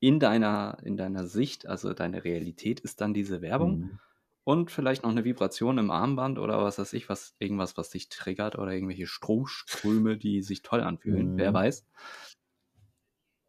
in 0.00 0.20
deiner, 0.20 0.78
in 0.84 0.96
deiner 0.96 1.26
Sicht, 1.26 1.66
also 1.66 1.92
deine 1.92 2.24
Realität 2.24 2.80
ist 2.80 3.00
dann 3.00 3.12
diese 3.12 3.42
Werbung. 3.42 3.78
Mhm 3.80 3.98
und 4.44 4.70
vielleicht 4.70 5.02
noch 5.02 5.10
eine 5.10 5.26
Vibration 5.26 5.76
im 5.76 5.90
Armband 5.90 6.38
oder 6.38 6.64
was 6.64 6.78
weiß 6.78 6.94
ich, 6.94 7.10
was 7.10 7.36
irgendwas, 7.38 7.76
was 7.76 7.90
dich 7.90 8.08
triggert 8.08 8.56
oder 8.56 8.72
irgendwelche 8.72 9.06
Stromströme, 9.06 10.16
die 10.16 10.40
sich 10.40 10.62
toll 10.62 10.80
anfühlen, 10.80 11.34
mhm. 11.34 11.36
wer 11.36 11.52
weiß. 11.52 11.86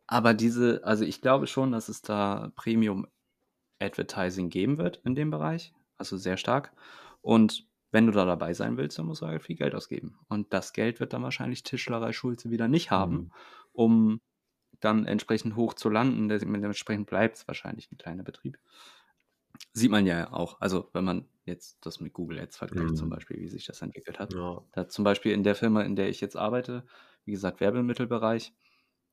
Aber 0.07 0.34
diese, 0.34 0.82
also 0.84 1.05
ich 1.05 1.22
glaube 1.22 1.47
schon, 1.47 1.72
dass 1.72 1.88
es 1.88 2.01
da 2.01 2.51
Premium 2.57 3.07
Advertising 3.80 4.49
geben 4.49 4.78
wird 4.78 4.97
in 5.05 5.15
dem 5.15 5.32
Bereich, 5.32 5.74
also 5.97 6.17
sehr 6.17 6.36
stark. 6.36 6.74
Und 7.22 7.65
wenn 7.91 8.05
du 8.05 8.11
da 8.11 8.26
dabei 8.26 8.53
sein 8.53 8.78
willst, 8.78 8.99
dann 8.99 9.05
musst 9.05 9.22
du 9.22 9.28
halt 9.28 9.41
viel 9.41 9.55
Geld 9.55 9.76
ausgeben. 9.76 10.20
Und 10.28 10.53
das 10.53 10.74
Geld 10.74 10.99
wird 10.99 11.13
dann 11.13 11.24
wahrscheinlich 11.24 11.63
Tischlerei 11.63 12.11
Schulze 12.11 12.51
wieder 12.51 12.67
nicht 12.67 12.91
haben, 12.91 13.13
mhm. 13.13 13.32
Um 13.80 14.20
dann 14.82 15.06
entsprechend 15.06 15.56
hoch 15.56 15.74
zu 15.74 15.90
landen. 15.90 16.28
Dementsprechend 16.28 17.08
bleibt 17.08 17.38
es 17.38 17.48
wahrscheinlich 17.48 17.90
ein 17.90 17.98
kleiner 17.98 18.24
Betrieb. 18.24 18.60
Sieht 19.72 19.90
man 19.90 20.06
ja 20.06 20.34
auch, 20.34 20.60
also 20.60 20.90
wenn 20.92 21.06
man 21.06 21.30
jetzt 21.46 21.78
das 21.86 22.02
mit 22.02 22.12
Google 22.12 22.40
Ads 22.40 22.58
vergleicht, 22.58 22.98
zum 22.98 23.08
mhm. 23.08 23.12
Beispiel, 23.12 23.38
wie 23.40 23.48
sich 23.48 23.66
das 23.66 23.82
entwickelt 23.82 24.20
hat. 24.20 24.34
Ja. 24.34 24.62
Da 24.74 24.90
zum 24.90 25.06
Beispiel 25.06 25.32
in 25.32 25.44
der 25.44 25.56
Firma, 25.56 25.82
in 25.82 25.96
der 25.96 26.10
ich 26.10 26.20
jetzt 26.20 26.36
arbeite, 26.36 26.86
wie 27.24 27.32
gesagt, 27.32 27.62
Werbemittelbereich, 27.62 28.54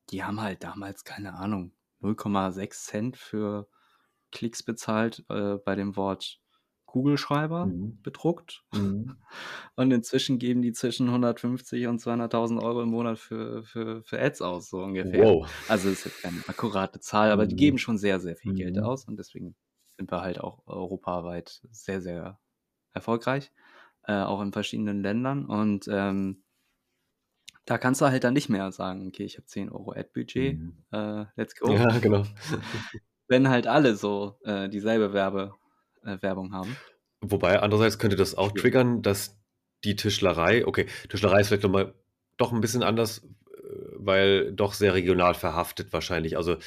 die 0.09 0.23
haben 0.23 0.41
halt 0.41 0.63
damals, 0.63 1.05
keine 1.05 1.33
Ahnung, 1.33 1.71
0,6 2.01 2.71
Cent 2.71 3.17
für 3.17 3.69
Klicks 4.31 4.63
bezahlt 4.63 5.23
äh, 5.29 5.55
bei 5.55 5.75
dem 5.75 5.95
Wort 5.95 6.41
Kugelschreiber 6.87 7.67
Mhm. 7.67 7.99
bedruckt. 8.01 8.63
Mhm. 8.73 9.17
Und 9.75 9.91
inzwischen 9.91 10.39
geben 10.39 10.63
die 10.63 10.71
zwischen 10.71 11.09
150 11.09 11.85
und 11.85 12.01
200.000 12.01 12.59
Euro 12.63 12.81
im 12.81 12.89
Monat 12.89 13.19
für, 13.19 13.63
für, 13.63 14.01
für 14.03 14.19
Ads 14.19 14.41
aus, 14.41 14.69
so 14.69 14.79
ungefähr. 14.79 15.23
Wow. 15.23 15.47
Also 15.67 15.89
das 15.89 15.99
ist 15.99 16.05
jetzt 16.05 16.21
keine 16.23 16.39
akkurate 16.47 16.99
Zahl, 16.99 17.31
aber 17.31 17.45
die 17.45 17.55
geben 17.55 17.75
mhm. 17.75 17.79
schon 17.79 17.97
sehr, 17.99 18.19
sehr 18.19 18.35
viel 18.35 18.55
Geld 18.55 18.77
mhm. 18.77 18.83
aus 18.83 19.05
und 19.05 19.17
deswegen 19.17 19.55
sind 19.97 20.11
wir 20.11 20.21
halt 20.21 20.39
auch 20.39 20.65
europaweit 20.65 21.61
sehr, 21.69 22.01
sehr 22.01 22.39
erfolgreich, 22.93 23.51
äh, 24.03 24.21
auch 24.21 24.41
in 24.41 24.53
verschiedenen 24.53 25.01
Ländern. 25.01 25.45
Und 25.45 25.87
ähm, 25.91 26.43
da 27.65 27.77
kannst 27.77 27.99
du 27.99 28.05
halt 28.05 28.23
dann 28.23 28.33
nicht 28.33 28.49
mehr 28.49 28.71
sagen, 28.71 29.07
okay, 29.07 29.23
ich 29.23 29.37
habe 29.37 29.45
10 29.45 29.69
Euro 29.69 29.91
Ad-Budget, 29.91 30.57
mhm. 30.57 30.77
äh, 30.91 31.25
let's 31.35 31.55
go. 31.55 31.71
Ja, 31.71 31.99
genau. 31.99 32.23
Wenn 33.27 33.49
halt 33.49 33.67
alle 33.67 33.95
so 33.97 34.39
äh, 34.45 34.69
dieselbe 34.69 35.11
Werbe, 35.11 35.53
äh, 36.07 36.21
Werbung 36.21 36.53
haben. 36.53 36.75
Wobei, 37.21 37.59
andererseits 37.59 37.99
könnte 37.99 38.15
das 38.15 38.35
auch 38.35 38.51
triggern, 38.51 39.01
dass 39.01 39.39
die 39.83 39.95
Tischlerei, 39.95 40.65
okay, 40.65 40.87
Tischlerei 41.09 41.41
ist 41.41 41.47
vielleicht 41.47 41.63
nochmal 41.63 41.93
doch 42.37 42.51
ein 42.51 42.61
bisschen 42.61 42.83
anders, 42.83 43.23
äh, 43.23 43.59
weil 43.95 44.53
doch 44.53 44.73
sehr 44.73 44.93
regional 44.93 45.33
verhaftet 45.33 45.93
wahrscheinlich. 45.93 46.37
Also 46.37 46.57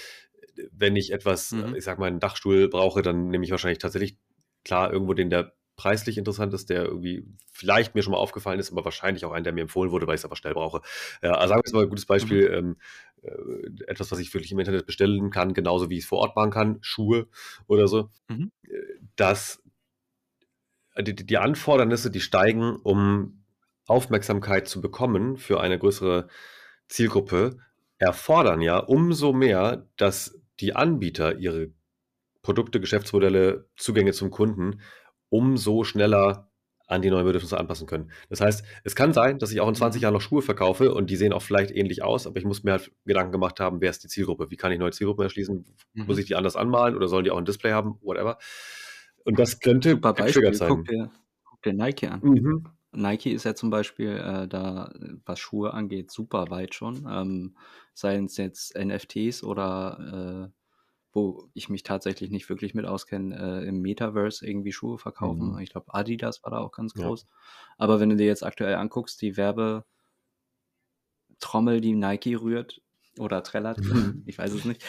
wenn 0.73 0.97
ich 0.97 1.13
etwas, 1.13 1.53
mhm. 1.53 1.75
ich 1.75 1.85
sag 1.85 1.99
mal, 1.99 2.07
einen 2.07 2.21
Dachstuhl 2.21 2.69
brauche, 2.69 3.03
dann 3.03 3.29
nehme 3.29 3.45
ich 3.45 3.51
wahrscheinlich 3.51 3.79
tatsächlich 3.79 4.19
klar 4.65 4.93
irgendwo 4.93 5.15
den, 5.15 5.31
der 5.31 5.55
preislich 5.77 6.19
interessant 6.19 6.53
ist, 6.53 6.69
der 6.69 6.85
irgendwie 6.85 7.25
vielleicht 7.51 7.95
mir 7.95 8.03
schon 8.03 8.11
mal 8.11 8.19
aufgefallen 8.19 8.61
ist, 8.61 8.71
aber 8.71 8.85
wahrscheinlich 8.85 9.25
auch 9.25 9.33
einen, 9.33 9.45
der 9.45 9.55
mir 9.55 9.63
empfohlen 9.63 9.91
wurde, 9.91 10.07
weil 10.07 10.15
ich 10.15 10.21
es 10.21 10.25
aber 10.27 10.37
schnell 10.37 10.53
brauche. 10.53 10.83
Ja, 11.23 11.33
also 11.33 11.49
sagen 11.49 11.61
wir 11.61 11.63
jetzt 11.65 11.73
mal 11.73 11.83
ein 11.85 11.89
gutes 11.89 12.05
Beispiel, 12.05 12.51
mhm. 12.51 12.55
ähm, 12.55 12.77
äh, 13.23 13.85
etwas, 13.87 14.13
was 14.13 14.19
ich 14.19 14.33
wirklich 14.35 14.53
im 14.53 14.59
Internet 14.59 14.85
bestellen 14.85 15.31
kann, 15.31 15.55
genauso 15.55 15.89
wie 15.89 15.97
ich 15.97 16.05
es 16.05 16.09
vor 16.09 16.19
Ort 16.19 16.37
machen 16.37 16.51
kann, 16.51 16.79
Schuhe 16.83 17.29
oder 17.67 17.89
so, 17.89 18.11
mhm. 18.29 18.53
Dass 19.17 19.63
die, 20.99 21.15
die 21.15 21.39
Anfordernisse, 21.39 22.11
die 22.11 22.21
steigen, 22.21 22.77
um 22.77 23.45
Aufmerksamkeit 23.87 24.69
zu 24.69 24.81
bekommen 24.81 25.37
für 25.37 25.61
eine 25.61 25.79
größere 25.79 26.29
Zielgruppe, 26.89 27.59
erfordern 27.99 28.61
ja 28.61 28.79
umso 28.79 29.33
mehr, 29.33 29.89
dass 29.97 30.41
die 30.61 30.75
Anbieter 30.75 31.39
ihre 31.39 31.69
Produkte, 32.43 32.81
Geschäftsmodelle, 32.81 33.69
Zugänge 33.77 34.13
zum 34.13 34.31
Kunden 34.31 34.81
umso 35.29 35.85
schneller 35.85 36.51
an 36.87 37.03
die 37.03 37.11
neuen 37.11 37.25
Bedürfnisse 37.25 37.59
anpassen 37.59 37.87
können. 37.87 38.11
Das 38.31 38.41
heißt, 38.41 38.65
es 38.83 38.97
kann 38.97 39.13
sein, 39.13 39.39
dass 39.39 39.53
ich 39.53 39.61
auch 39.61 39.69
in 39.69 39.77
20 39.77 40.01
mhm. 40.01 40.03
Jahren 40.03 40.15
noch 40.15 40.21
Schuhe 40.21 40.43
verkaufe 40.43 40.93
und 40.93 41.09
die 41.09 41.17
sehen 41.17 41.33
auch 41.33 41.43
vielleicht 41.43 41.71
ähnlich 41.71 42.03
aus, 42.03 42.27
aber 42.27 42.39
ich 42.39 42.45
muss 42.45 42.65
mir 42.65 42.73
halt 42.73 42.91
Gedanken 43.05 43.31
gemacht 43.31 43.61
haben, 43.61 43.81
wer 43.81 43.91
ist 43.91 44.03
die 44.03 44.09
Zielgruppe? 44.09 44.51
Wie 44.51 44.57
kann 44.57 44.73
ich 44.73 44.79
neue 44.79 44.91
Zielgruppen 44.91 45.23
erschließen? 45.23 45.65
Mhm. 45.95 46.07
Muss 46.07 46.19
ich 46.19 46.27
die 46.27 46.35
anders 46.35 46.57
anmalen 46.57 46.97
oder 46.97 47.07
sollen 47.07 47.25
die 47.25 47.31
auch 47.31 47.39
ein 47.39 47.45
Display 47.45 47.71
haben? 47.71 47.97
Whatever. 48.03 48.39
Und 49.25 49.39
das 49.39 49.61
könnte 49.61 49.91
Super 49.91 50.15
Beispiel, 50.15 50.55
sein. 50.55 50.69
Guck 50.69 50.87
dir, 50.87 51.11
guck 51.45 51.63
dir 51.63 51.73
Nike 51.73 52.09
an. 52.09 52.21
Mhm. 52.23 52.69
Nike 52.93 53.33
ist 53.33 53.45
ja 53.45 53.55
zum 53.55 53.71
Beispiel 53.71 54.17
äh, 54.17 54.49
da, 54.49 54.93
was 55.25 55.39
Schuhe 55.39 55.73
angeht, 55.73 56.11
super 56.11 56.51
weit 56.51 56.75
schon. 56.75 57.07
Ähm, 57.09 57.57
seien 57.95 58.25
es 58.25 58.37
jetzt 58.37 58.77
NFTs 58.77 59.45
oder 59.45 60.51
äh, 60.51 60.61
wo 61.13 61.49
ich 61.55 61.69
mich 61.69 61.83
tatsächlich 61.83 62.31
nicht 62.31 62.49
wirklich 62.49 62.75
mit 62.75 62.87
auskenne, 62.87 63.63
äh, 63.63 63.67
im 63.67 63.81
Metaverse 63.81 64.47
irgendwie 64.47 64.73
Schuhe 64.73 64.99
verkaufen. 64.99 65.55
Mhm. 65.55 65.59
Ich 65.59 65.71
glaube, 65.71 65.93
Adidas 65.93 66.43
war 66.45 66.53
da 66.53 66.59
auch 66.59 66.73
ganz 66.73 66.95
groß. 66.95 67.23
Ja. 67.23 67.29
Aber 67.79 68.01
wenn 68.01 68.11
du 68.11 68.17
dir 68.17 68.27
jetzt 68.27 68.45
aktuell 68.45 68.75
anguckst, 68.77 69.21
die 69.21 69.37
Werbetrommel, 69.37 69.85
die 71.81 71.95
Nike 71.95 72.37
rührt 72.37 72.81
oder 73.19 73.43
trällert, 73.43 73.79
mhm. 73.79 74.23
ich 74.27 74.39
weiß 74.39 74.53
es 74.53 74.65
nicht, 74.65 74.85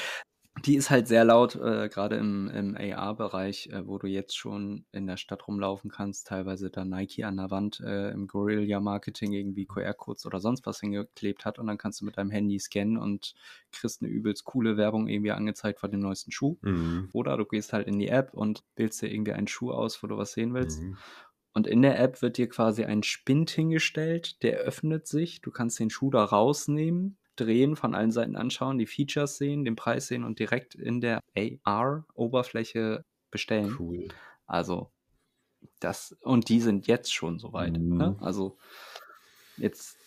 die 0.65 0.75
ist 0.75 0.89
halt 0.89 1.07
sehr 1.07 1.23
laut, 1.23 1.55
äh, 1.55 1.89
gerade 1.89 2.15
im, 2.17 2.49
im 2.49 2.75
AR-Bereich, 2.75 3.67
äh, 3.67 3.87
wo 3.87 3.97
du 3.97 4.07
jetzt 4.07 4.37
schon 4.37 4.85
in 4.91 5.07
der 5.07 5.17
Stadt 5.17 5.47
rumlaufen 5.47 5.89
kannst, 5.89 6.27
teilweise 6.27 6.69
da 6.69 6.85
Nike 6.85 7.23
an 7.23 7.37
der 7.37 7.51
Wand 7.51 7.79
äh, 7.79 8.11
im 8.11 8.27
Guerilla-Marketing 8.27 9.33
irgendwie 9.33 9.65
QR-Codes 9.65 10.25
oder 10.25 10.39
sonst 10.39 10.65
was 10.65 10.79
hingeklebt 10.79 11.45
hat 11.45 11.59
und 11.59 11.67
dann 11.67 11.77
kannst 11.77 12.01
du 12.01 12.05
mit 12.05 12.17
deinem 12.17 12.31
Handy 12.31 12.59
scannen 12.59 12.97
und 12.97 13.33
kriegst 13.71 14.01
eine 14.01 14.11
übelst 14.11 14.45
coole 14.45 14.77
Werbung 14.77 15.07
irgendwie 15.07 15.31
angezeigt 15.31 15.79
von 15.79 15.91
dem 15.91 16.01
neuesten 16.01 16.31
Schuh. 16.31 16.57
Mhm. 16.61 17.09
Oder 17.13 17.37
du 17.37 17.45
gehst 17.45 17.73
halt 17.73 17.87
in 17.87 17.99
die 17.99 18.09
App 18.09 18.33
und 18.33 18.63
wählst 18.75 19.01
dir 19.01 19.11
irgendwie 19.11 19.33
einen 19.33 19.47
Schuh 19.47 19.71
aus, 19.71 20.01
wo 20.03 20.07
du 20.07 20.17
was 20.17 20.33
sehen 20.33 20.53
willst. 20.53 20.81
Mhm. 20.81 20.97
Und 21.53 21.67
in 21.67 21.81
der 21.81 21.99
App 21.99 22.21
wird 22.21 22.37
dir 22.37 22.47
quasi 22.47 22.85
ein 22.85 23.03
Spind 23.03 23.49
hingestellt, 23.49 24.41
der 24.43 24.59
öffnet 24.59 25.07
sich. 25.07 25.41
Du 25.41 25.51
kannst 25.51 25.79
den 25.79 25.89
Schuh 25.89 26.09
da 26.09 26.23
rausnehmen, 26.23 27.17
drehen, 27.43 27.75
von 27.75 27.95
allen 27.95 28.11
Seiten 28.11 28.35
anschauen, 28.35 28.77
die 28.77 28.85
Features 28.85 29.37
sehen, 29.37 29.65
den 29.65 29.75
Preis 29.75 30.07
sehen 30.07 30.23
und 30.23 30.39
direkt 30.39 30.75
in 30.75 31.01
der 31.01 31.21
AR-Oberfläche 31.63 33.03
bestellen. 33.29 33.75
Cool. 33.79 34.07
Also 34.45 34.91
das, 35.79 36.15
und 36.21 36.49
die 36.49 36.59
sind 36.59 36.87
jetzt 36.87 37.13
schon 37.13 37.39
soweit. 37.39 37.77
Mhm. 37.77 37.97
Ne? 37.97 38.17
Also 38.19 38.57
jetzt, 39.57 39.97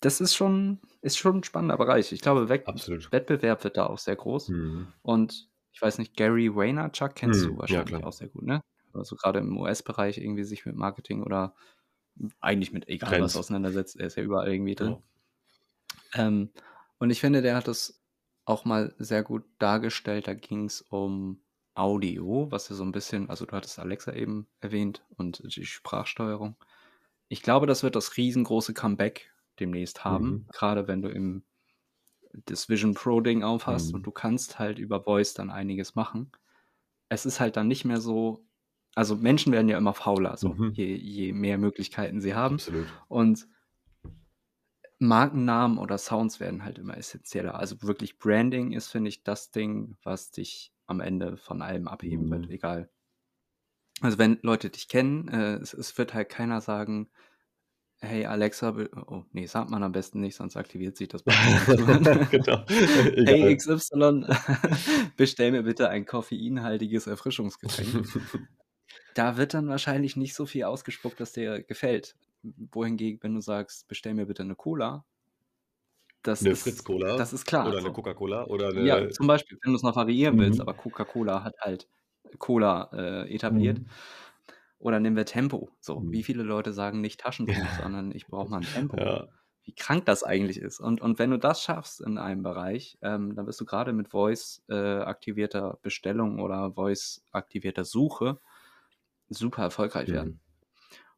das 0.00 0.20
ist 0.20 0.34
schon, 0.34 0.80
ist 1.02 1.18
schon 1.18 1.38
ein 1.38 1.44
spannender 1.44 1.76
Bereich. 1.76 2.12
Ich 2.12 2.20
glaube, 2.20 2.48
Wett 2.48 2.66
Absolut. 2.66 3.10
Wettbewerb 3.12 3.64
wird 3.64 3.76
da 3.76 3.86
auch 3.86 3.98
sehr 3.98 4.16
groß. 4.16 4.48
Mhm. 4.48 4.92
Und 5.02 5.48
ich 5.72 5.80
weiß 5.80 5.98
nicht, 5.98 6.16
Gary 6.16 6.54
Vaynerchuk 6.54 7.14
kennst 7.14 7.44
mhm. 7.44 7.48
du 7.48 7.58
wahrscheinlich 7.58 7.90
ja, 7.90 8.04
auch 8.04 8.12
sehr 8.12 8.28
gut, 8.28 8.42
ne? 8.42 8.60
Also 8.92 9.14
gerade 9.14 9.38
im 9.38 9.56
US-Bereich 9.56 10.18
irgendwie 10.18 10.42
sich 10.42 10.66
mit 10.66 10.74
Marketing 10.74 11.22
oder 11.22 11.54
eigentlich 12.40 12.72
mit 12.72 12.88
egal 12.88 13.10
Trends. 13.10 13.34
was 13.34 13.36
auseinandersetzt. 13.36 13.96
Er 13.96 14.08
ist 14.08 14.16
ja 14.16 14.22
überall 14.22 14.52
irgendwie 14.52 14.74
drin. 14.74 14.92
Ja. 14.92 15.02
Ähm, 16.14 16.50
und 16.98 17.10
ich 17.10 17.20
finde, 17.20 17.42
der 17.42 17.56
hat 17.56 17.68
es 17.68 18.02
auch 18.44 18.64
mal 18.64 18.94
sehr 18.98 19.22
gut 19.22 19.44
dargestellt. 19.58 20.26
Da 20.26 20.34
ging 20.34 20.66
es 20.66 20.82
um 20.82 21.40
Audio, 21.74 22.48
was 22.50 22.68
ja 22.68 22.76
so 22.76 22.82
ein 22.84 22.92
bisschen, 22.92 23.30
also 23.30 23.46
du 23.46 23.56
hattest 23.56 23.78
Alexa 23.78 24.12
eben 24.12 24.46
erwähnt 24.60 25.02
und 25.16 25.42
die 25.56 25.64
Sprachsteuerung. 25.64 26.56
Ich 27.28 27.42
glaube, 27.42 27.66
das 27.66 27.82
wird 27.82 27.96
das 27.96 28.16
riesengroße 28.16 28.74
Comeback 28.74 29.32
demnächst 29.60 30.04
haben, 30.04 30.30
mhm. 30.30 30.46
gerade 30.52 30.88
wenn 30.88 31.02
du 31.02 31.08
im 31.08 31.44
das 32.32 32.68
Vision 32.68 32.94
Pro 32.94 33.20
Ding 33.20 33.42
aufhast 33.42 33.88
mhm. 33.88 33.96
und 33.96 34.02
du 34.06 34.12
kannst 34.12 34.58
halt 34.58 34.78
über 34.78 35.02
Voice 35.02 35.34
dann 35.34 35.50
einiges 35.50 35.94
machen. 35.94 36.30
Es 37.08 37.26
ist 37.26 37.40
halt 37.40 37.56
dann 37.56 37.66
nicht 37.66 37.84
mehr 37.84 38.00
so, 38.00 38.44
also 38.94 39.16
Menschen 39.16 39.52
werden 39.52 39.68
ja 39.68 39.78
immer 39.78 39.94
fauler, 39.94 40.36
so 40.36 40.50
mhm. 40.50 40.72
je, 40.72 40.94
je 40.94 41.32
mehr 41.32 41.58
Möglichkeiten 41.58 42.20
sie 42.20 42.34
haben. 42.34 42.54
Absolut. 42.54 42.86
Und 43.08 43.48
Markennamen 45.00 45.78
oder 45.78 45.96
Sounds 45.96 46.40
werden 46.40 46.62
halt 46.62 46.78
immer 46.78 46.96
essentieller. 46.96 47.54
Also 47.54 47.82
wirklich 47.82 48.18
Branding 48.18 48.72
ist, 48.72 48.88
finde 48.88 49.08
ich, 49.08 49.24
das 49.24 49.50
Ding, 49.50 49.96
was 50.02 50.30
dich 50.30 50.72
am 50.86 51.00
Ende 51.00 51.38
von 51.38 51.62
allem 51.62 51.88
abheben 51.88 52.26
mhm. 52.26 52.30
wird, 52.30 52.50
egal. 52.50 52.90
Also 54.02 54.18
wenn 54.18 54.38
Leute 54.42 54.68
dich 54.68 54.88
kennen, 54.88 55.28
äh, 55.28 55.54
es, 55.54 55.72
es, 55.72 55.96
wird 55.96 56.12
halt 56.12 56.28
keiner 56.28 56.60
sagen, 56.60 57.08
hey 58.00 58.26
Alexa, 58.26 58.74
oh 59.06 59.24
nee, 59.32 59.46
sagt 59.46 59.70
man 59.70 59.82
am 59.82 59.92
besten 59.92 60.20
nicht, 60.20 60.36
sonst 60.36 60.56
aktiviert 60.56 60.98
sich 60.98 61.08
das. 61.08 61.24
genau. 62.30 62.64
hey 62.68 63.56
XY, 63.56 64.26
bestell 65.16 65.52
mir 65.52 65.62
bitte 65.62 65.88
ein 65.88 66.04
koffeinhaltiges 66.04 67.06
Erfrischungsgetränk. 67.06 68.06
da 69.14 69.38
wird 69.38 69.54
dann 69.54 69.68
wahrscheinlich 69.68 70.16
nicht 70.16 70.34
so 70.34 70.44
viel 70.44 70.64
ausgespuckt, 70.64 71.20
dass 71.20 71.32
dir 71.32 71.62
gefällt 71.62 72.16
wohingegen, 72.42 73.22
wenn 73.22 73.34
du 73.34 73.40
sagst, 73.40 73.88
bestell 73.88 74.14
mir 74.14 74.26
bitte 74.26 74.42
eine 74.42 74.54
Cola, 74.54 75.04
das 76.22 76.44
eine 76.44 76.54
Fritz-Cola. 76.54 77.16
Das 77.16 77.32
ist 77.32 77.46
klar. 77.46 77.66
Oder 77.66 77.78
eine 77.78 77.92
Coca-Cola. 77.92 78.44
Oder 78.44 78.68
eine 78.68 78.82
ja, 78.82 79.08
zum 79.10 79.26
Beispiel, 79.26 79.58
wenn 79.62 79.72
du 79.72 79.76
es 79.76 79.82
noch 79.82 79.96
variieren 79.96 80.36
mhm. 80.36 80.40
willst, 80.40 80.60
aber 80.60 80.74
Coca-Cola 80.74 81.42
hat 81.42 81.56
halt 81.60 81.88
Cola 82.38 82.90
äh, 82.92 83.34
etabliert. 83.34 83.78
Mhm. 83.78 83.86
Oder 84.78 85.00
nehmen 85.00 85.16
wir 85.16 85.26
Tempo. 85.26 85.70
So, 85.80 86.00
mhm. 86.00 86.12
wie 86.12 86.22
viele 86.22 86.42
Leute 86.42 86.72
sagen 86.72 87.00
nicht 87.00 87.20
Taschentuch, 87.20 87.54
ja. 87.54 87.82
sondern 87.82 88.12
ich 88.12 88.26
brauche 88.26 88.50
mal 88.50 88.58
ein 88.58 88.62
Tempo. 88.62 88.98
Ja. 88.98 89.28
Wie 89.64 89.74
krank 89.74 90.06
das 90.06 90.22
eigentlich 90.22 90.58
ist. 90.58 90.80
Und, 90.80 91.00
und 91.00 91.18
wenn 91.18 91.30
du 91.30 91.38
das 91.38 91.62
schaffst 91.62 92.00
in 92.00 92.18
einem 92.18 92.42
Bereich, 92.42 92.98
ähm, 93.02 93.34
dann 93.34 93.46
wirst 93.46 93.60
du 93.60 93.64
gerade 93.64 93.92
mit 93.92 94.08
Voice-aktivierter 94.08 95.74
äh, 95.74 95.76
Bestellung 95.82 96.40
oder 96.40 96.72
Voice-aktivierter 96.72 97.84
Suche 97.84 98.40
super 99.28 99.62
erfolgreich 99.62 100.08
mhm. 100.08 100.12
werden. 100.12 100.40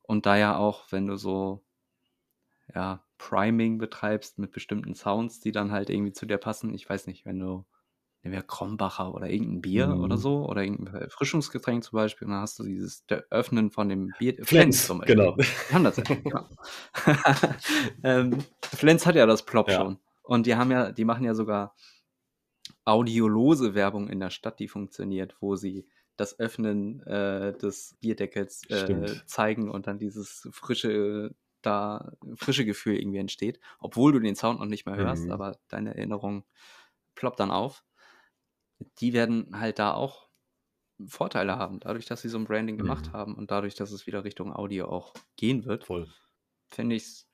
Und 0.02 0.26
da 0.26 0.36
ja 0.36 0.56
auch, 0.56 0.90
wenn 0.90 1.06
du 1.06 1.16
so, 1.16 1.64
ja, 2.74 3.04
Priming 3.18 3.78
betreibst 3.78 4.38
mit 4.38 4.50
bestimmten 4.50 4.94
Sounds, 4.94 5.40
die 5.40 5.52
dann 5.52 5.70
halt 5.70 5.90
irgendwie 5.90 6.12
zu 6.12 6.26
dir 6.26 6.38
passen. 6.38 6.74
Ich 6.74 6.88
weiß 6.88 7.06
nicht, 7.06 7.24
wenn 7.24 7.38
du, 7.38 7.64
nehmen 8.22 8.34
wir 8.34 8.42
Krombacher 8.42 9.14
oder 9.14 9.28
irgendein 9.30 9.62
Bier 9.62 9.86
mhm. 9.88 10.02
oder 10.02 10.16
so, 10.16 10.44
oder 10.48 10.62
irgendein 10.62 11.02
Erfrischungsgetränk 11.02 11.84
zum 11.84 11.96
Beispiel, 11.96 12.26
und 12.26 12.32
dann 12.32 12.42
hast 12.42 12.58
du 12.58 12.64
dieses 12.64 13.04
Öffnen 13.30 13.70
von 13.70 13.88
dem 13.88 14.12
Bier. 14.18 14.36
Flens, 14.42 14.86
zum 14.86 14.98
Beispiel. 14.98 15.16
genau. 15.16 15.36
haben 15.72 15.84
das 15.84 15.96
ja, 15.98 16.02
genau. 16.02 16.48
ähm, 18.02 18.44
Flens 18.60 19.06
hat 19.06 19.14
ja 19.14 19.26
das 19.26 19.44
Plop 19.44 19.68
ja. 19.68 19.76
schon. 19.76 19.98
Und 20.22 20.46
die 20.46 20.56
haben 20.56 20.70
ja, 20.70 20.90
die 20.90 21.04
machen 21.04 21.24
ja 21.24 21.34
sogar 21.34 21.74
audiolose 22.84 23.74
Werbung 23.74 24.08
in 24.08 24.18
der 24.18 24.30
Stadt, 24.30 24.58
die 24.58 24.68
funktioniert, 24.68 25.36
wo 25.40 25.56
sie 25.56 25.86
das 26.16 26.38
Öffnen 26.38 27.02
äh, 27.06 27.56
des 27.56 27.96
Bierdeckels 28.00 28.68
äh, 28.70 29.06
zeigen 29.26 29.70
und 29.70 29.86
dann 29.86 29.98
dieses 29.98 30.48
frische 30.52 31.34
da 31.62 32.12
frische 32.34 32.64
Gefühl 32.64 32.96
irgendwie 32.96 33.18
entsteht, 33.18 33.60
obwohl 33.78 34.12
du 34.12 34.18
den 34.18 34.34
Sound 34.34 34.58
noch 34.58 34.66
nicht 34.66 34.84
mehr 34.84 34.96
hörst, 34.96 35.26
mhm. 35.26 35.32
aber 35.32 35.58
deine 35.68 35.94
Erinnerung 35.94 36.44
ploppt 37.14 37.40
dann 37.40 37.50
auf. 37.50 37.84
Die 38.98 39.12
werden 39.12 39.58
halt 39.58 39.78
da 39.78 39.94
auch 39.94 40.28
Vorteile 41.06 41.56
haben, 41.56 41.80
dadurch, 41.80 42.06
dass 42.06 42.22
sie 42.22 42.28
so 42.28 42.38
ein 42.38 42.44
Branding 42.44 42.78
gemacht 42.78 43.08
mhm. 43.08 43.12
haben 43.12 43.34
und 43.36 43.50
dadurch, 43.50 43.74
dass 43.74 43.92
es 43.92 44.06
wieder 44.06 44.24
Richtung 44.24 44.52
Audio 44.52 44.88
auch 44.88 45.14
gehen 45.36 45.64
wird. 45.64 45.84
Voll. 45.84 46.08
Finde 46.68 46.96
ich 46.96 47.04
es 47.04 47.28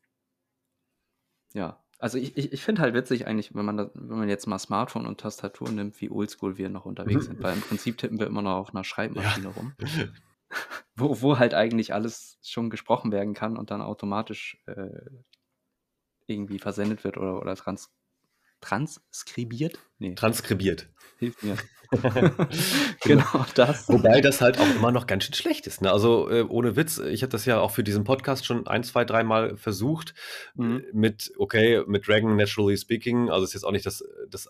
ja 1.54 1.82
also 1.98 2.16
ich, 2.18 2.36
ich, 2.36 2.52
ich 2.52 2.62
finde 2.62 2.82
halt 2.82 2.94
witzig 2.94 3.26
eigentlich, 3.26 3.54
wenn 3.54 3.64
man, 3.64 3.76
das, 3.76 3.90
wenn 3.94 4.18
man 4.18 4.28
jetzt 4.28 4.46
mal 4.46 4.58
Smartphone 4.58 5.06
und 5.06 5.20
Tastatur 5.20 5.70
nimmt, 5.70 6.00
wie 6.00 6.10
oldschool 6.10 6.56
wir 6.56 6.68
noch 6.68 6.84
unterwegs 6.84 7.26
sind, 7.26 7.42
weil 7.42 7.54
im 7.54 7.60
Prinzip 7.60 7.98
tippen 7.98 8.20
wir 8.20 8.26
immer 8.26 8.42
noch 8.42 8.56
auf 8.56 8.74
einer 8.74 8.84
Schreibmaschine 8.84 9.48
ja. 9.48 9.52
rum, 9.52 9.72
wo, 10.96 11.20
wo 11.20 11.38
halt 11.38 11.54
eigentlich 11.54 11.92
alles 11.92 12.38
schon 12.42 12.70
gesprochen 12.70 13.10
werden 13.10 13.34
kann 13.34 13.56
und 13.56 13.70
dann 13.70 13.82
automatisch 13.82 14.62
äh, 14.66 15.10
irgendwie 16.26 16.58
versendet 16.58 17.02
wird 17.02 17.16
oder, 17.16 17.40
oder 17.40 17.56
trans 17.56 17.90
transkribiert? 18.60 19.78
Nee. 19.98 20.14
Transkribiert. 20.14 20.88
Hilft 21.18 21.42
mir. 21.42 21.56
genau 23.02 23.46
das. 23.54 23.88
Wobei 23.88 24.20
das 24.20 24.40
halt 24.40 24.58
auch 24.58 24.76
immer 24.76 24.92
noch 24.92 25.06
ganz 25.06 25.24
schön 25.24 25.34
schlecht 25.34 25.66
ist. 25.66 25.80
Ne? 25.80 25.90
Also 25.90 26.28
äh, 26.30 26.42
ohne 26.42 26.76
Witz, 26.76 26.98
ich 26.98 27.22
habe 27.22 27.30
das 27.30 27.46
ja 27.46 27.60
auch 27.60 27.70
für 27.70 27.82
diesen 27.82 28.04
Podcast 28.04 28.44
schon 28.44 28.66
ein, 28.66 28.84
zwei, 28.84 29.04
dreimal 29.04 29.56
versucht 29.56 30.14
mhm. 30.54 30.84
mit, 30.92 31.32
okay, 31.38 31.82
mit 31.86 32.06
Dragon 32.06 32.36
Naturally 32.36 32.76
Speaking. 32.76 33.30
Also 33.30 33.44
ist 33.44 33.54
jetzt 33.54 33.64
auch 33.64 33.72
nicht 33.72 33.86
das, 33.86 34.04
das 34.28 34.48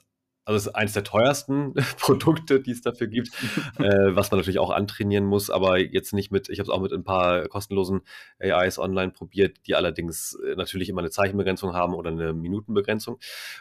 also 0.48 0.56
es 0.56 0.66
ist 0.66 0.74
eines 0.74 0.94
der 0.94 1.04
teuersten 1.04 1.74
Produkte, 1.98 2.60
die 2.60 2.70
es 2.70 2.80
dafür 2.80 3.06
gibt, 3.06 3.28
äh, 3.78 4.16
was 4.16 4.30
man 4.30 4.40
natürlich 4.40 4.58
auch 4.58 4.70
antrainieren 4.70 5.26
muss, 5.26 5.50
aber 5.50 5.78
jetzt 5.78 6.14
nicht 6.14 6.32
mit, 6.32 6.48
ich 6.48 6.58
habe 6.58 6.70
es 6.70 6.74
auch 6.74 6.80
mit 6.80 6.90
ein 6.90 7.04
paar 7.04 7.46
kostenlosen 7.48 8.00
AIs 8.40 8.78
online 8.78 9.12
probiert, 9.12 9.58
die 9.66 9.74
allerdings 9.74 10.38
äh, 10.42 10.54
natürlich 10.56 10.88
immer 10.88 11.02
eine 11.02 11.10
Zeichenbegrenzung 11.10 11.74
haben 11.74 11.92
oder 11.92 12.10
eine 12.10 12.32
Minutenbegrenzung. 12.32 13.18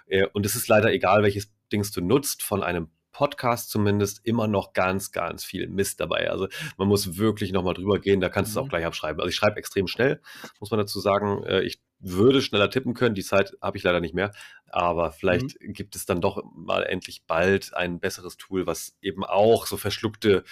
Äh, 0.08 0.28
und 0.32 0.46
es 0.46 0.56
ist 0.56 0.70
leider 0.70 0.94
egal, 0.94 1.24
welches 1.24 1.52
Dings 1.74 1.92
du 1.92 2.00
nutzt, 2.00 2.42
von 2.42 2.64
einem 2.64 2.88
Podcast 3.12 3.70
zumindest 3.70 4.26
immer 4.26 4.48
noch 4.48 4.72
ganz, 4.72 5.12
ganz 5.12 5.44
viel 5.44 5.68
Mist 5.68 6.00
dabei. 6.00 6.30
Also 6.30 6.48
man 6.78 6.88
muss 6.88 7.18
wirklich 7.18 7.52
nochmal 7.52 7.74
drüber 7.74 8.00
gehen, 8.00 8.22
da 8.22 8.30
kannst 8.30 8.52
du 8.52 8.54
es 8.54 8.58
auch 8.62 8.68
mhm. 8.68 8.70
gleich 8.70 8.86
abschreiben. 8.86 9.20
Also 9.20 9.30
ich 9.30 9.36
schreibe 9.36 9.58
extrem 9.58 9.88
schnell, 9.88 10.22
muss 10.62 10.72
man 10.72 10.78
dazu 10.78 11.02
sagen. 11.02 11.44
Äh, 11.44 11.64
ich 11.64 11.82
würde 12.00 12.42
schneller 12.42 12.70
tippen 12.70 12.94
können, 12.94 13.16
die 13.16 13.24
Zeit 13.24 13.58
habe 13.62 13.78
ich 13.78 13.84
leider 13.84 14.00
nicht 14.00 14.14
mehr. 14.14 14.32
Aber 14.70 15.12
vielleicht 15.12 15.60
mhm. 15.62 15.74
gibt 15.74 15.96
es 15.96 16.06
dann 16.06 16.22
doch 16.22 16.44
mal 16.54 16.84
endlich 16.84 17.24
bald 17.26 17.74
ein 17.74 18.00
besseres 18.00 18.38
Tool, 18.38 18.68
was 18.68 18.96
eben 19.02 19.24
auch 19.24 19.66
so 19.66 19.78
verschluckte 19.78 20.44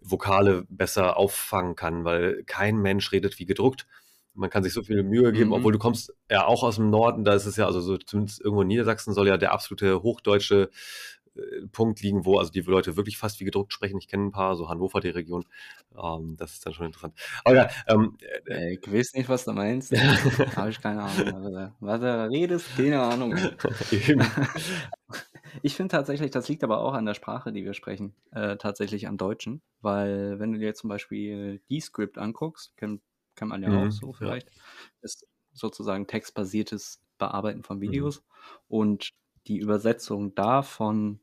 Vokale 0.00 0.64
besser 0.68 1.16
auffangen 1.16 1.76
kann, 1.76 2.04
weil 2.04 2.42
kein 2.44 2.76
Mensch 2.78 3.12
redet 3.12 3.38
wie 3.38 3.46
gedruckt. 3.46 3.86
Man 4.32 4.48
kann 4.48 4.62
sich 4.62 4.72
so 4.72 4.82
viel 4.82 5.02
Mühe 5.02 5.32
geben, 5.32 5.48
mhm. 5.48 5.54
obwohl 5.54 5.72
du 5.72 5.78
kommst 5.78 6.14
ja 6.30 6.46
auch 6.46 6.62
aus 6.62 6.76
dem 6.76 6.88
Norden, 6.88 7.24
da 7.24 7.34
ist 7.34 7.46
es 7.46 7.56
ja, 7.56 7.66
also 7.66 7.80
so 7.80 7.98
zumindest 7.98 8.40
irgendwo 8.40 8.62
in 8.62 8.68
Niedersachsen 8.68 9.12
soll 9.12 9.28
ja 9.28 9.36
der 9.36 9.52
absolute 9.52 10.02
hochdeutsche 10.02 10.70
Punkt 11.72 12.00
liegen, 12.02 12.24
wo 12.24 12.38
also 12.38 12.50
die 12.50 12.60
Leute 12.60 12.96
wirklich 12.96 13.18
fast 13.18 13.40
wie 13.40 13.44
gedruckt 13.44 13.72
sprechen. 13.72 13.98
Ich 13.98 14.08
kenne 14.08 14.26
ein 14.26 14.32
paar, 14.32 14.56
so 14.56 14.68
Hannover, 14.68 15.00
die 15.00 15.08
Region. 15.08 15.44
Ähm, 15.96 16.36
das 16.36 16.52
ist 16.52 16.66
dann 16.66 16.72
schon 16.72 16.86
interessant. 16.86 17.14
Aber 17.44 17.56
ja, 17.56 17.68
ähm, 17.86 18.16
äh, 18.46 18.74
ich 18.74 18.92
weiß 18.92 19.14
nicht, 19.14 19.28
was 19.28 19.44
du 19.44 19.52
meinst. 19.52 19.92
Habe 20.56 20.70
ich 20.70 20.80
keine 20.80 21.02
Ahnung. 21.02 21.72
Was 21.80 22.00
du 22.00 22.28
redest, 22.30 22.76
keine 22.76 23.00
Ahnung. 23.00 23.36
ich 25.62 25.76
finde 25.76 25.92
tatsächlich, 25.92 26.30
das 26.30 26.48
liegt 26.48 26.64
aber 26.64 26.80
auch 26.80 26.94
an 26.94 27.06
der 27.06 27.14
Sprache, 27.14 27.52
die 27.52 27.64
wir 27.64 27.74
sprechen, 27.74 28.14
äh, 28.32 28.56
tatsächlich 28.56 29.06
am 29.06 29.16
Deutschen. 29.16 29.62
Weil 29.80 30.38
wenn 30.38 30.52
du 30.52 30.58
dir 30.58 30.74
zum 30.74 30.88
Beispiel 30.88 31.60
die 31.68 31.80
Script 31.80 32.18
anguckst, 32.18 32.76
kann, 32.76 33.00
kann 33.34 33.48
man 33.48 33.62
ja 33.62 33.70
mhm, 33.70 33.88
auch 33.88 33.92
so 33.92 34.12
vielleicht, 34.12 34.48
ja. 34.48 34.62
ist 35.02 35.26
sozusagen 35.52 36.06
textbasiertes 36.06 37.00
Bearbeiten 37.18 37.62
von 37.62 37.78
mhm. 37.78 37.82
Videos. 37.82 38.20
Mhm. 38.20 38.24
Und 38.68 39.10
die 39.46 39.58
Übersetzung 39.58 40.34
da 40.34 40.62
von 40.62 41.20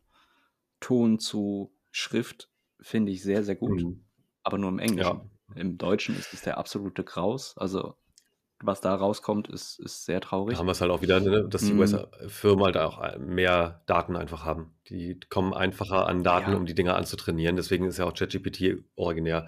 Ton 0.80 1.20
zu 1.20 1.74
Schrift 1.92 2.50
finde 2.80 3.12
ich 3.12 3.24
sehr, 3.24 3.44
sehr 3.44 3.56
gut. 3.56 3.82
Mhm. 3.82 4.06
Aber 4.44 4.58
nur 4.58 4.70
im 4.70 4.80
Englischen. 4.80 5.32
Ja. 5.50 5.56
Im 5.56 5.78
Deutschen 5.78 6.18
ist 6.18 6.34
es 6.34 6.42
der 6.42 6.58
absolute 6.58 7.04
Graus. 7.04 7.58
Also 7.58 7.96
was 8.60 8.82
da 8.82 8.96
rauskommt, 8.96 9.48
ist, 9.50 9.80
ist 9.80 10.06
sehr 10.06 10.20
traurig. 10.20 10.56
Da 10.56 10.60
haben 10.60 10.68
wir 10.68 10.72
es 10.72 10.82
halt 10.82 10.92
auch 10.92 11.02
wieder, 11.02 11.20
ne, 11.20 11.48
dass 11.48 11.62
die 11.62 11.74
mm. 11.74 11.80
US-Firmen 11.80 12.66
halt 12.66 12.78
auch 12.78 13.18
mehr 13.20 13.84
Daten 13.86 14.16
einfach 14.16 14.46
haben. 14.46 14.74
Die 14.90 15.20
kommen 15.30 15.54
einfacher 15.54 16.08
an 16.08 16.24
Daten, 16.24 16.52
ja. 16.52 16.58
um 16.58 16.66
die 16.66 16.74
Dinger 16.74 16.96
anzutrainieren. 16.96 17.56
Deswegen 17.56 17.86
ist 17.86 18.00
ja 18.00 18.06
auch 18.06 18.14
ChatGPT 18.14 18.84
originär 18.96 19.46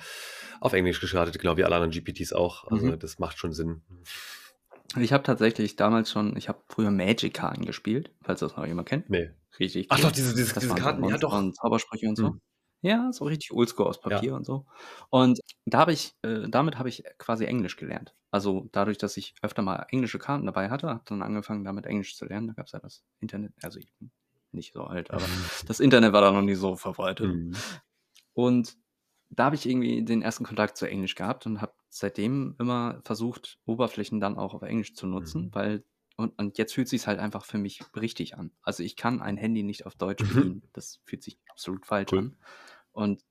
auf 0.60 0.74
Englisch 0.74 1.00
gestartet, 1.02 1.40
genau 1.40 1.58
wie 1.58 1.64
alle 1.64 1.76
anderen 1.76 1.92
GPTs 1.92 2.34
auch. 2.34 2.66
Also 2.66 2.86
mhm. 2.86 3.00
das 3.00 3.18
macht 3.18 3.40
schon 3.40 3.54
Sinn. 3.54 3.82
Ich 4.98 5.14
habe 5.14 5.24
tatsächlich 5.24 5.76
damals 5.76 6.10
schon, 6.12 6.36
ich 6.36 6.50
habe 6.50 6.60
früher 6.68 6.92
Magic-Karten 6.92 7.66
gespielt, 7.66 8.12
falls 8.22 8.40
das 8.40 8.56
noch 8.56 8.66
jemand 8.66 8.88
kennt. 8.88 9.10
Nee. 9.10 9.32
Richtig. 9.60 9.88
Ach 9.90 10.00
doch, 10.00 10.12
diese, 10.12 10.34
diese, 10.36 10.60
diese 10.60 10.76
Karten, 10.76 11.04
ja 11.06 11.18
doch. 11.18 11.38
Und 11.38 11.56
Zaubersprüche 11.56 12.08
und 12.08 12.16
so. 12.16 12.28
Hm. 12.30 12.42
Ja, 12.82 13.12
so 13.12 13.26
richtig 13.26 13.52
oldschool 13.52 13.88
aus 13.88 14.00
Papier 14.00 14.30
ja. 14.30 14.36
und 14.36 14.46
so. 14.46 14.66
Und 15.10 15.42
da 15.66 15.80
habe 15.80 15.92
ich, 15.92 16.16
äh, 16.22 16.48
damit 16.48 16.80
habe 16.80 16.88
ich 16.88 17.04
quasi 17.18 17.46
Englisch 17.46 17.76
gelernt. 17.76 18.16
Also 18.32 18.70
dadurch, 18.72 18.98
dass 18.98 19.18
ich 19.18 19.36
öfter 19.42 19.62
mal 19.62 19.86
englische 19.90 20.18
Karten 20.18 20.46
dabei 20.46 20.70
hatte, 20.70 20.88
habe 20.88 21.04
dann 21.06 21.22
angefangen, 21.22 21.66
damit 21.66 21.86
Englisch 21.86 22.16
zu 22.16 22.26
lernen. 22.26 22.48
Da 22.48 22.54
gab 22.54 22.68
es 22.68 22.72
ja 22.72 22.80
das 22.80 23.04
Internet, 23.20 23.52
also 23.62 23.80
ich 23.80 23.92
bin 24.00 24.12
nicht 24.52 24.74
so 24.74 24.84
alt, 24.84 25.12
aber 25.12 25.26
das 25.68 25.82
Internet 25.82 26.14
war 26.14 26.22
da 26.22 26.32
noch 26.32 26.42
nie 26.42 26.56
so 26.56 26.78
verbreitet. 26.78 27.28
Mhm. 27.28 27.54
Und 28.34 28.78
da 29.30 29.46
habe 29.46 29.56
ich 29.56 29.68
irgendwie 29.68 30.04
den 30.04 30.22
ersten 30.22 30.44
Kontakt 30.44 30.78
zu 30.78 30.90
Englisch 30.90 31.16
gehabt 31.16 31.46
und 31.46 31.62
habe 31.62 31.74
seitdem 31.90 32.56
immer 32.60 33.02
versucht, 33.04 33.60
Oberflächen 33.66 34.20
dann 34.20 34.38
auch 34.38 34.54
auf 34.54 34.64
Englisch 34.64 34.96
zu 34.96 35.08
nutzen, 35.08 35.46
mhm. 35.46 35.56
weil 35.56 35.84
und, 36.18 36.38
und 36.38 36.58
jetzt 36.58 36.74
fühlt 36.74 36.90
sich 36.90 37.08
halt 37.08 37.18
einfach 37.18 37.46
für 37.46 37.58
mich 37.58 37.82
richtig 37.96 38.38
an. 38.38 38.52
Also 38.62 38.84
ich 38.84 38.98
kann 38.98 39.22
ein 39.22 39.38
Handy 39.38 39.64
nicht 39.64 39.86
auf 39.86 39.96
Deutsch 39.96 40.22
mhm. 40.24 40.36
bedienen. 40.36 40.64
Das 40.74 41.00
fühlt 41.06 41.24
sich 41.24 41.40
absolut 41.50 41.86
falsch 41.86 42.12
cool. 42.12 42.20
an. 42.20 42.38
Und 42.92 43.24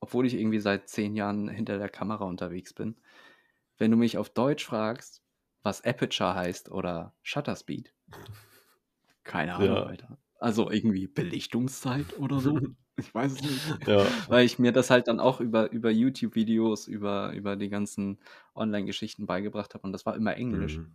obwohl 0.00 0.26
ich 0.26 0.34
irgendwie 0.34 0.58
seit 0.58 0.88
zehn 0.88 1.14
Jahren 1.14 1.48
hinter 1.48 1.78
der 1.78 1.88
Kamera 1.88 2.24
unterwegs 2.24 2.74
bin, 2.74 2.96
wenn 3.78 3.92
du 3.92 3.96
mich 3.96 4.18
auf 4.18 4.30
Deutsch 4.30 4.64
fragst, 4.64 5.22
was 5.62 5.84
Aperture 5.84 6.34
heißt 6.34 6.72
oder 6.72 7.14
Shutter 7.22 7.54
Speed, 7.54 7.94
keine 9.22 9.54
Ahnung, 9.54 9.76
ja. 9.76 9.82
Alter. 9.84 10.18
Also 10.40 10.70
irgendwie 10.70 11.06
Belichtungszeit 11.06 12.18
oder 12.18 12.40
so. 12.40 12.58
Ich 12.96 13.14
weiß 13.14 13.32
es 13.32 13.42
nicht. 13.42 13.78
Ja. 13.88 14.06
Weil 14.28 14.44
ich 14.46 14.58
mir 14.58 14.72
das 14.72 14.90
halt 14.90 15.08
dann 15.08 15.20
auch 15.20 15.40
über, 15.40 15.70
über 15.72 15.90
YouTube-Videos, 15.90 16.86
über, 16.86 17.32
über 17.32 17.56
die 17.56 17.68
ganzen 17.68 18.18
Online-Geschichten 18.54 19.26
beigebracht 19.26 19.74
habe 19.74 19.84
und 19.84 19.92
das 19.92 20.06
war 20.06 20.16
immer 20.16 20.36
Englisch. 20.36 20.78
Mhm. 20.78 20.92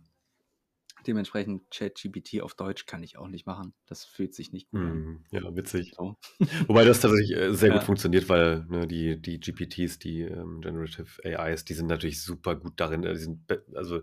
Dementsprechend 1.06 1.70
ChatGPT 1.70 2.42
auf 2.42 2.54
Deutsch 2.54 2.86
kann 2.86 3.02
ich 3.02 3.18
auch 3.18 3.28
nicht 3.28 3.46
machen. 3.46 3.72
Das 3.86 4.04
fühlt 4.04 4.34
sich 4.34 4.52
nicht 4.52 4.70
gut 4.70 4.80
an. 4.80 4.98
Mhm. 4.98 5.24
Ja, 5.30 5.56
witzig. 5.56 5.94
So. 5.96 6.16
Wobei 6.66 6.84
das 6.84 7.00
tatsächlich 7.00 7.36
äh, 7.36 7.54
sehr 7.54 7.70
ja. 7.70 7.76
gut 7.76 7.84
funktioniert, 7.84 8.28
weil 8.28 8.66
ne, 8.68 8.86
die, 8.86 9.20
die 9.20 9.40
GPTs, 9.40 9.98
die 9.98 10.22
ähm, 10.22 10.60
Generative 10.60 11.06
AIs, 11.24 11.64
die 11.64 11.74
sind 11.74 11.86
natürlich 11.86 12.22
super 12.22 12.56
gut 12.56 12.74
darin. 12.76 13.04
Äh, 13.04 13.14
die 13.14 13.20
sind 13.20 13.40
also 13.74 14.00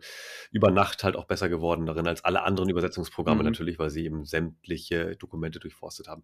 über 0.51 0.71
Nacht 0.71 1.03
halt 1.03 1.15
auch 1.15 1.25
besser 1.25 1.49
geworden 1.49 1.85
darin 1.85 2.07
als 2.07 2.23
alle 2.23 2.43
anderen 2.43 2.69
Übersetzungsprogramme 2.69 3.39
mhm. 3.39 3.45
natürlich, 3.45 3.79
weil 3.79 3.89
sie 3.89 4.05
eben 4.05 4.25
sämtliche 4.25 5.15
Dokumente 5.17 5.59
durchforstet 5.59 6.07
haben. 6.07 6.23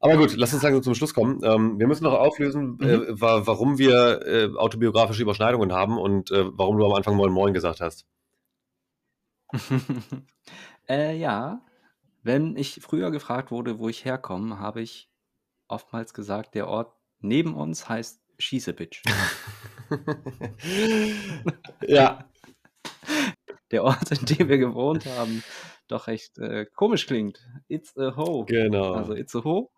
Aber 0.00 0.16
gut, 0.16 0.36
lass 0.36 0.52
uns 0.52 0.62
langsam 0.62 0.82
zum 0.82 0.94
Schluss 0.94 1.14
kommen. 1.14 1.40
Ähm, 1.42 1.78
wir 1.78 1.86
müssen 1.86 2.04
noch 2.04 2.14
auflösen, 2.14 2.78
äh, 2.80 2.96
mhm. 2.98 3.02
äh, 3.04 3.20
warum 3.20 3.78
wir 3.78 4.20
äh, 4.26 4.56
autobiografische 4.56 5.22
Überschneidungen 5.22 5.72
haben 5.72 5.98
und 5.98 6.30
äh, 6.30 6.44
warum 6.52 6.78
du 6.78 6.84
am 6.84 6.92
Anfang 6.92 7.16
Moin 7.16 7.32
Moin 7.32 7.54
gesagt 7.54 7.80
hast. 7.80 8.06
Äh, 10.88 11.16
ja. 11.16 11.62
Wenn 12.22 12.56
ich 12.56 12.80
früher 12.80 13.10
gefragt 13.10 13.50
wurde, 13.50 13.80
wo 13.80 13.88
ich 13.88 14.04
herkomme, 14.04 14.60
habe 14.60 14.82
ich 14.82 15.10
oftmals 15.66 16.14
gesagt, 16.14 16.54
der 16.54 16.68
Ort 16.68 16.92
neben 17.18 17.54
uns 17.54 17.88
heißt 17.88 18.20
Schießebitsch. 18.38 19.02
Ja. 21.86 22.28
Der 23.70 23.84
Ort, 23.84 24.10
in 24.12 24.26
dem 24.26 24.48
wir 24.48 24.58
gewohnt 24.58 25.06
haben, 25.06 25.42
doch 25.88 26.06
recht 26.06 26.38
äh, 26.38 26.66
komisch 26.74 27.06
klingt. 27.06 27.40
It's 27.68 27.96
a 27.96 28.16
Ho. 28.16 28.44
Genau. 28.44 28.92
Also 28.94 29.14
It's 29.14 29.34
a 29.34 29.42
Ho 29.44 29.72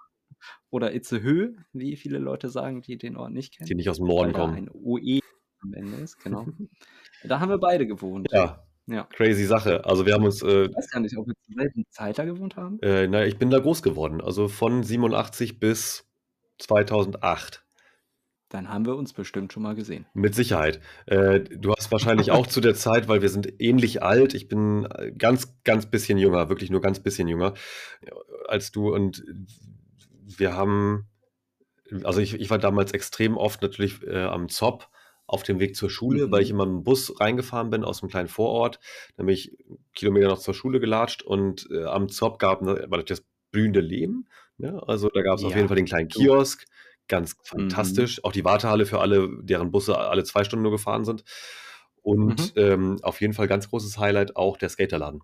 oder 0.70 0.94
It's 0.94 1.12
a 1.12 1.16
Hö, 1.16 1.56
wie 1.72 1.96
viele 1.96 2.18
Leute 2.18 2.48
sagen, 2.48 2.82
die 2.82 2.98
den 2.98 3.16
Ort 3.16 3.32
nicht 3.32 3.56
kennen. 3.56 3.66
Die 3.66 3.74
nicht 3.74 3.88
aus 3.88 3.96
dem 3.96 4.06
Norden 4.06 4.26
weil 4.26 4.32
da 4.32 4.38
kommen. 4.40 4.56
ein 4.56 4.70
OE 4.70 5.20
am 5.60 5.74
Ende 5.74 5.96
ist, 5.96 6.18
genau. 6.22 6.46
Da 7.24 7.40
haben 7.40 7.50
wir 7.50 7.58
beide 7.58 7.86
gewohnt. 7.86 8.28
Ja. 8.30 8.62
Ja. 8.89 9.05
Crazy 9.12 9.45
Sache. 9.45 9.84
Also 9.84 10.07
wir 10.07 10.14
haben 10.14 10.24
uns. 10.24 10.43
Äh, 10.43 10.64
ich 10.64 10.74
weiß 10.74 10.91
gar 10.91 11.01
nicht, 11.01 11.16
ob 11.16 11.26
wir 11.26 11.34
zur 11.43 11.55
selben 11.55 11.84
Zeit 11.91 12.18
da 12.18 12.24
gewohnt 12.24 12.57
haben. 12.57 12.80
Äh, 12.80 13.07
na, 13.07 13.24
ich 13.24 13.39
bin 13.39 13.51
da 13.51 13.59
groß 13.59 13.82
geworden. 13.82 14.20
Also 14.20 14.49
von 14.49 14.82
87 14.82 15.61
bis 15.61 16.07
2008. 16.59 17.64
Dann 18.49 18.70
haben 18.70 18.86
wir 18.86 18.97
uns 18.97 19.12
bestimmt 19.12 19.53
schon 19.53 19.62
mal 19.62 19.74
gesehen. 19.74 20.07
Mit 20.14 20.34
Sicherheit. 20.34 20.80
Äh, 21.05 21.41
du 21.41 21.74
hast 21.74 21.93
wahrscheinlich 21.93 22.30
auch 22.30 22.47
zu 22.47 22.62
der 22.62 22.74
Zeit, 22.74 23.07
weil 23.07 23.20
wir 23.20 23.28
sind 23.28 23.61
ähnlich 23.61 24.03
alt. 24.03 24.32
Ich 24.32 24.49
bin 24.49 24.89
ganz, 25.18 25.55
ganz 25.64 25.84
bisschen 25.84 26.16
jünger, 26.16 26.49
wirklich 26.49 26.70
nur 26.70 26.80
ganz 26.80 26.99
bisschen 26.99 27.28
jünger 27.28 27.53
als 28.47 28.72
du. 28.72 28.91
Und 28.95 29.22
wir 30.24 30.57
haben, 30.57 31.09
also 32.05 32.22
ich, 32.22 32.41
ich 32.41 32.49
war 32.49 32.59
damals 32.59 32.93
extrem 32.93 33.36
oft 33.36 33.61
natürlich 33.61 34.03
äh, 34.07 34.24
am 34.24 34.49
Zopp 34.49 34.89
auf 35.28 35.44
dem 35.44 35.60
Weg 35.60 35.76
zur 35.76 35.90
Schule, 35.90 36.26
mhm. 36.26 36.32
weil 36.32 36.42
ich 36.42 36.52
mhm. 36.52 36.60
immer 36.60 36.64
im 36.64 36.82
Bus 36.82 37.20
reingefahren 37.20 37.70
bin 37.70 37.84
aus 37.84 38.02
einem 38.02 38.10
kleinen 38.10 38.28
Vorort, 38.28 38.80
nämlich 39.16 39.56
Kilometer 39.94 40.28
noch 40.28 40.38
zur 40.38 40.54
Schule 40.54 40.80
gelatscht 40.80 41.22
und 41.22 41.68
äh, 41.70 41.84
am 41.84 42.08
Zop 42.08 42.38
gab 42.40 42.62
war 42.62 43.02
das 43.04 43.22
blühende 43.52 43.80
Leben. 43.80 44.26
Ne? 44.56 44.82
Also 44.86 45.08
da 45.08 45.22
gab 45.22 45.36
es 45.36 45.42
ja. 45.42 45.48
auf 45.48 45.54
jeden 45.54 45.68
Fall 45.68 45.76
den 45.76 45.84
kleinen 45.84 46.08
Kiosk, 46.08 46.64
ganz 47.06 47.36
fantastisch. 47.44 48.18
Mhm. 48.18 48.24
Auch 48.24 48.32
die 48.32 48.44
Wartehalle 48.44 48.86
für 48.86 49.00
alle, 49.00 49.28
deren 49.42 49.70
Busse 49.70 49.96
alle 49.98 50.24
zwei 50.24 50.44
Stunden 50.44 50.62
nur 50.62 50.72
gefahren 50.72 51.04
sind. 51.04 51.24
Und 52.02 52.56
mhm. 52.56 52.62
ähm, 52.62 52.96
auf 53.02 53.20
jeden 53.20 53.34
Fall 53.34 53.48
ganz 53.48 53.68
großes 53.68 53.98
Highlight 53.98 54.36
auch 54.36 54.56
der 54.56 54.70
Skaterladen. 54.70 55.22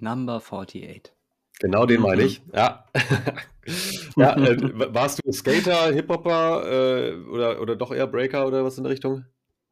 Number 0.00 0.34
48. 0.34 1.12
Genau 1.60 1.86
den 1.86 2.00
meine 2.00 2.22
mhm. 2.22 2.26
ich, 2.26 2.42
ja. 2.52 2.84
ja 4.16 4.36
äh, 4.36 4.92
warst 4.92 5.20
du 5.24 5.30
Skater, 5.30 5.92
Hip-Hopper 5.92 6.64
äh, 6.66 7.14
oder, 7.26 7.60
oder 7.60 7.76
doch 7.76 7.92
eher 7.92 8.08
Breaker 8.08 8.46
oder 8.46 8.64
was 8.64 8.76
in 8.76 8.82
der 8.82 8.92
Richtung? 8.92 9.24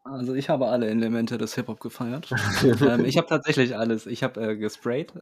Also 0.05 0.35
ich 0.35 0.49
habe 0.49 0.67
alle 0.67 0.89
Elemente 0.89 1.39
des 1.39 1.55
Hip-Hop 1.55 1.81
gefeiert. 1.81 2.29
ähm, 2.81 3.05
ich 3.05 3.17
habe 3.17 3.29
tatsächlich 3.29 3.77
alles. 3.77 4.07
Ich 4.07 4.23
habe 4.23 4.41
äh, 4.41 4.57
gesprayt. 4.57 5.13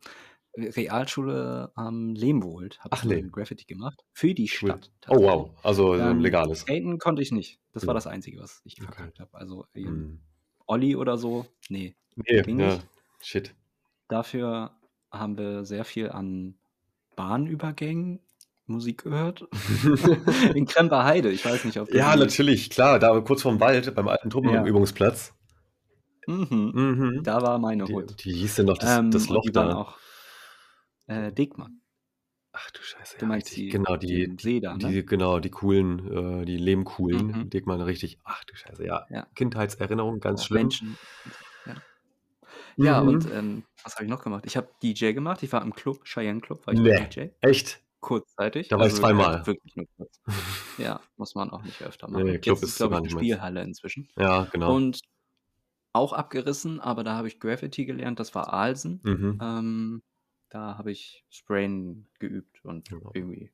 Realschule 0.57 1.71
am 1.77 2.15
Lehmwold 2.15 2.81
habe 2.81 2.97
ich 3.15 3.33
Graffiti 3.33 3.67
gemacht. 3.67 4.05
Für 4.13 4.35
die 4.35 4.49
Stadt. 4.49 4.91
Oh 5.09 5.23
wow, 5.23 5.51
also 5.63 5.95
so 5.97 6.03
ein 6.03 6.11
ähm, 6.11 6.21
legales. 6.21 6.61
Skaten 6.63 6.99
konnte 6.99 7.23
ich 7.23 7.31
nicht. 7.31 7.61
Das 7.73 7.87
war 7.87 7.95
das 7.95 8.09
Einzige, 8.09 8.41
was 8.41 8.61
ich 8.65 8.75
verkackt 8.77 9.21
okay. 9.21 9.29
habe. 9.31 9.39
Also 9.39 9.67
mhm. 9.75 10.21
Olli 10.67 10.97
oder 10.97 11.19
so, 11.19 11.47
nee. 11.69 11.95
Nee, 12.17 12.43
ging 12.43 12.59
ja. 12.59 12.75
nicht. 12.75 12.87
Shit. 13.21 13.55
Dafür 14.09 14.73
haben 15.13 15.39
wir 15.39 15.65
sehr 15.65 15.85
viel 15.85 16.11
an 16.11 16.57
Bahnübergängen 17.15 18.21
Musik 18.71 19.05
gehört? 19.05 19.47
In 20.55 20.67
Kremper-Heide, 20.67 21.31
ich 21.31 21.45
weiß 21.45 21.65
nicht, 21.65 21.79
ob 21.79 21.93
Ja, 21.95 22.17
natürlich, 22.17 22.71
klar, 22.71 22.99
da 22.99 23.19
kurz 23.21 23.43
vorm 23.43 23.61
Wald, 23.61 23.95
beim 23.95 24.09
alten 24.09 24.31
Truppenübungsplatz. 24.31 25.35
Mhm. 26.27 26.73
Mhm. 26.75 27.21
Da 27.25 27.43
war 27.43 27.59
meine 27.59 27.85
Die 27.85 27.93
Hut. 27.93 28.25
die 28.25 28.33
hieß 28.33 28.57
denn 28.57 28.67
noch 28.67 28.79
das 28.79 28.99
Ähm, 28.99 29.11
das 29.11 29.27
und 29.29 29.35
Loch 29.35 29.43
die 29.43 29.55
waren 29.55 29.71
da? 29.71 29.77
auch 29.77 29.99
äh, 31.07 31.33
Degmann. 31.33 31.81
Ach 32.53 32.71
du 32.73 32.83
Scheiße, 32.83 33.17
Du 33.19 33.25
ja 33.25 33.29
meinst 33.29 33.57
die 33.57 33.69
Genau, 33.69 33.97
die 33.97 34.37
See 34.41 34.61
da, 34.61 34.77
ne? 34.77 34.89
die 34.89 35.07
genau, 35.07 35.39
die 35.39 35.51
coolen, 35.51 36.41
äh 36.43 36.45
die 36.45 36.57
Lehmkuhlen, 36.57 37.27
Mhm. 37.27 37.51
Degmann, 37.51 37.81
richtig. 37.81 38.19
Ach 38.25 38.43
du 38.45 38.55
Scheiße, 38.57 38.85
ja. 38.85 39.07
Ja. 39.11 39.27
Kindheitserinnerung, 39.35 40.19
ganz 40.21 40.43
Auch 40.43 40.47
schlimm. 40.47 40.63
Menschen 40.63 40.97
und 41.25 41.35
ja. 41.67 41.75
Ja, 42.77 43.01
und, 43.01 43.25
Mhm. 43.27 43.33
ähm, 43.33 43.63
was 43.85 43.95
habe 43.95 44.05
ich 44.05 44.11
noch 44.11 44.23
gemacht? 44.23 44.45
Ich 44.47 44.57
habe 44.57 44.69
DJ 44.83 45.13
gemacht. 45.13 45.43
Ich 45.43 45.53
war 45.53 45.63
im 45.63 45.75
Club, 45.75 46.05
Cheyenne 46.05 46.41
Club 46.41 46.67
war 46.67 46.75
ich 46.75 46.81
Ne, 46.81 47.09
DJ, 47.09 47.29
echt? 47.41 47.81
Kurzzeitig. 48.01 48.71
Da 48.71 48.79
war 48.79 48.87
ich 48.87 48.95
Also, 48.95 48.95
zweimal. 48.95 49.45
halt 49.45 49.47
wirklich 49.47 49.77
nur 49.77 49.87
kurz. 49.97 50.21
Ja, 50.77 51.09
muss 51.17 51.35
man 51.35 51.51
auch 51.51 51.63
nicht 51.65 51.83
öfter 51.83 52.09
machen. 52.09 52.41
Club 52.43 52.63
Jetzt 52.63 52.63
ist, 52.63 52.77
glaube 52.77 52.95
ich, 52.97 53.03
'ne 53.03 53.11
meins. 53.11 53.11
Spielhalle 53.11 53.63
inzwischen. 53.63 54.09
Ja, 54.17 54.45
genau. 54.47 54.85
Und 54.85 55.01
auch 55.95 56.13
abgerissen, 56.15 56.81
aber 56.81 57.05
da 57.05 57.17
habe 57.17 57.29
ich 57.29 57.41
Graffiti 57.41 57.87
gelernt, 57.87 58.21
das 58.21 58.35
war 58.35 58.53
Alsen. 58.55 59.05
Mhm. 59.05 59.41
Ähm, 59.41 60.03
da 60.51 60.79
habe 60.79 60.93
ich 60.93 61.27
Sprayen 61.31 62.11
geübt 62.21 62.65
und 62.65 62.91
Genau. 62.91 63.13
irgendwie 63.13 63.53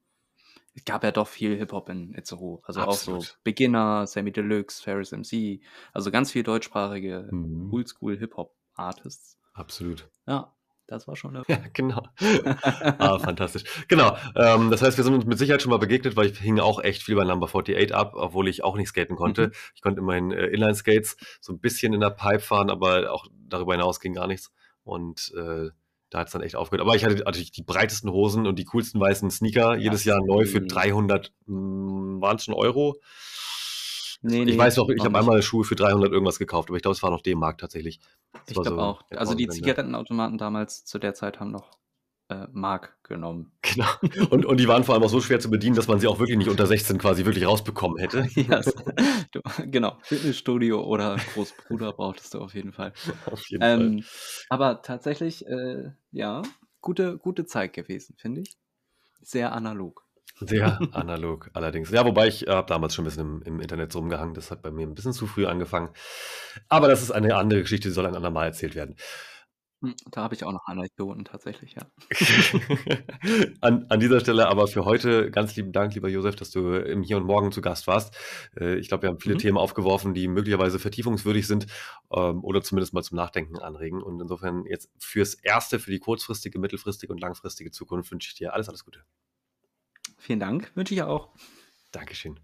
es 0.74 0.84
gab 0.86 1.04
ja 1.04 1.12
doch 1.12 1.28
viel 1.28 1.56
Hip-Hop 1.58 1.88
in 1.90 2.14
Itzehoe. 2.14 2.60
Also 2.64 2.84
auch 2.84 3.00
so 3.00 3.28
Absolut. 3.28 3.38
Beginner, 3.44 4.06
Sammy 4.08 4.32
Deluxe, 4.32 4.82
Ferris 4.82 5.12
MC, 5.12 5.62
also 5.94 6.10
ganz 6.12 6.32
viel 6.32 6.42
deutschsprachige 6.44 7.30
Mhm. 7.32 7.70
Oldschool-Hip-Hop-Artists. 7.70 9.38
Absolut. 9.54 10.08
Ja, 10.28 10.55
das 10.88 11.08
war 11.08 11.16
schon 11.16 11.32
'ne 11.34 11.44
Ja, 11.48 11.58
genau. 11.72 12.02
Ah, 12.98 13.18
fantastisch. 13.18 13.64
Genau, 13.88 14.16
ähm, 14.36 14.70
das 14.70 14.80
heißt, 14.82 14.96
wir 14.96 15.04
sind 15.04 15.14
uns 15.14 15.26
mit 15.26 15.38
Sicherheit 15.38 15.60
schon 15.62 15.70
mal 15.70 15.76
begegnet, 15.78 16.16
weil 16.16 16.26
ich 16.30 16.38
hing 16.38 16.58
auch 16.60 16.80
echt 16.82 17.02
viel 17.02 17.14
bei 17.16 17.24
Number 17.24 17.46
48 17.46 17.94
ab, 17.94 18.14
obwohl 18.16 18.48
ich 18.48 18.64
auch 18.64 18.76
nicht 18.76 18.88
skaten 18.88 19.16
konnte. 19.16 19.48
Mhm. 19.48 19.52
Ich 19.74 19.82
konnte 19.82 20.00
immerhin, 20.00 20.30
äh, 20.32 20.46
Inline-Skates 20.46 21.16
so 21.40 21.52
'n 21.52 21.60
bisschen 21.60 21.92
in 21.92 22.00
der 22.00 22.10
Pipe 22.10 22.40
fahren, 22.40 22.70
aber 22.70 23.12
auch 23.12 23.26
darüber 23.48 23.74
hinaus 23.74 24.00
ging 24.00 24.14
gar 24.14 24.26
nichts. 24.26 24.50
Und, 24.82 25.32
äh, 25.36 25.68
da 26.10 26.20
hat's 26.20 26.32
dann 26.32 26.42
echt 26.42 26.56
aufgehört. 26.56 26.86
Aber 26.86 26.96
ich 26.96 27.04
hatte 27.04 27.16
natürlich 27.16 27.50
die 27.52 27.62
breitesten 27.64 28.10
Hosen 28.10 28.46
und 28.46 28.58
die 28.58 28.64
coolsten 28.64 29.00
weißen 29.00 29.30
Sneaker, 29.30 29.76
jedes 29.76 30.04
Jahr 30.04 30.20
neu 30.24 30.46
für 30.46 30.60
die 30.60 30.66
300 30.68 31.32
hm, 31.46 32.18
waren's 32.20 32.44
schon 32.44 32.54
Euro? 32.54 32.96
Ne, 34.22 34.42
Ich 34.42 34.56
ne, 34.56 34.58
weiß 34.58 34.76
noch, 34.76 34.88
ich 34.88 35.04
habe 35.04 35.18
einmal 35.18 35.42
Schuhe 35.42 35.64
für 35.64 35.76
300 35.76 36.12
irgendwas 36.12 36.38
gekauft, 36.38 36.68
aber 36.68 36.76
ich 36.76 36.82
glaube, 36.82 36.94
es 36.94 37.02
war 37.02 37.10
noch 37.10 37.22
D-Mark 37.22 37.58
tatsächlich. 37.58 38.00
Das 38.32 38.42
Ich 38.48 38.54
glaube 38.54 38.70
so 38.70 38.78
auch. 38.78 39.02
Also, 39.10 39.34
die. 39.34 39.48
Zigarettenautomaten 39.48 40.38
damals 40.38 40.84
zu 40.84 40.98
der 40.98 41.14
Zeit 41.14 41.40
haben 41.40 41.50
noch, 41.50 41.78
äh, 42.28 42.46
Mark 42.52 42.96
genommen. 43.04 43.52
Genau. 43.62 44.28
Und 44.30 44.46
und 44.46 44.58
die 44.58 44.68
waren 44.68 44.84
vor 44.84 44.94
allem 44.94 45.04
auch 45.04 45.08
so 45.10 45.20
schwer 45.20 45.38
zu 45.40 45.50
bedienen, 45.50 45.76
dass 45.76 45.86
man 45.88 46.00
sie 46.00 46.06
auch 46.06 46.18
wirklich 46.18 46.38
nicht 46.38 46.48
unter 46.48 46.66
16 46.66 46.98
quasi 46.98 47.24
wirklich 47.24 47.46
rausbekommen 47.46 47.98
hätte. 47.98 48.26
Ja, 48.36 48.58
s 48.58 48.74
du 49.32 49.40
genau, 49.70 49.98
Fitnessstudio 50.02 50.82
oder 50.82 51.16
Großbruder 51.34 51.92
brauchtest 51.92 52.34
du 52.34 52.40
auf 52.40 52.54
jeden 52.54 52.72
Fall. 52.72 52.92
Auf 53.30 53.46
jeden 53.48 53.62
Fall. 53.62 53.80
Ähm, 53.80 54.04
aber 54.48 54.82
tatsächlich, 54.82 55.46
äh, 55.46 55.90
ja, 56.12 56.42
gute 56.80 57.18
gute 57.18 57.44
Zeit 57.44 57.72
gewesen, 57.72 58.14
finde 58.18 58.42
ich. 58.42 58.56
Sehr 59.20 59.52
analog. 59.52 60.05
Sehr 60.38 60.86
analog 60.90 61.48
allerdings. 61.54 61.90
Ja, 61.90 62.04
wobei 62.04 62.28
ich, 62.28 62.46
äh, 62.46 62.50
habe 62.50 62.68
damals 62.68 62.94
schon 62.94 63.04
'n 63.04 63.08
bisschen 63.08 63.22
im 63.40 63.42
im 63.42 63.60
Internet 63.60 63.90
so 63.92 64.00
rumgehangen. 64.00 64.34
Das 64.34 64.50
hat 64.50 64.60
bei 64.62 64.70
mir 64.70 64.86
'n 64.86 64.94
bisschen 64.94 65.14
zu 65.14 65.26
früh 65.26 65.46
angefangen. 65.46 65.90
Aber 66.68 66.88
das 66.88 67.02
ist 67.02 67.10
eine 67.10 67.36
andere 67.36 67.62
Geschichte, 67.62 67.88
die 67.88 67.94
soll 67.94 68.06
ein 68.06 68.14
andermal 68.16 68.46
erzählt 68.46 68.74
werden. 68.74 68.96
Hm, 69.82 69.94
da 70.10 70.22
habe 70.22 70.34
ich 70.34 70.44
auch 70.44 70.52
noch 70.52 70.66
Anekdoten 70.66 71.24
tatsächlich, 71.24 71.74
ja. 71.74 71.90
An 73.60 73.86
an 73.88 74.00
dieser 74.00 74.20
Stelle 74.20 74.46
aber 74.48 74.68
für 74.68 74.84
heute 74.84 75.30
ganz 75.30 75.56
lieben 75.56 75.72
Dank, 75.72 75.94
lieber 75.94 76.08
Josef, 76.08 76.36
dass 76.36 76.50
du 76.50 76.74
im 76.76 77.02
Hier 77.02 77.16
und 77.16 77.24
Morgen 77.24 77.50
zu 77.52 77.60
Gast 77.60 77.86
warst. 77.88 78.16
Äh, 78.58 78.76
ich 78.76 78.88
glaube, 78.88 79.02
wir 79.02 79.08
haben 79.10 79.18
viele 79.20 79.36
Mhm. 79.36 79.38
Themen 79.38 79.58
aufgeworfen, 79.58 80.14
die 80.14 80.28
möglicherweise 80.28 80.78
vertiefungswürdig 80.78 81.46
sind, 81.46 81.66
ähm, 82.14 82.44
oder 82.44 82.62
zumindest 82.62 82.94
mal 82.94 83.02
zum 83.02 83.16
Nachdenken 83.16 83.58
anregen. 83.58 84.02
Und 84.02 84.20
insofern 84.20 84.64
jetzt 84.66 84.90
fürs 84.98 85.34
Erste, 85.34 85.78
für 85.80 85.90
die 85.90 85.98
kurzfristige, 85.98 86.58
mittelfristige 86.60 87.12
und 87.12 87.20
langfristige 87.20 87.70
Zukunft 87.72 88.10
wünsche 88.12 88.28
ich 88.28 88.34
dir 88.36 88.54
alles, 88.54 88.68
alles 88.68 88.84
Gute. 88.84 89.00
Vielen 90.16 90.40
Dank, 90.40 90.70
wünsche 90.74 90.94
ich 90.94 91.02
auch. 91.02 91.30
Dankeschön. 91.92 92.38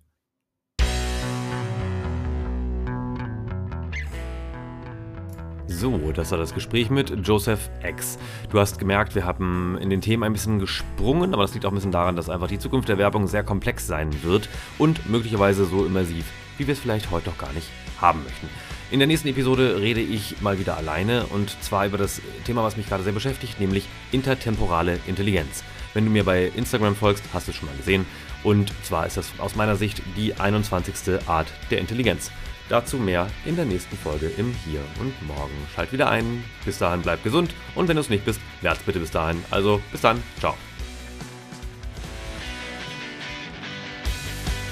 So, 5.67 6.13
das 6.13 6.31
war 6.31 6.39
das 6.39 6.55
Gespräch 6.55 6.91
mit 6.91 7.27
Joseph 7.27 7.71
X. 7.83 8.19
Du 8.51 8.61
hast 8.61 8.79
gemerkt, 8.79 9.15
wir 9.15 9.25
haben 9.25 9.79
in 9.81 9.91
den 9.91 10.01
Themen 10.01 10.23
ein 10.23 10.33
bisschen 10.33 10.59
gesprungen, 10.59 11.33
aber 11.33 11.43
das 11.43 11.55
liegt 11.55 11.65
auch 11.65 11.71
ein 11.71 11.75
bisschen 11.75 11.93
daran, 11.93 12.15
dass 12.15 12.29
einfach 12.29 12.49
die 12.49 12.59
Zukunft 12.59 12.89
der 12.89 12.99
Werbung 12.99 13.27
sehr 13.27 13.43
komplex 13.43 13.87
sein 13.87 14.23
wird 14.23 14.49
und 14.79 15.09
möglicherweise 15.09 15.65
so 15.65 15.85
immersiv, 15.85 16.31
wie 16.59 16.67
wir 16.67 16.73
es 16.73 16.81
vielleicht 16.81 17.11
heute 17.11 17.31
noch 17.31 17.39
gar 17.39 17.53
nicht 17.53 17.69
haben 18.01 18.23
möchten. 18.23 18.49
In 18.91 18.99
der 18.99 19.09
nächsten 19.09 19.29
Episode 19.29 19.81
rede 19.81 20.01
ich 20.01 20.41
mal 20.43 20.59
wieder 20.59 20.77
alleine 20.77 21.25
und 21.27 21.51
zwar 21.63 21.87
über 21.87 21.97
das 21.97 22.21
Thema, 22.45 22.63
was 22.63 22.77
mich 22.77 22.87
gerade 22.87 23.03
sehr 23.03 23.15
beschäftigt, 23.15 23.59
nämlich 23.59 23.89
intertemporale 24.13 24.99
Intelligenz. 25.07 25.65
Wenn 25.95 26.05
du 26.05 26.11
mir 26.11 26.25
bei 26.25 26.47
Instagram 26.55 26.97
folgst, 26.97 27.25
hast 27.33 27.47
du 27.47 27.51
es 27.51 27.57
schon 27.57 27.69
mal 27.69 27.77
gesehen. 27.77 28.07
Und 28.43 28.73
zwar 28.85 29.07
ist 29.07 29.17
das 29.17 29.33
aus 29.39 29.57
meiner 29.57 29.77
Sicht 29.77 30.03
die 30.17 30.35
21. 30.35 31.29
Art 31.29 31.53
der 31.71 31.79
Intelligenz. 31.79 32.31
Dazu 32.69 32.97
mehr 32.97 33.29
in 33.45 33.57
der 33.57 33.65
nächsten 33.65 33.97
Folge 33.97 34.31
im 34.37 34.55
Hier 34.65 34.81
und 35.01 35.15
Morgen. 35.27 35.53
Schalt 35.75 35.93
wieder 35.93 36.09
ein. 36.09 36.45
Bis 36.65 36.79
dahin 36.79 37.03
bleib 37.03 37.23
gesund 37.23 37.55
und 37.75 37.89
wenn 37.89 37.97
du 37.97 38.01
es 38.01 38.09
nicht 38.09 38.25
bist, 38.25 38.41
werd's 38.61 38.83
bitte 38.83 39.01
bis 39.01 39.11
dahin. 39.11 39.45
Also 39.51 39.81
bis 39.91 40.01
dann. 40.01 40.23
Ciao. 40.39 40.55